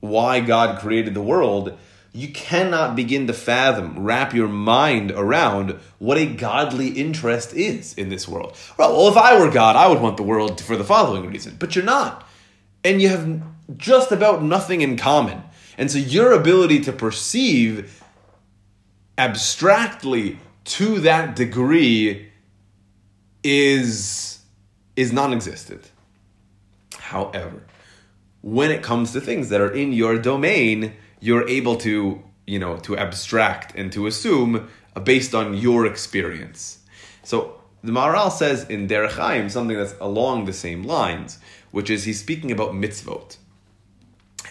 why 0.00 0.40
God 0.40 0.80
created 0.80 1.14
the 1.14 1.22
world? 1.22 1.78
You 2.12 2.28
cannot 2.28 2.94
begin 2.94 3.26
to 3.28 3.32
fathom, 3.32 3.98
wrap 3.98 4.34
your 4.34 4.48
mind 4.48 5.12
around 5.12 5.78
what 5.98 6.18
a 6.18 6.26
godly 6.26 6.88
interest 6.88 7.54
is 7.54 7.94
in 7.94 8.08
this 8.08 8.28
world. 8.28 8.56
Well, 8.76 8.94
well, 8.96 9.08
if 9.08 9.16
I 9.16 9.38
were 9.38 9.50
God, 9.50 9.76
I 9.76 9.88
would 9.88 10.00
want 10.00 10.16
the 10.18 10.22
world 10.22 10.60
for 10.60 10.76
the 10.76 10.84
following 10.84 11.26
reason. 11.26 11.56
But 11.58 11.74
you're 11.74 11.84
not. 11.84 12.28
And 12.84 13.00
you 13.00 13.08
have 13.08 13.42
just 13.76 14.12
about 14.12 14.42
nothing 14.42 14.80
in 14.80 14.96
common. 14.96 15.42
And 15.76 15.90
so 15.90 15.98
your 15.98 16.32
ability 16.32 16.80
to 16.80 16.92
perceive 16.92 18.02
abstractly 19.16 20.38
to 20.64 21.00
that 21.00 21.36
degree 21.36 22.30
is 23.44 24.40
is 24.96 25.12
non-existent. 25.12 25.92
However, 26.98 27.62
when 28.42 28.70
it 28.70 28.82
comes 28.82 29.12
to 29.12 29.20
things 29.20 29.48
that 29.48 29.60
are 29.60 29.72
in 29.72 29.92
your 29.92 30.18
domain, 30.18 30.94
you're 31.20 31.48
able 31.48 31.76
to, 31.76 32.22
you 32.46 32.58
know, 32.58 32.76
to 32.78 32.96
abstract 32.96 33.74
and 33.76 33.92
to 33.92 34.06
assume 34.08 34.68
uh, 34.96 35.00
based 35.00 35.34
on 35.34 35.56
your 35.56 35.86
experience. 35.86 36.80
So 37.22 37.60
the 37.82 37.92
Maharal 37.92 38.32
says 38.32 38.68
in 38.68 38.88
Derech 38.88 39.12
Chaim 39.12 39.48
something 39.48 39.76
that's 39.76 39.94
along 40.00 40.44
the 40.44 40.52
same 40.52 40.82
lines, 40.82 41.38
which 41.70 41.90
is 41.90 42.04
he's 42.04 42.20
speaking 42.20 42.50
about 42.50 42.72
mitzvot. 42.72 43.36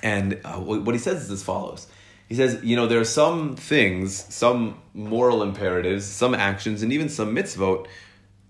And 0.03 0.39
uh, 0.43 0.59
what 0.59 0.93
he 0.93 0.99
says 0.99 1.23
is 1.23 1.31
as 1.31 1.43
follows. 1.43 1.87
He 2.27 2.35
says, 2.35 2.59
you 2.61 2.75
know, 2.75 2.87
there 2.87 2.99
are 2.99 3.05
some 3.05 3.55
things, 3.55 4.25
some 4.33 4.81
moral 4.93 5.41
imperatives, 5.41 6.05
some 6.05 6.35
actions, 6.35 6.81
and 6.81 6.91
even 6.91 7.07
some 7.07 7.33
mitzvot 7.33 7.87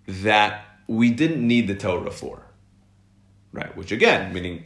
that 0.08 0.66
we 0.88 1.12
didn't 1.12 1.46
need 1.46 1.68
the 1.68 1.76
Torah 1.76 2.12
for. 2.12 2.42
Right? 3.52 3.76
Which 3.78 3.92
again, 3.92 4.34
meaning 4.34 4.64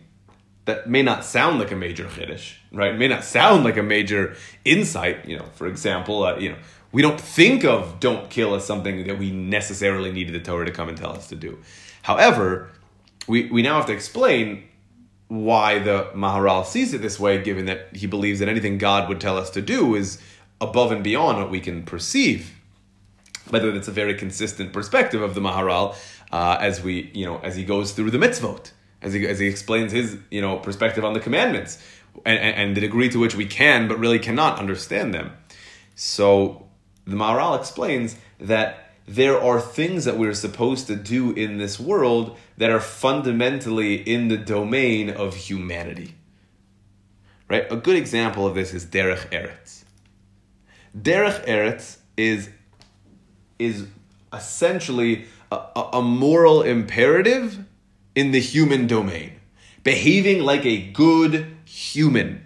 that 0.65 0.88
may 0.88 1.01
not 1.01 1.25
sound 1.25 1.59
like 1.59 1.71
a 1.71 1.75
major 1.75 2.05
chiddush, 2.05 2.53
right? 2.71 2.95
May 2.97 3.07
not 3.07 3.23
sound 3.23 3.63
like 3.63 3.77
a 3.77 3.84
major 3.84 4.36
insight. 4.63 5.25
You 5.25 5.38
know, 5.39 5.45
for 5.55 5.67
example, 5.67 6.23
uh, 6.23 6.38
you 6.38 6.49
know, 6.49 6.57
we 6.91 7.01
don't 7.01 7.19
think 7.19 7.65
of 7.65 7.99
"don't 7.99 8.29
kill" 8.29 8.55
as 8.55 8.65
something 8.65 9.07
that 9.07 9.17
we 9.17 9.32
necessarily 9.32 10.11
needed 10.11 10.34
the 10.34 10.39
Torah 10.39 10.65
to 10.65 10.71
come 10.71 10.89
and 10.89 10.97
tell 10.97 11.13
us 11.13 11.27
to 11.29 11.36
do. 11.36 11.59
However, 12.03 12.69
we 13.27 13.49
we 13.49 13.61
now 13.61 13.75
have 13.77 13.88
to 13.88 13.93
explain 13.93 14.63
why 15.32 15.79
the 15.79 16.09
Maharal 16.13 16.65
sees 16.65 16.93
it 16.93 17.01
this 17.01 17.17
way, 17.17 17.41
given 17.41 17.63
that 17.67 17.95
he 17.95 18.05
believes 18.05 18.39
that 18.39 18.49
anything 18.49 18.77
God 18.77 19.07
would 19.07 19.21
tell 19.21 19.38
us 19.38 19.49
to 19.51 19.61
do 19.61 19.95
is 19.95 20.21
above 20.59 20.91
and 20.91 21.01
beyond 21.01 21.38
what 21.38 21.49
we 21.49 21.61
can 21.61 21.84
perceive. 21.84 22.53
Whether 23.49 23.71
that's 23.71 23.88
a 23.88 23.93
very 23.93 24.13
consistent 24.13 24.73
perspective 24.73 25.21
of 25.21 25.34
the 25.34 25.39
Maharal 25.39 25.95
uh, 26.34 26.57
as 26.59 26.84
we, 26.84 27.11
you 27.13 27.25
know, 27.25 27.39
as 27.39 27.55
he 27.55 27.63
goes 27.63 27.93
through 27.93 28.11
the 28.11 28.17
mitzvot, 28.17 28.71
as 29.01 29.13
he, 29.13 29.25
as 29.25 29.39
he 29.39 29.47
explains 29.47 29.93
his, 29.93 30.17
you 30.29 30.41
know, 30.41 30.57
perspective 30.57 31.05
on 31.05 31.13
the 31.13 31.21
commandments, 31.21 31.82
and, 32.25 32.38
and 32.38 32.75
the 32.75 32.82
degree 32.82 33.07
to 33.07 33.17
which 33.17 33.34
we 33.34 33.45
can 33.45 33.88
but 33.88 33.97
really 33.99 34.19
cannot 34.19 34.59
understand 34.59 35.13
them. 35.13 35.32
So 35.95 36.67
the 37.05 37.15
Maharal 37.15 37.57
explains 37.57 38.17
that 38.41 38.90
there 39.08 39.39
are 39.41 39.60
things 39.60 40.06
that 40.06 40.18
we're 40.18 40.34
supposed 40.34 40.88
to 40.88 40.95
do 40.95 41.32
in 41.32 41.58
this 41.58 41.80
world 41.80 42.38
that 42.58 42.70
are 42.70 42.80
fundamentally 42.80 43.95
in 43.95 44.28
the 44.28 44.38
domain 44.38 45.10
of 45.10 45.36
humanity. 45.36 46.16
Right? 47.49 47.70
A 47.72 47.76
good 47.76 47.97
example 47.97 48.47
of 48.47 48.56
this 48.56 48.74
is 48.74 48.86
Derech 48.86 49.30
Eretz. 49.32 49.84
Derech 50.97 51.45
Eretz 51.45 51.97
is, 52.16 52.49
is 53.60 53.88
essentially 54.32 55.26
a, 55.52 55.60
a 55.93 56.02
moral 56.02 56.62
imperative 56.62 57.66
in 58.16 58.32
the 58.32 58.39
human 58.39 58.88
domain. 58.88 59.34
Behaving 59.84 60.43
like 60.43 60.66
a 60.66 60.78
good 60.78 61.58
human 61.66 62.45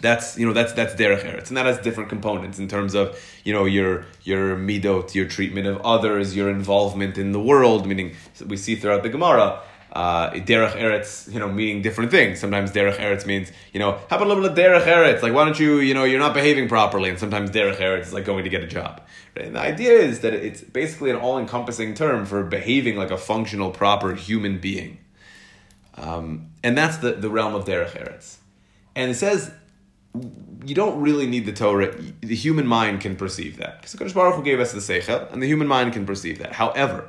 that's 0.00 0.38
you 0.38 0.46
know 0.46 0.52
that's 0.52 0.72
that's 0.72 0.94
derech 0.94 1.22
eretz, 1.22 1.48
and 1.48 1.56
that 1.56 1.66
has 1.66 1.78
different 1.78 2.08
components 2.08 2.58
in 2.58 2.68
terms 2.68 2.94
of 2.94 3.18
you 3.44 3.52
know 3.52 3.64
your 3.64 4.06
your 4.22 4.56
midot, 4.56 5.14
your 5.14 5.26
treatment 5.26 5.66
of 5.66 5.80
others, 5.82 6.36
your 6.36 6.50
involvement 6.50 7.18
in 7.18 7.32
the 7.32 7.40
world. 7.40 7.86
Meaning 7.86 8.14
we 8.46 8.56
see 8.56 8.76
throughout 8.76 9.02
the 9.02 9.08
Gemara. 9.08 9.62
Uh, 9.92 10.30
derech 10.32 10.72
eretz, 10.72 11.32
you 11.32 11.40
know, 11.40 11.48
meaning 11.48 11.80
different 11.80 12.10
things. 12.10 12.38
Sometimes 12.38 12.70
derech 12.70 12.96
eretz 12.98 13.24
means, 13.24 13.50
you 13.72 13.80
know, 13.80 13.98
have 14.10 14.20
a 14.20 14.26
little 14.26 14.42
bit 14.42 14.52
of 14.52 14.58
derech 14.58 14.84
eretz. 14.84 15.22
Like, 15.22 15.32
why 15.32 15.46
don't 15.46 15.58
you, 15.58 15.78
you 15.78 15.94
know, 15.94 16.04
you're 16.04 16.20
not 16.20 16.34
behaving 16.34 16.68
properly. 16.68 17.08
And 17.08 17.18
sometimes 17.18 17.50
derech 17.50 17.76
eretz 17.76 18.02
is 18.02 18.12
like 18.12 18.26
going 18.26 18.44
to 18.44 18.50
get 18.50 18.62
a 18.62 18.66
job. 18.66 19.00
Right? 19.34 19.46
And 19.46 19.56
the 19.56 19.60
idea 19.60 19.92
is 19.92 20.20
that 20.20 20.34
it's 20.34 20.60
basically 20.60 21.08
an 21.08 21.16
all-encompassing 21.16 21.94
term 21.94 22.26
for 22.26 22.42
behaving 22.42 22.96
like 22.96 23.10
a 23.10 23.16
functional, 23.16 23.70
proper 23.70 24.14
human 24.14 24.58
being. 24.58 24.98
Um, 25.94 26.50
and 26.62 26.76
that's 26.76 26.98
the, 26.98 27.12
the 27.12 27.30
realm 27.30 27.54
of 27.54 27.64
derech 27.64 27.92
eretz. 27.92 28.36
And 28.94 29.10
it 29.10 29.14
says 29.14 29.50
you 30.64 30.74
don't 30.74 31.00
really 31.00 31.26
need 31.26 31.46
the 31.46 31.52
Torah. 31.52 31.94
The 32.20 32.34
human 32.34 32.66
mind 32.66 33.00
can 33.00 33.16
perceive 33.16 33.56
that. 33.58 33.82
Because 33.82 33.94
Kadosh 33.94 34.14
Baruch 34.14 34.34
Hu 34.34 34.42
gave 34.42 34.60
us 34.60 34.72
the 34.72 34.80
Seichel, 34.80 35.32
and 35.32 35.42
the 35.42 35.46
human 35.46 35.68
mind 35.68 35.92
can 35.92 36.04
perceive 36.04 36.38
that. 36.38 36.54
However, 36.54 37.08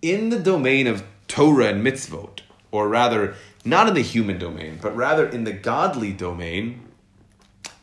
in 0.00 0.30
the 0.30 0.38
domain 0.38 0.86
of 0.86 1.04
Torah 1.28 1.66
and 1.66 1.84
mitzvot, 1.84 2.40
or 2.70 2.88
rather, 2.88 3.34
not 3.64 3.88
in 3.88 3.94
the 3.94 4.02
human 4.02 4.38
domain, 4.38 4.78
but 4.80 4.94
rather 4.96 5.26
in 5.26 5.44
the 5.44 5.52
godly 5.52 6.12
domain, 6.12 6.88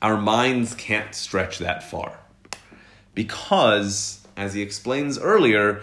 our 0.02 0.18
minds 0.18 0.74
can't 0.74 1.14
stretch 1.14 1.60
that 1.60 1.84
far. 1.84 2.20
Because, 3.14 4.26
as 4.36 4.54
he 4.54 4.62
explains 4.62 5.20
earlier, 5.20 5.82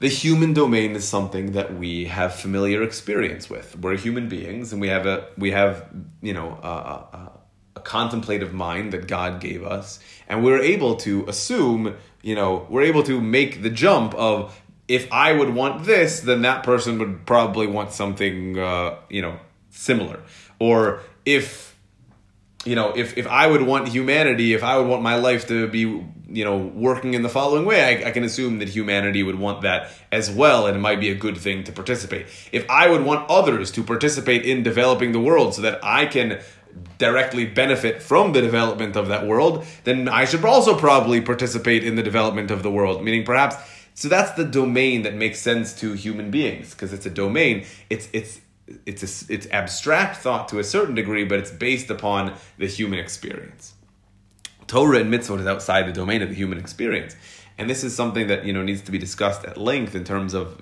the 0.00 0.08
human 0.08 0.54
domain 0.54 0.96
is 0.96 1.06
something 1.06 1.52
that 1.52 1.74
we 1.74 2.06
have 2.06 2.34
familiar 2.34 2.82
experience 2.82 3.50
with. 3.50 3.78
We're 3.78 3.96
human 3.96 4.28
beings, 4.28 4.72
and 4.72 4.80
we 4.80 4.88
have 4.88 5.06
a 5.06 5.28
we 5.36 5.50
have 5.50 5.86
you 6.22 6.32
know 6.32 6.58
a, 6.62 6.68
a 6.68 7.29
contemplative 7.84 8.52
mind 8.52 8.92
that 8.92 9.06
God 9.06 9.40
gave 9.40 9.64
us, 9.64 10.00
and 10.28 10.44
we're 10.44 10.60
able 10.60 10.96
to 10.96 11.26
assume 11.28 11.96
you 12.22 12.34
know 12.34 12.66
we're 12.68 12.82
able 12.82 13.02
to 13.04 13.20
make 13.20 13.62
the 13.62 13.70
jump 13.70 14.14
of 14.14 14.60
if 14.88 15.10
I 15.12 15.32
would 15.32 15.54
want 15.54 15.84
this, 15.84 16.20
then 16.20 16.42
that 16.42 16.64
person 16.64 16.98
would 16.98 17.24
probably 17.24 17.66
want 17.66 17.92
something 17.92 18.58
uh, 18.58 18.96
you 19.08 19.22
know 19.22 19.38
similar, 19.70 20.20
or 20.58 21.00
if 21.24 21.70
you 22.64 22.74
know, 22.74 22.92
if, 22.94 23.16
if 23.16 23.26
I 23.26 23.46
would 23.46 23.62
want 23.62 23.88
humanity, 23.88 24.52
if 24.52 24.62
I 24.62 24.76
would 24.76 24.86
want 24.86 25.02
my 25.02 25.16
life 25.16 25.48
to 25.48 25.66
be, 25.66 25.80
you 25.80 26.44
know, 26.44 26.58
working 26.58 27.14
in 27.14 27.22
the 27.22 27.28
following 27.28 27.64
way, 27.64 27.82
I, 27.82 28.08
I, 28.08 28.10
can 28.10 28.22
assume 28.22 28.58
that 28.58 28.68
humanity 28.68 29.22
would 29.22 29.38
want 29.38 29.62
that 29.62 29.90
as 30.12 30.30
well, 30.30 30.66
and 30.66 30.76
it 30.76 30.80
might 30.80 31.00
be 31.00 31.10
a 31.10 31.14
good 31.14 31.38
thing 31.38 31.64
to 31.64 31.72
participate. 31.72 32.26
If 32.52 32.68
I 32.68 32.90
would 32.90 33.02
want 33.02 33.30
others 33.30 33.70
to 33.72 33.82
participate 33.82 34.44
in 34.44 34.62
developing 34.62 35.12
the 35.12 35.20
world 35.20 35.54
so 35.54 35.62
that 35.62 35.82
I 35.82 36.04
can 36.04 36.40
directly 36.98 37.46
benefit 37.46 38.02
from 38.02 38.32
the 38.32 38.40
development 38.40 38.96
of 38.96 39.08
that 39.08 39.26
world, 39.26 39.64
then 39.84 40.08
I 40.08 40.24
should 40.24 40.44
also 40.44 40.76
probably 40.76 41.20
participate 41.20 41.84
in 41.84 41.96
the 41.96 42.02
development 42.02 42.50
of 42.50 42.62
the 42.62 42.70
world. 42.70 43.02
Meaning, 43.02 43.24
perhaps, 43.24 43.56
so 43.94 44.08
that's 44.08 44.32
the 44.32 44.44
domain 44.44 45.02
that 45.02 45.14
makes 45.14 45.40
sense 45.40 45.74
to 45.80 45.92
human 45.94 46.30
beings 46.30 46.72
because 46.72 46.92
it's 46.92 47.06
a 47.06 47.10
domain. 47.10 47.64
It's 47.88 48.08
it's 48.12 48.40
it's 48.86 49.02
a, 49.02 49.32
it's 49.32 49.46
abstract 49.50 50.18
thought 50.18 50.48
to 50.48 50.58
a 50.58 50.64
certain 50.64 50.94
degree, 50.94 51.24
but 51.24 51.38
it's 51.38 51.50
based 51.50 51.90
upon 51.90 52.34
the 52.58 52.66
human 52.66 52.98
experience. 52.98 53.74
Torah 54.66 55.00
and 55.00 55.12
mitzvot 55.12 55.40
is 55.40 55.46
outside 55.46 55.86
the 55.86 55.92
domain 55.92 56.22
of 56.22 56.28
the 56.28 56.34
human 56.34 56.58
experience, 56.58 57.16
and 57.58 57.68
this 57.68 57.82
is 57.82 57.94
something 57.94 58.28
that 58.28 58.44
you 58.44 58.52
know 58.52 58.62
needs 58.62 58.82
to 58.82 58.92
be 58.92 58.98
discussed 58.98 59.44
at 59.44 59.56
length 59.56 59.94
in 59.94 60.04
terms 60.04 60.34
of 60.34 60.60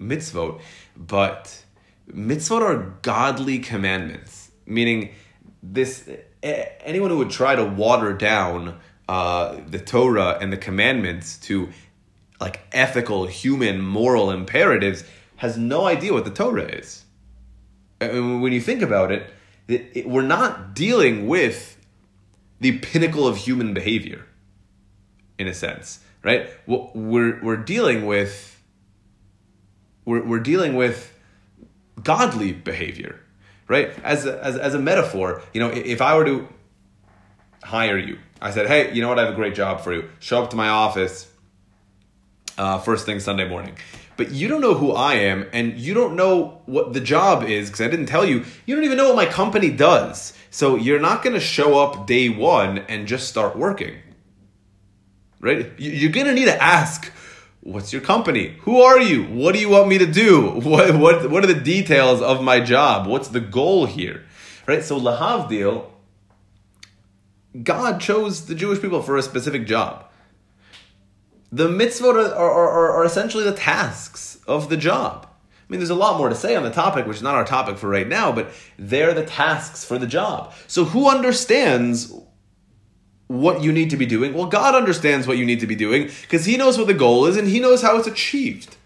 mitzvot. 0.00 0.60
But 0.96 1.64
mitzvot 2.10 2.60
are 2.62 2.96
godly 3.02 3.58
commandments, 3.58 4.50
meaning 4.66 5.14
this 5.72 6.08
anyone 6.42 7.10
who 7.10 7.18
would 7.18 7.30
try 7.30 7.56
to 7.56 7.64
water 7.64 8.12
down 8.12 8.78
uh, 9.08 9.58
the 9.68 9.78
Torah 9.78 10.38
and 10.40 10.52
the 10.52 10.56
commandments 10.56 11.38
to 11.38 11.70
like 12.40 12.60
ethical, 12.72 13.26
human, 13.26 13.80
moral 13.80 14.30
imperatives 14.30 15.04
has 15.36 15.56
no 15.56 15.84
idea 15.86 16.12
what 16.12 16.24
the 16.24 16.30
Torah 16.30 16.64
is 16.64 17.04
And 18.00 18.42
when 18.42 18.52
you 18.52 18.60
think 18.60 18.82
about 18.82 19.12
it, 19.12 19.30
it, 19.68 19.90
it, 19.94 20.08
we're 20.08 20.22
not 20.22 20.74
dealing 20.74 21.26
with 21.26 21.76
the 22.60 22.78
pinnacle 22.78 23.26
of 23.26 23.36
human 23.36 23.74
behavior, 23.74 24.24
in 25.38 25.48
a 25.48 25.54
sense, 25.54 26.00
right? 26.22 26.48
We're 26.66 27.40
we're 27.42 27.56
dealing 27.56 28.06
with 28.06 28.62
we're 30.04 30.24
we're 30.24 30.40
dealing 30.40 30.74
with 30.74 31.12
godly 32.02 32.52
behavior, 32.52 33.20
right? 33.68 33.90
As 34.04 34.26
a, 34.26 34.42
as 34.44 34.56
as 34.56 34.74
a 34.74 34.78
metaphor, 34.78 35.42
you 35.52 35.60
know, 35.60 35.70
if 35.70 36.00
I 36.00 36.16
were 36.16 36.24
to 36.24 36.48
hire 37.62 37.98
you, 37.98 38.18
I 38.40 38.50
said, 38.50 38.66
hey, 38.66 38.92
you 38.92 39.02
know 39.02 39.08
what? 39.08 39.18
I 39.18 39.24
have 39.24 39.32
a 39.32 39.36
great 39.36 39.54
job 39.54 39.80
for 39.80 39.92
you. 39.92 40.08
Show 40.20 40.42
up 40.42 40.50
to 40.50 40.56
my 40.56 40.68
office 40.68 41.30
uh, 42.58 42.78
first 42.78 43.06
thing 43.06 43.20
Sunday 43.20 43.48
morning 43.48 43.76
but 44.16 44.32
you 44.32 44.48
don't 44.48 44.60
know 44.60 44.74
who 44.74 44.92
I 44.92 45.14
am 45.14 45.46
and 45.52 45.78
you 45.78 45.94
don't 45.94 46.16
know 46.16 46.60
what 46.66 46.92
the 46.92 47.00
job 47.00 47.44
is 47.44 47.68
because 47.68 47.82
I 47.82 47.88
didn't 47.88 48.06
tell 48.06 48.24
you. 48.24 48.44
You 48.64 48.74
don't 48.74 48.84
even 48.84 48.96
know 48.96 49.08
what 49.08 49.16
my 49.16 49.26
company 49.26 49.70
does. 49.70 50.32
So 50.50 50.76
you're 50.76 51.00
not 51.00 51.22
going 51.22 51.34
to 51.34 51.40
show 51.40 51.78
up 51.78 52.06
day 52.06 52.28
one 52.28 52.78
and 52.78 53.06
just 53.06 53.28
start 53.28 53.56
working. 53.56 53.96
Right? 55.40 55.70
You're 55.78 56.12
going 56.12 56.26
to 56.26 56.34
need 56.34 56.46
to 56.46 56.62
ask, 56.62 57.12
what's 57.72 57.92
your 57.92 58.02
company? 58.02 58.56
Who 58.60 58.80
are 58.80 58.98
you? 59.00 59.24
What 59.24 59.54
do 59.54 59.60
you 59.60 59.68
want 59.68 59.88
me 59.88 59.98
to 59.98 60.06
do? 60.06 60.60
What, 60.64 60.96
what, 60.96 61.30
what 61.30 61.44
are 61.44 61.52
the 61.52 61.60
details 61.60 62.22
of 62.22 62.42
my 62.42 62.60
job? 62.60 63.06
What's 63.06 63.28
the 63.28 63.40
goal 63.40 63.86
here? 63.86 64.24
Right? 64.66 64.82
So 64.82 64.98
Lahavdil, 64.98 65.86
God 67.62 68.00
chose 68.00 68.46
the 68.46 68.54
Jewish 68.54 68.80
people 68.80 69.02
for 69.02 69.16
a 69.16 69.22
specific 69.22 69.66
job 69.66 70.06
the 71.52 71.68
mitzvot 71.68 72.14
are, 72.14 72.34
are, 72.34 72.68
are, 72.68 72.92
are 72.92 73.04
essentially 73.04 73.44
the 73.44 73.52
tasks 73.52 74.38
of 74.46 74.68
the 74.68 74.76
job. 74.76 75.26
I 75.26 75.72
mean, 75.72 75.80
there's 75.80 75.90
a 75.90 75.94
lot 75.94 76.18
more 76.18 76.28
to 76.28 76.34
say 76.34 76.54
on 76.54 76.62
the 76.62 76.70
topic, 76.70 77.06
which 77.06 77.16
is 77.16 77.22
not 77.22 77.34
our 77.34 77.44
topic 77.44 77.78
for 77.78 77.88
right 77.88 78.06
now, 78.06 78.30
but 78.30 78.50
they're 78.78 79.14
the 79.14 79.24
tasks 79.24 79.84
for 79.84 79.98
the 79.98 80.06
job. 80.06 80.52
So, 80.68 80.84
who 80.84 81.08
understands 81.08 82.12
what 83.28 83.62
you 83.62 83.72
need 83.72 83.90
to 83.90 83.96
be 83.96 84.06
doing? 84.06 84.32
Well, 84.32 84.46
God 84.46 84.74
understands 84.74 85.26
what 85.26 85.38
you 85.38 85.44
need 85.44 85.60
to 85.60 85.66
be 85.66 85.74
doing 85.74 86.10
because 86.22 86.44
He 86.44 86.56
knows 86.56 86.78
what 86.78 86.86
the 86.86 86.94
goal 86.94 87.26
is 87.26 87.36
and 87.36 87.48
He 87.48 87.60
knows 87.60 87.82
how 87.82 87.96
it's 87.96 88.06
achieved. 88.06 88.76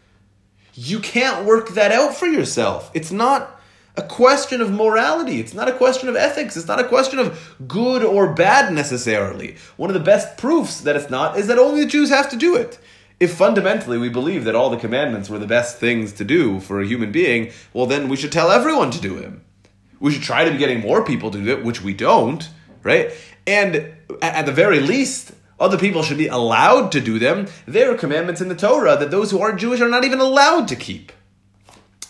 You 0.75 1.01
can't 1.01 1.45
work 1.45 1.71
that 1.71 1.93
out 1.93 2.15
for 2.15 2.27
yourself. 2.27 2.91
It's 2.95 3.13
not 3.13 3.61
a 3.97 4.03
question 4.03 4.61
of 4.61 4.71
morality. 4.71 5.41
It's 5.41 5.53
not 5.53 5.69
a 5.69 5.77
question 5.77 6.09
of 6.09 6.17
ethics. 6.17 6.57
It's 6.57 6.69
not 6.69 6.81
a 6.81 6.89
question 6.89 7.19
of 7.19 7.57
good 7.67 8.03
or 8.03 8.33
bad 8.33 8.73
necessarily. 8.73 9.57
One 9.77 9.91
of 9.91 9.95
the 9.95 10.01
best 10.01 10.39
proofs 10.39 10.81
that 10.83 10.97
it's 10.97 11.11
not 11.11 11.37
is 11.37 11.49
that 11.49 11.59
only 11.59 11.83
the 11.83 11.91
Jews 11.91 12.09
have 12.11 12.31
to 12.31 12.37
do 12.37 12.57
it. 12.57 12.79
If 13.19 13.35
fundamentally 13.35 13.99
we 13.99 14.09
believe 14.09 14.45
that 14.45 14.55
all 14.55 14.71
the 14.71 14.79
commandments 14.79 15.29
were 15.29 15.39
the 15.39 15.47
best 15.47 15.79
things 15.79 16.15
to 16.15 16.25
do 16.25 16.61
for 16.61 16.81
a 16.81 16.87
human 16.87 17.13
being, 17.13 17.53
well, 17.75 17.85
then 17.85 18.09
we 18.09 18.17
should 18.17 18.33
tell 18.33 18.51
everyone 18.51 18.91
to 18.93 19.01
do 19.01 19.21
them. 19.21 19.45
We 19.99 20.13
should 20.13 20.23
try 20.23 20.45
to 20.45 20.51
be 20.51 20.57
getting 20.57 20.81
more 20.81 21.05
people 21.05 21.31
to 21.31 21.39
do 21.39 21.51
it, 21.51 21.63
which 21.63 21.83
we 21.83 21.93
don't, 21.93 22.49
right? 22.83 23.13
And 23.51 23.93
at 24.23 24.47
the 24.47 24.53
very 24.53 24.79
least, 24.79 25.33
other 25.59 25.77
people 25.77 26.05
should 26.05 26.19
be 26.19 26.29
allowed 26.29 26.93
to 26.93 27.01
do 27.01 27.19
them. 27.19 27.49
There 27.67 27.93
are 27.93 27.97
commandments 27.97 28.41
in 28.41 28.47
the 28.47 28.55
Torah 28.55 28.97
that 28.97 29.11
those 29.11 29.33
who 29.33 29.41
aren't 29.41 29.59
Jewish 29.59 29.81
are 29.81 29.89
not 29.89 30.05
even 30.05 30.21
allowed 30.21 30.69
to 30.69 30.77
keep. 30.77 31.11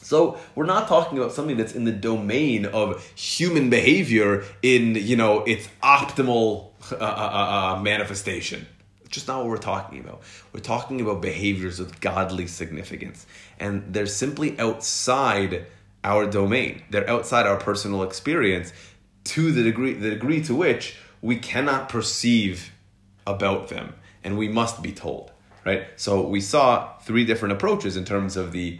So 0.03 0.39
we're 0.55 0.67
not 0.67 0.87
talking 0.87 1.17
about 1.17 1.33
something 1.33 1.57
that's 1.57 1.75
in 1.75 1.85
the 1.85 1.93
domain 1.93 2.67
of 2.67 3.03
human 3.15 3.71
behavior 3.71 4.45
in 4.61 4.97
you 4.97 5.17
know 5.17 5.45
its 5.45 5.67
optimal 5.83 6.73
uh, 6.93 6.97
uh, 6.97 6.99
uh, 6.99 7.77
uh, 7.79 7.81
manifestation. 7.81 8.67
It's 9.01 9.09
just 9.09 9.27
not 9.27 9.39
what 9.39 9.49
we're 9.49 9.57
talking 9.57 9.99
about. 10.01 10.21
We're 10.53 10.61
talking 10.61 11.01
about 11.01 11.23
behaviors 11.23 11.79
with 11.79 12.01
godly 12.03 12.49
significance, 12.49 13.25
and 13.59 13.95
they're 13.95 14.05
simply 14.05 14.59
outside 14.59 15.65
our 16.05 16.27
domain. 16.27 16.83
They're 16.91 17.09
outside 17.09 17.47
our 17.47 17.57
personal 17.57 18.03
experience 18.03 18.75
to 19.25 19.53
the 19.53 19.63
degree 19.63 19.95
the 19.95 20.11
degree 20.11 20.43
to 20.43 20.55
which 20.55 20.97
we 21.23 21.37
cannot 21.37 21.89
perceive 21.89 22.73
about 23.27 23.69
them, 23.69 23.95
and 24.25 24.39
we 24.39 24.49
must 24.49 24.83
be 24.83 24.93
told. 24.93 25.33
Right. 25.65 25.87
So 25.97 26.27
we 26.27 26.41
saw 26.41 26.97
three 27.01 27.27
different 27.27 27.53
approaches 27.53 27.97
in 27.97 28.05
terms 28.07 28.37
of 28.37 28.53
the 28.53 28.79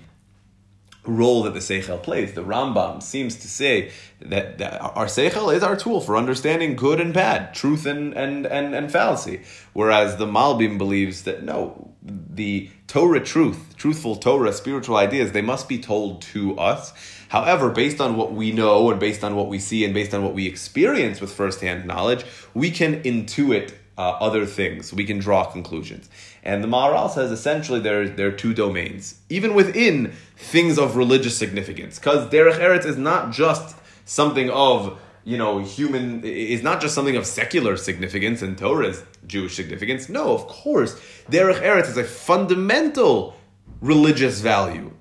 role 1.05 1.43
that 1.43 1.55
the 1.55 1.61
Seichel 1.61 2.03
plays. 2.03 2.35
The 2.35 2.45
Rambam 2.45 3.03
seems 3.03 3.37
to 3.37 3.49
say 3.49 3.91
that, 4.21 4.59
that 4.59 4.81
our 4.81 5.07
Seichel 5.07 5.55
is 5.55 5.63
our 5.63 5.77
tool 5.77 6.01
for 6.01 6.17
understanding 6.17 6.77
good 6.77 7.01
and 7.01 7.13
bad, 7.13 7.55
truth 7.55 7.87
and, 7.87 8.15
and, 8.15 8.47
and, 8.47 8.75
and 8.75 8.91
fallacy. 8.91 9.43
Whereas 9.73 10.17
the 10.17 10.27
Malbim 10.27 10.79
believes 10.79 11.23
that 11.25 11.43
no, 11.43 11.91
the 12.03 12.71
Torah 12.91 13.21
truth, 13.21 13.77
truthful 13.77 14.17
Torah, 14.17 14.53
spiritual 14.53 14.97
ideas, 14.97 15.31
they 15.31 15.43
must 15.43 15.69
be 15.69 15.79
told 15.79 16.23
to 16.23 16.59
us. 16.59 16.93
However, 17.29 17.71
based 17.71 18.01
on 18.01 18.17
what 18.17 18.33
we 18.33 18.51
know 18.51 18.91
and 18.91 18.99
based 18.99 19.23
on 19.23 19.37
what 19.37 19.47
we 19.47 19.61
see 19.61 19.85
and 19.85 19.95
based 19.95 20.13
on 20.13 20.25
what 20.25 20.35
we 20.35 20.49
experience 20.49 21.21
with 21.21 21.33
firsthand 21.33 21.87
knowledge, 21.87 22.25
we 22.53 22.73
can 22.73 23.01
intuit 23.05 23.75
uh, 23.97 24.17
other 24.19 24.45
things. 24.45 24.93
We 24.93 25.05
can 25.05 25.21
draw 25.21 25.45
conclusions. 25.45 26.11
And 26.43 26.65
the 26.65 26.69
Maharal 26.69 27.09
says 27.09 27.31
essentially 27.31 27.79
there, 27.79 28.09
there 28.09 28.27
are 28.27 28.33
two 28.33 28.55
domains, 28.55 29.21
even 29.29 29.55
within 29.55 30.13
things 30.37 30.77
of 30.77 30.97
religious 30.97 31.37
significance. 31.37 31.97
Because 31.97 32.29
Derech 32.29 32.59
Eretz 32.59 32.85
is 32.85 32.97
not 32.97 33.31
just 33.31 33.77
something 34.05 34.51
of, 34.51 34.99
you 35.31 35.39
know, 35.39 35.59
human, 35.59 36.25
is 36.25 36.63
not 36.63 36.81
just 36.81 36.95
something 36.95 37.17
of 37.17 37.27
secular 37.27 37.77
significance 37.77 38.43
and 38.43 38.59
Torah's 38.59 39.05
Jewish 39.27 39.55
significance. 39.57 40.09
No, 40.09 40.35
of 40.35 40.47
course. 40.47 41.01
Derech 41.31 41.61
Eretz 41.63 41.89
is 41.89 41.97
a 41.97 42.05
fundamental 42.05 43.37
religious 43.81 44.41
value 44.41 44.93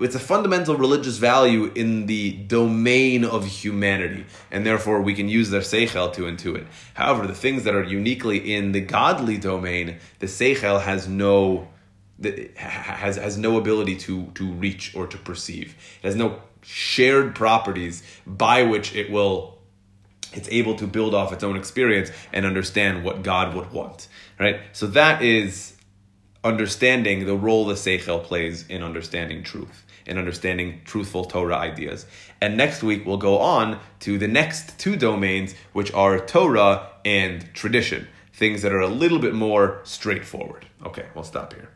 it's 0.00 0.14
a 0.14 0.20
fundamental 0.20 0.76
religious 0.76 1.18
value 1.18 1.70
in 1.74 2.06
the 2.06 2.32
domain 2.32 3.24
of 3.24 3.46
humanity, 3.46 4.24
and 4.50 4.64
therefore 4.64 5.02
we 5.02 5.14
can 5.14 5.28
use 5.28 5.50
their 5.50 5.60
seichel 5.60 6.12
to 6.14 6.22
intuit. 6.22 6.66
However, 6.94 7.26
the 7.26 7.34
things 7.34 7.64
that 7.64 7.74
are 7.74 7.84
uniquely 7.84 8.54
in 8.54 8.72
the 8.72 8.80
godly 8.80 9.36
domain, 9.36 9.98
the 10.18 10.26
seichel 10.26 10.80
has 10.80 11.06
no 11.06 11.68
has 12.56 13.16
has 13.16 13.38
no 13.38 13.58
ability 13.58 13.96
to 13.96 14.26
to 14.34 14.50
reach 14.52 14.94
or 14.94 15.06
to 15.06 15.18
perceive. 15.18 15.74
It 16.02 16.06
has 16.06 16.16
no 16.16 16.40
shared 16.62 17.34
properties 17.34 18.02
by 18.26 18.62
which 18.62 18.94
it 18.94 19.10
will 19.10 19.58
it's 20.32 20.48
able 20.50 20.74
to 20.76 20.86
build 20.86 21.14
off 21.14 21.32
its 21.32 21.44
own 21.44 21.56
experience 21.56 22.10
and 22.32 22.46
understand 22.46 23.04
what 23.04 23.22
God 23.22 23.54
would 23.54 23.72
want. 23.72 24.08
Right? 24.38 24.60
So 24.72 24.86
that 24.88 25.22
is 25.22 25.76
understanding 26.42 27.26
the 27.26 27.36
role 27.36 27.66
the 27.66 27.74
Seichel 27.74 28.22
plays 28.22 28.66
in 28.68 28.82
understanding 28.82 29.42
truth 29.42 29.84
in 30.06 30.18
understanding 30.18 30.80
truthful 30.84 31.24
Torah 31.24 31.56
ideas. 31.56 32.04
And 32.40 32.56
next 32.56 32.82
week 32.82 33.06
we'll 33.06 33.16
go 33.16 33.38
on 33.38 33.78
to 34.00 34.18
the 34.18 34.26
next 34.26 34.78
two 34.78 34.96
domains, 34.96 35.54
which 35.72 35.92
are 35.92 36.18
Torah 36.18 36.88
and 37.04 37.52
tradition. 37.54 38.08
things 38.32 38.62
that 38.62 38.72
are 38.72 38.80
a 38.80 38.88
little 38.88 39.18
bit 39.18 39.34
more 39.34 39.80
straightforward. 39.84 40.66
Okay, 40.86 41.06
we'll 41.14 41.24
stop 41.24 41.52
here. 41.52 41.68